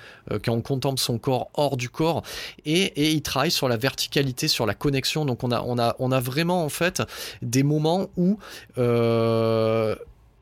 quand 0.45 0.53
on 0.53 0.63
contemple 0.63 1.01
son 1.01 1.19
corps 1.19 1.51
hors 1.55 1.77
du 1.77 1.89
corps. 1.89 2.23
Et 2.65 3.00
et 3.01 3.13
il 3.13 3.23
travaille 3.23 3.51
sur 3.51 3.69
la 3.69 3.79
verticalité, 3.79 4.47
sur 4.47 4.67
la 4.67 4.75
connexion. 4.75 5.25
Donc 5.25 5.43
on 5.43 5.51
a, 5.51 6.21
vraiment 6.21 6.65
en 6.65 6.69
fait 6.69 7.03
des 7.41 7.63
moments 7.63 8.11
où, 8.17 8.39
euh, 8.77 9.95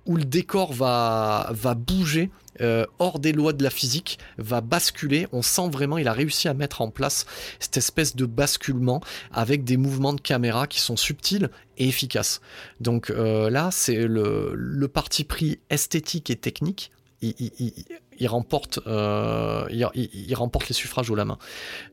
le 0.06 0.24
décor 0.24 0.72
va, 0.72 1.52
bouger. 1.76 2.30
Euh, 2.60 2.86
hors 2.98 3.20
des 3.20 3.30
lois 3.30 3.52
de 3.52 3.62
la 3.62 3.70
physique, 3.70 4.18
va 4.36 4.60
basculer. 4.60 5.28
On 5.30 5.42
sent 5.42 5.68
vraiment, 5.70 5.96
il 5.96 6.08
a 6.08 6.12
réussi 6.12 6.48
à 6.48 6.54
mettre 6.54 6.80
en 6.80 6.90
place 6.90 7.24
cette 7.60 7.76
espèce 7.76 8.16
de 8.16 8.26
basculement 8.26 9.00
avec 9.30 9.62
des 9.62 9.76
mouvements 9.76 10.12
de 10.12 10.20
caméra 10.20 10.66
qui 10.66 10.80
sont 10.80 10.96
subtils 10.96 11.50
et 11.76 11.86
efficaces. 11.86 12.40
Donc 12.80 13.10
euh, 13.10 13.48
là, 13.48 13.68
c'est 13.70 14.08
le 14.08 14.88
parti 14.88 15.22
pris 15.22 15.60
esthétique 15.70 16.30
et 16.30 16.36
technique 16.36 16.90
il, 17.22 18.28
remporte, 18.28 18.80
euh, 18.86 19.66
il, 19.70 20.34
remporte 20.34 20.68
les 20.68 20.74
suffrages 20.74 21.10
au 21.10 21.14
la 21.14 21.24
main. 21.24 21.38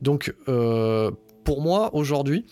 Donc, 0.01 0.33
euh, 0.47 1.11
pour 1.43 1.61
moi, 1.61 1.93
aujourd'hui, 1.93 2.45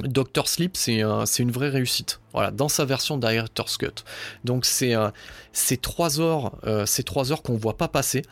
Doctor 0.00 0.48
Sleep, 0.48 0.76
c'est 0.76 1.02
une 1.38 1.52
vraie 1.52 1.68
réussite. 1.68 2.20
Voilà, 2.32 2.50
dans 2.50 2.68
sa 2.68 2.84
version 2.84 3.16
Director's 3.16 3.76
Cut. 3.76 4.04
Donc, 4.42 4.64
c'est 4.64 4.96
trois 5.80 6.20
heures, 6.20 6.58
euh, 6.66 6.84
trois 7.06 7.30
heures 7.30 7.42
qu'on 7.42 7.56
voit 7.56 7.76
pas 7.76 7.88
passer. 7.88 8.22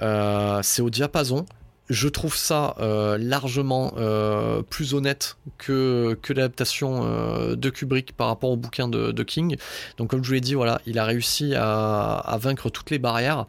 c'est 0.00 0.82
au 0.82 0.90
diapason 0.90 1.46
je 1.90 2.08
trouve 2.08 2.34
ça 2.34 2.74
euh, 2.80 3.18
largement 3.18 3.92
euh, 3.98 4.62
plus 4.62 4.94
honnête 4.94 5.36
que, 5.58 6.18
que 6.22 6.32
l'adaptation 6.32 7.02
euh, 7.04 7.56
de 7.56 7.70
Kubrick 7.70 8.16
par 8.16 8.28
rapport 8.28 8.50
au 8.50 8.56
bouquin 8.56 8.88
de, 8.88 9.22
King. 9.22 9.56
Donc 9.96 10.10
comme 10.10 10.22
je 10.22 10.28
vous 10.28 10.34
l'ai 10.34 10.40
dit, 10.40 10.54
voilà, 10.54 10.80
il 10.86 10.98
a 10.98 11.04
réussi 11.04 11.54
à, 11.54 12.38
vaincre 12.40 12.70
toutes 12.70 12.90
les 12.90 12.98
barrières. 12.98 13.46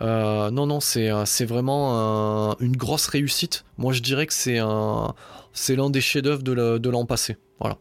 non, 0.00 0.66
non, 0.66 0.80
c'est, 0.80 1.10
c'est 1.24 1.44
vraiment 1.44 2.56
une 2.60 2.76
grosse 2.76 3.06
réussite. 3.06 3.64
Moi 3.78 3.92
je 3.92 4.00
dirais 4.00 4.26
que 4.26 4.32
c'est, 4.32 4.58
un, 4.58 5.14
c'est 5.58 5.76
l'un 5.76 5.90
des 5.90 6.00
chefs-d'œuvre 6.00 6.42
de 6.42 6.88
l'an 6.88 7.04
passé. 7.04 7.36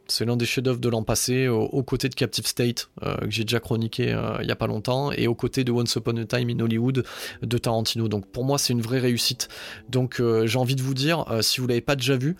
C'est 0.08 0.26
l'un 0.26 0.36
des 0.36 0.46
chefs-d'œuvre 0.46 0.80
de 0.80 0.90
l'an 0.90 1.04
passé, 1.04 1.48
aux, 1.48 1.84
côtés 1.84 2.10
de 2.10 2.16
Captive 2.16 2.48
State, 2.48 2.90
euh, 3.04 3.16
que 3.18 3.30
j'ai 3.30 3.44
déjà 3.44 3.60
chroniqué 3.60 4.12
euh, 4.12 4.38
il 4.42 4.48
y 4.48 4.52
a 4.52 4.56
pas 4.56 4.66
longtemps, 4.66 5.12
et 5.12 5.28
aux 5.28 5.36
côtés 5.36 5.64
de 5.64 5.72
Once 5.72 5.96
Upon 5.96 6.18
a 6.18 6.26
Time 6.26 6.50
in 6.50 6.60
Hollywood 6.60 7.06
de 7.44 7.58
Tarantino. 7.58 8.08
Donc 8.08 8.26
pour 8.26 8.44
moi, 8.44 8.58
c'est 8.58 8.74
une 8.74 8.82
vraie 8.82 9.00
réussite. 9.00 9.50
Donc 9.90 10.20
euh, 10.20 10.48
j'ai 10.48 10.58
envie 10.58 10.76
de 10.76 10.82
vous 10.82 10.96
dire, 10.96 11.26
si 11.42 11.62
vous 11.62 11.68
l'avez 11.68 11.82
pas 11.82 11.96
déjà 11.96 12.18
vu, 12.18 12.36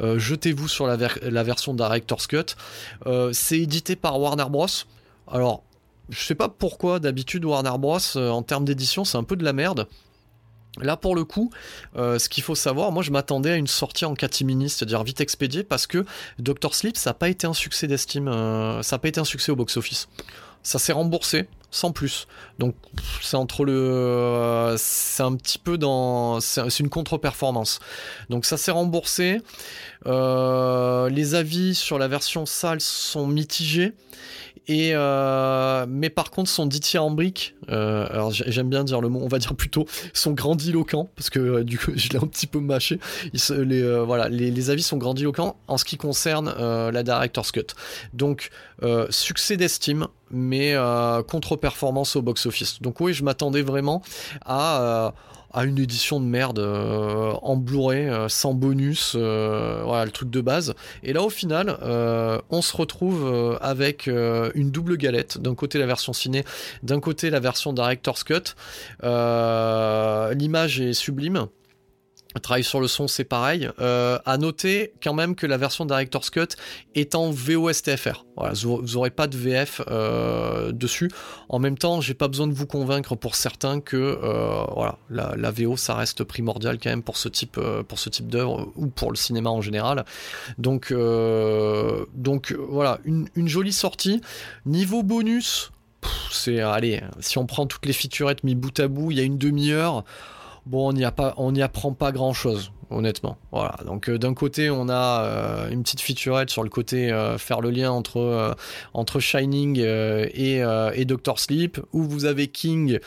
jetez-vous 0.00 0.68
sur 0.68 0.86
la, 0.86 0.96
version 1.42 1.72
Director's 1.74 2.26
Cut. 2.26 2.54
c'est 3.32 3.58
édité 3.58 3.96
par 3.96 4.20
Warner 4.20 4.46
Bros. 4.50 4.66
Alors, 5.28 5.64
je 6.10 6.20
sais 6.20 6.34
pas 6.34 6.50
pourquoi 6.50 7.00
d'habitude 7.00 7.44
Warner 7.44 7.78
Bros. 7.78 7.98
en 8.16 8.42
termes 8.42 8.66
d'édition, 8.66 9.04
c'est 9.04 9.16
un 9.16 9.24
peu 9.24 9.36
de 9.36 9.44
la 9.44 9.54
merde. 9.54 9.86
Là, 10.80 10.96
pour 10.96 11.14
le 11.14 11.24
coup, 11.24 11.50
euh, 11.96 12.18
ce 12.18 12.30
qu'il 12.30 12.42
faut 12.42 12.54
savoir, 12.54 12.92
moi 12.92 13.02
je 13.02 13.10
m'attendais 13.10 13.50
à 13.50 13.56
une 13.56 13.66
sortie 13.66 14.06
en 14.06 14.14
catimini, 14.14 14.70
c'est-à-dire 14.70 15.02
vite 15.04 15.20
expédié, 15.20 15.64
parce 15.64 15.86
que 15.86 16.06
Doctor 16.38 16.74
Sleep, 16.74 16.96
ça 16.96 17.10
n'a 17.10 17.14
pas 17.14 17.28
été 17.28 17.46
un 17.46 17.52
succès 17.52 17.86
d'estime, 17.86 18.28
euh, 18.28 18.82
ça 18.82 18.96
n'a 18.96 19.00
pas 19.00 19.08
été 19.08 19.20
un 19.20 19.24
succès 19.24 19.52
au 19.52 19.56
box-office. 19.56 20.08
Ça 20.62 20.78
s'est 20.78 20.92
remboursé, 20.92 21.48
sans 21.70 21.92
plus. 21.92 22.26
Donc 22.58 22.74
c'est 23.20 23.36
entre 23.36 23.64
le, 23.64 23.72
euh, 23.74 24.76
c'est 24.78 25.22
un 25.22 25.34
petit 25.34 25.58
peu 25.58 25.76
dans, 25.76 26.40
c'est 26.40 26.78
une 26.78 26.88
contre-performance. 26.88 27.80
Donc 28.30 28.46
ça 28.46 28.56
s'est 28.56 28.70
remboursé. 28.70 29.42
les 30.06 31.34
avis 31.34 31.74
sur 31.74 31.98
la 31.98 32.08
version 32.08 32.46
salle 32.46 32.80
sont 32.80 33.26
mitigés. 33.26 33.92
Et 34.68 34.92
euh, 34.94 35.86
mais 35.88 36.08
par 36.08 36.30
contre, 36.30 36.48
son 36.48 36.66
dithyrambique, 36.66 37.56
euh, 37.68 38.06
alors 38.10 38.30
j'aime 38.30 38.68
bien 38.68 38.84
dire 38.84 39.00
le 39.00 39.08
mot, 39.08 39.20
on 39.20 39.28
va 39.28 39.38
dire 39.38 39.54
plutôt 39.54 39.86
son 40.12 40.32
grandiloquent, 40.32 41.10
parce 41.16 41.30
que 41.30 41.40
euh, 41.40 41.64
du 41.64 41.78
coup, 41.78 41.92
je 41.96 42.10
l'ai 42.10 42.16
un 42.16 42.26
petit 42.26 42.46
peu 42.46 42.60
mâché. 42.60 43.00
les, 43.32 43.82
euh, 43.82 44.04
voilà, 44.04 44.28
les, 44.28 44.70
avis 44.70 44.82
sont 44.82 44.98
grandiloquents 44.98 45.56
en 45.66 45.76
ce 45.78 45.84
qui 45.84 45.96
concerne 45.96 46.54
la 46.56 47.02
Director's 47.02 47.50
Cut. 47.50 47.66
Donc, 48.12 48.50
succès 49.10 49.56
d'estime, 49.56 50.06
mais 50.30 50.76
contre-performance 51.26 52.16
au 52.16 52.22
box-office. 52.22 52.80
Donc 52.80 53.00
oui, 53.00 53.12
je 53.12 53.24
m'attendais 53.24 53.62
vraiment 53.62 54.02
à 54.44 55.14
à 55.52 55.64
une 55.64 55.78
édition 55.78 56.20
de 56.20 56.24
merde 56.24 56.58
euh, 56.58 57.32
en 57.42 57.56
Blu-ray 57.56 58.08
euh, 58.08 58.28
sans 58.28 58.54
bonus, 58.54 59.14
euh, 59.16 60.04
le 60.04 60.10
truc 60.10 60.30
de 60.30 60.40
base. 60.40 60.74
Et 61.02 61.12
là 61.12 61.22
au 61.22 61.30
final, 61.30 61.78
on 62.50 62.62
se 62.62 62.76
retrouve 62.76 63.58
avec 63.60 64.06
une 64.06 64.70
double 64.70 64.96
galette. 64.96 65.38
D'un 65.38 65.54
côté 65.54 65.78
la 65.78 65.86
version 65.86 66.12
ciné, 66.12 66.44
d'un 66.82 67.00
côté 67.00 67.30
la 67.30 67.40
version 67.40 67.72
director's 67.72 68.24
cut. 68.24 68.54
L'image 69.02 70.80
est 70.80 70.92
sublime. 70.92 71.46
Travail 72.40 72.64
sur 72.64 72.80
le 72.80 72.88
son, 72.88 73.08
c'est 73.08 73.24
pareil. 73.24 73.68
Euh, 73.80 74.18
à 74.24 74.38
noter 74.38 74.92
quand 75.02 75.14
même 75.14 75.34
que 75.34 75.46
la 75.46 75.56
version 75.56 75.84
Director's 75.84 76.30
Cut 76.30 76.48
est 76.94 77.14
en 77.14 77.30
VOSTFR. 77.30 78.24
Voilà, 78.36 78.54
vous 78.54 78.82
n'aurez 78.94 79.10
pas 79.10 79.26
de 79.26 79.36
VF 79.36 79.82
euh, 79.88 80.72
dessus. 80.72 81.10
En 81.48 81.58
même 81.58 81.76
temps, 81.76 82.00
j'ai 82.00 82.14
pas 82.14 82.28
besoin 82.28 82.46
de 82.46 82.54
vous 82.54 82.66
convaincre 82.66 83.14
pour 83.14 83.34
certains 83.34 83.80
que 83.80 83.96
euh, 83.96 84.64
voilà, 84.74 84.98
la, 85.10 85.50
VO 85.50 85.76
ça 85.76 85.94
reste 85.94 86.24
primordial 86.24 86.78
quand 86.78 86.90
même 86.90 87.02
pour 87.02 87.16
ce 87.16 87.28
type 87.28 87.58
d'œuvre 88.28 88.72
ou 88.76 88.86
pour 88.86 89.10
le 89.10 89.16
cinéma 89.16 89.50
en 89.50 89.60
général. 89.60 90.04
Donc 90.58 90.92
donc 90.92 92.52
voilà, 92.58 92.98
une, 93.04 93.28
jolie 93.48 93.72
sortie. 93.72 94.20
Niveau 94.64 95.02
bonus, 95.02 95.72
c'est 96.30 96.60
allez, 96.60 97.02
si 97.20 97.38
on 97.38 97.46
prend 97.46 97.66
toutes 97.66 97.86
les 97.86 97.92
featurettes 97.92 98.44
mis 98.44 98.54
bout 98.54 98.78
à 98.80 98.88
bout, 98.88 99.10
il 99.10 99.18
y 99.18 99.20
a 99.20 99.24
une 99.24 99.38
demi-heure 99.38 100.04
bon, 100.66 100.92
on 101.36 101.52
n'y 101.52 101.62
apprend 101.62 101.92
pas 101.92 102.12
grand 102.12 102.32
chose, 102.32 102.72
honnêtement. 102.90 103.36
Voilà. 103.50 103.76
Donc 103.84 104.08
euh, 104.08 104.18
d'un 104.18 104.34
côté, 104.34 104.70
on 104.70 104.88
a 104.88 105.24
euh, 105.24 105.70
une 105.70 105.82
petite 105.82 106.00
featurette 106.00 106.50
sur 106.50 106.62
le 106.62 106.68
côté 106.68 107.10
euh, 107.10 107.38
faire 107.38 107.60
le 107.60 107.70
lien 107.70 107.90
entre 107.90 108.56
entre 108.94 109.20
Shining 109.20 109.78
et, 109.78 110.62
et 110.94 111.04
Doctor 111.04 111.38
Sleep, 111.38 111.80
où 111.92 112.04
vous 112.04 112.24
avez 112.24 112.48
King 112.48 112.98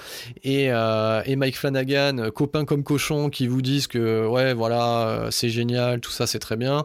et, 0.44 0.66
et 0.66 1.36
Mike 1.36 1.58
Flanagan, 1.58 2.30
copains 2.34 2.66
comme 2.66 2.84
cochons, 2.84 3.30
qui 3.30 3.48
vous 3.48 3.62
disent 3.62 3.88
que 3.88 4.28
ouais, 4.28 4.54
voilà, 4.54 5.28
c'est 5.32 5.50
génial, 5.50 6.00
tout 6.00 6.12
ça, 6.12 6.28
c'est 6.28 6.40
très 6.40 6.56
bien. 6.56 6.84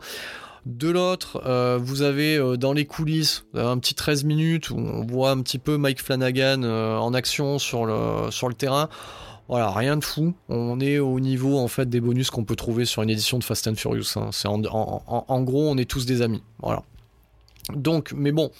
De 0.66 0.90
l'autre, 0.90 1.40
vous 1.78 2.02
avez 2.02 2.38
dans 2.58 2.72
les 2.72 2.84
coulisses 2.84 3.44
un 3.54 3.78
petit 3.78 3.94
13 3.94 4.24
minutes 4.24 4.70
où 4.70 4.76
on 4.78 5.06
voit 5.06 5.30
un 5.30 5.40
petit 5.40 5.58
peu 5.58 5.76
Mike 5.76 6.02
Flanagan 6.02 6.62
en 6.62 7.14
action 7.14 7.58
sur 7.58 7.86
le, 7.86 8.30
sur 8.30 8.48
le 8.48 8.54
terrain. 8.54 8.88
Voilà, 9.50 9.72
rien 9.72 9.96
de 9.96 10.04
fou. 10.04 10.32
On 10.48 10.78
est 10.78 11.00
au 11.00 11.18
niveau 11.18 11.58
en 11.58 11.66
fait 11.66 11.90
des 11.90 12.00
bonus 12.00 12.30
qu'on 12.30 12.44
peut 12.44 12.54
trouver 12.54 12.84
sur 12.84 13.02
une 13.02 13.10
édition 13.10 13.36
de 13.36 13.42
Fast 13.42 13.66
and 13.66 13.74
Furious. 13.74 14.14
Hein. 14.14 14.30
En, 14.44 15.42
gros, 15.42 15.68
on 15.68 15.76
est 15.76 15.90
tous 15.90 16.06
des 16.06 16.22
amis. 16.22 16.40
Voilà. 16.60 16.84
Donc, 17.74 18.12
mais 18.16 18.30
bon, 18.30 18.52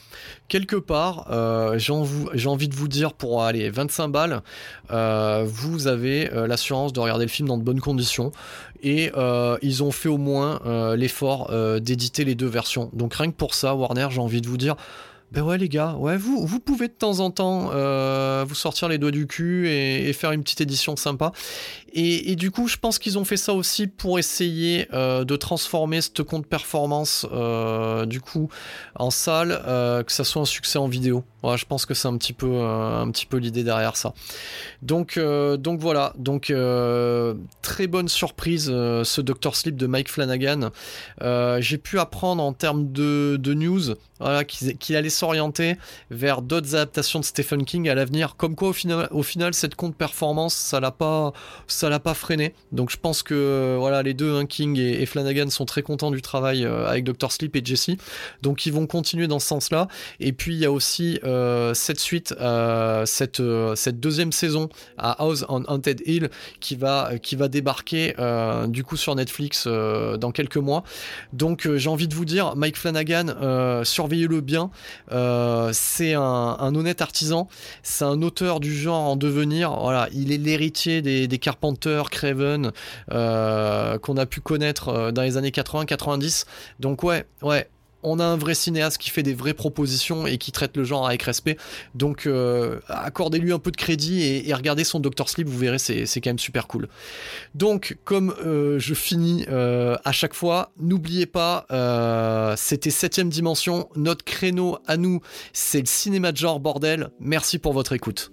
quelque 0.48 0.74
part, 0.74 1.28
euh, 1.30 1.78
j'ai 1.78 1.92
envie 1.92 2.68
de 2.68 2.74
vous 2.74 2.88
dire 2.88 3.12
pour 3.12 3.44
aller 3.44 3.70
25 3.70 4.08
balles, 4.08 4.42
euh, 4.90 5.44
vous 5.46 5.86
avez 5.86 6.28
euh, 6.32 6.48
l'assurance 6.48 6.92
de 6.92 6.98
regarder 6.98 7.24
le 7.24 7.30
film 7.30 7.46
dans 7.46 7.56
de 7.56 7.62
bonnes 7.62 7.80
conditions 7.80 8.32
et 8.82 9.12
ils 9.62 9.82
ont 9.84 9.92
fait 9.92 10.08
au 10.08 10.18
moins 10.18 10.58
l'effort 10.96 11.52
d'éditer 11.80 12.24
les 12.24 12.34
deux 12.34 12.48
versions. 12.48 12.90
Donc 12.94 13.14
rien 13.14 13.30
que 13.30 13.36
pour 13.36 13.54
ça, 13.54 13.76
Warner, 13.76 14.08
j'ai 14.10 14.20
envie 14.20 14.40
de 14.40 14.48
vous 14.48 14.56
dire, 14.56 14.74
ben 15.32 15.42
ouais 15.42 15.58
les 15.58 15.68
gars, 15.68 15.94
ouais 15.94 16.16
vous 16.16 16.58
pouvez 16.58 16.88
de 16.88 16.92
temps 16.92 17.20
en 17.20 17.30
temps 17.30 17.70
euh, 17.72 18.44
vous 18.46 18.56
sortir 18.56 18.88
les 18.88 18.98
doigts 18.98 19.12
du 19.12 19.26
cul 19.28 19.68
et, 19.68 20.12
faire 20.12 20.32
une 20.32 20.42
petite 20.42 20.60
édition 20.60 20.96
sympa. 20.96 21.32
Et, 21.92 22.36
du 22.36 22.50
coup, 22.50 22.68
je 22.68 22.76
pense 22.76 22.98
qu'ils 22.98 23.18
ont 23.18 23.24
fait 23.24 23.36
ça 23.36 23.52
aussi 23.52 23.86
pour 23.86 24.18
essayer 24.18 24.86
euh, 24.92 25.24
de 25.24 25.36
transformer 25.36 26.00
ce 26.00 26.22
compte 26.22 26.46
performance 26.46 27.26
euh, 27.32 28.06
du 28.06 28.20
coup 28.20 28.48
en 28.94 29.10
salle, 29.10 29.60
que 30.06 30.12
ça 30.12 30.24
soit 30.24 30.42
un 30.42 30.46
succès 30.46 30.78
en 30.78 30.88
vidéo. 30.88 31.24
Je 31.42 31.64
pense 31.64 31.86
que 31.86 31.94
c'est 31.94 32.08
un 32.08 32.16
petit 32.18 32.34
peu 32.34 32.60
un 32.60 33.10
petit 33.10 33.24
peu 33.24 33.38
l'idée 33.38 33.64
derrière 33.64 33.96
ça. 33.96 34.12
Donc 34.82 35.18
donc 35.18 35.80
voilà, 35.80 36.12
donc 36.18 36.52
très 37.62 37.86
bonne 37.86 38.08
surprise 38.08 38.66
ce 38.66 39.20
Doctor 39.20 39.56
Sleep 39.56 39.76
de 39.76 39.86
Mike 39.86 40.10
Flanagan. 40.10 40.70
J'ai 41.60 41.78
pu 41.78 41.98
apprendre 41.98 42.42
en 42.42 42.52
termes 42.52 42.92
de, 42.92 43.38
news 43.54 43.94
qu'il 44.78 44.96
allait 44.96 45.10
s'orienter 45.10 45.76
vers 46.10 46.42
d'autres 46.42 46.74
adaptations 46.74 47.20
de 47.20 47.24
Stephen 47.24 47.64
King 47.64 47.88
à 47.88 47.94
l'avenir. 47.94 48.36
Comme 48.36 48.54
quoi, 48.54 48.72
au 49.10 49.22
final, 49.22 49.54
cette 49.54 49.74
compte 49.74 49.96
performance, 49.96 50.54
ça 50.54 50.80
l'a 50.80 50.90
pas, 50.90 51.32
l'a 51.88 52.00
pas 52.00 52.14
freiné. 52.14 52.54
Donc 52.72 52.90
je 52.90 52.96
pense 52.96 53.22
que 53.22 53.76
voilà, 53.78 54.02
les 54.02 54.14
deux, 54.14 54.34
hein, 54.34 54.46
King 54.46 54.78
et, 54.78 55.06
Flanagan, 55.06 55.50
sont 55.50 55.64
très 55.64 55.82
contents 55.82 56.10
du 56.10 56.22
travail 56.22 56.64
avec 56.64 57.04
Dr. 57.04 57.32
Sleep 57.32 57.56
et 57.56 57.62
Jesse. 57.64 57.90
Donc 58.42 58.66
ils 58.66 58.72
vont 58.72 58.86
continuer 58.86 59.26
dans 59.26 59.38
ce 59.38 59.46
sens-là. 59.46 59.88
Et 60.18 60.32
puis 60.32 60.54
il 60.54 60.60
y 60.60 60.66
a 60.66 60.72
aussi 60.72 61.20
cette 61.74 62.00
suite, 62.00 62.34
cette, 63.04 63.40
deuxième 64.00 64.32
saison 64.32 64.68
à 64.98 65.22
House 65.22 65.44
on 65.48 65.64
Haunted 65.64 66.02
Hill 66.06 66.30
qui 66.60 66.76
va, 66.76 67.12
qui 67.22 67.36
va 67.36 67.48
débarquer 67.48 68.14
du 68.68 68.84
coup 68.84 68.96
sur 68.96 69.14
Netflix 69.14 69.66
dans 69.66 70.32
quelques 70.32 70.56
mois. 70.56 70.84
Donc 71.32 71.68
j'ai 71.76 71.88
envie 71.88 72.08
de 72.08 72.14
vous 72.14 72.24
dire, 72.24 72.56
Mike 72.56 72.76
Flanagan, 72.76 73.84
surveillez-le 73.84 74.40
bien. 74.40 74.70
c'est 75.72 76.14
un, 76.14 76.74
honnête 76.74 77.02
artisan. 77.02 77.48
C'est 77.82 78.04
un 78.04 78.22
auteur 78.22 78.60
du 78.60 78.74
genre 78.74 79.02
en 79.10 79.16
devenir. 79.16 79.76
Voilà, 79.80 80.08
il 80.12 80.32
est 80.32 80.38
l'héritier 80.38 81.02
des, 81.02 81.28
des 81.28 81.38
Carpenters, 81.38 81.69
Craven, 82.10 82.72
qu'on 83.08 84.16
a 84.16 84.26
pu 84.26 84.40
connaître 84.40 85.10
dans 85.12 85.22
les 85.22 85.36
années 85.36 85.50
80-90. 85.50 86.44
Donc 86.80 87.02
ouais, 87.02 87.24
ouais, 87.42 87.68
on 88.02 88.18
a 88.18 88.24
un 88.24 88.36
vrai 88.36 88.54
cinéaste 88.54 88.98
qui 88.98 89.10
fait 89.10 89.22
des 89.22 89.34
vraies 89.34 89.54
propositions 89.54 90.26
et 90.26 90.38
qui 90.38 90.52
traite 90.52 90.76
le 90.76 90.84
genre 90.84 91.06
avec 91.06 91.22
respect. 91.22 91.56
Donc 91.94 92.26
euh, 92.26 92.80
accordez-lui 92.88 93.52
un 93.52 93.58
peu 93.58 93.70
de 93.70 93.76
crédit 93.76 94.22
et, 94.22 94.54
regardez 94.54 94.84
son 94.84 95.00
Doctor 95.00 95.28
Sleep, 95.28 95.48
vous 95.48 95.58
verrez, 95.58 95.78
c'est, 95.78 96.06
quand 96.20 96.30
même 96.30 96.38
super 96.38 96.66
cool. 96.66 96.88
Donc 97.54 97.98
comme 98.04 98.34
euh, 98.44 98.78
je 98.78 98.94
finis 98.94 99.44
euh, 99.48 99.96
à 100.04 100.12
chaque 100.12 100.34
fois, 100.34 100.72
n'oubliez 100.78 101.26
pas, 101.26 101.66
c'était 102.56 102.90
7ème 102.90 103.28
dimension, 103.28 103.88
notre 103.96 104.24
créneau 104.24 104.78
à 104.86 104.96
nous, 104.96 105.20
c'est 105.52 105.80
le 105.80 105.86
cinéma 105.86 106.32
de 106.32 106.36
genre 106.36 106.60
bordel. 106.60 107.10
Merci 107.20 107.58
pour 107.58 107.72
votre 107.72 107.92
écoute. 107.92 108.32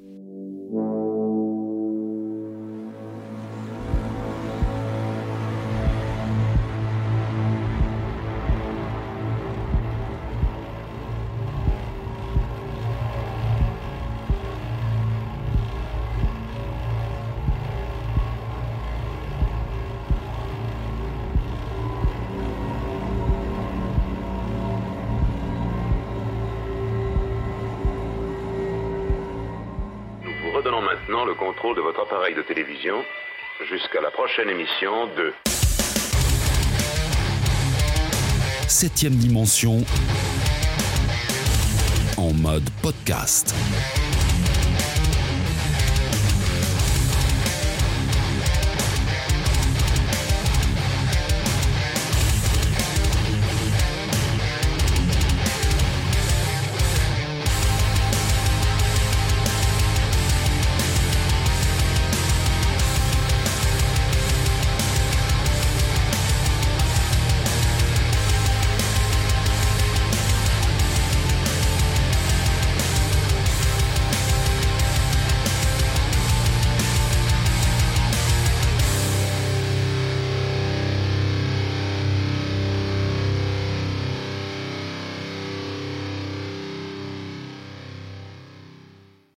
De 31.73 31.81
votre 31.81 32.01
appareil 32.01 32.35
de 32.35 32.41
télévision 32.41 33.03
jusqu'à 33.69 34.01
la 34.01 34.11
prochaine 34.11 34.49
émission 34.49 35.07
de 35.17 35.33
Septième 38.67 39.15
dimension 39.15 39.83
en 42.17 42.33
mode 42.33 42.69
podcast. 42.81 43.55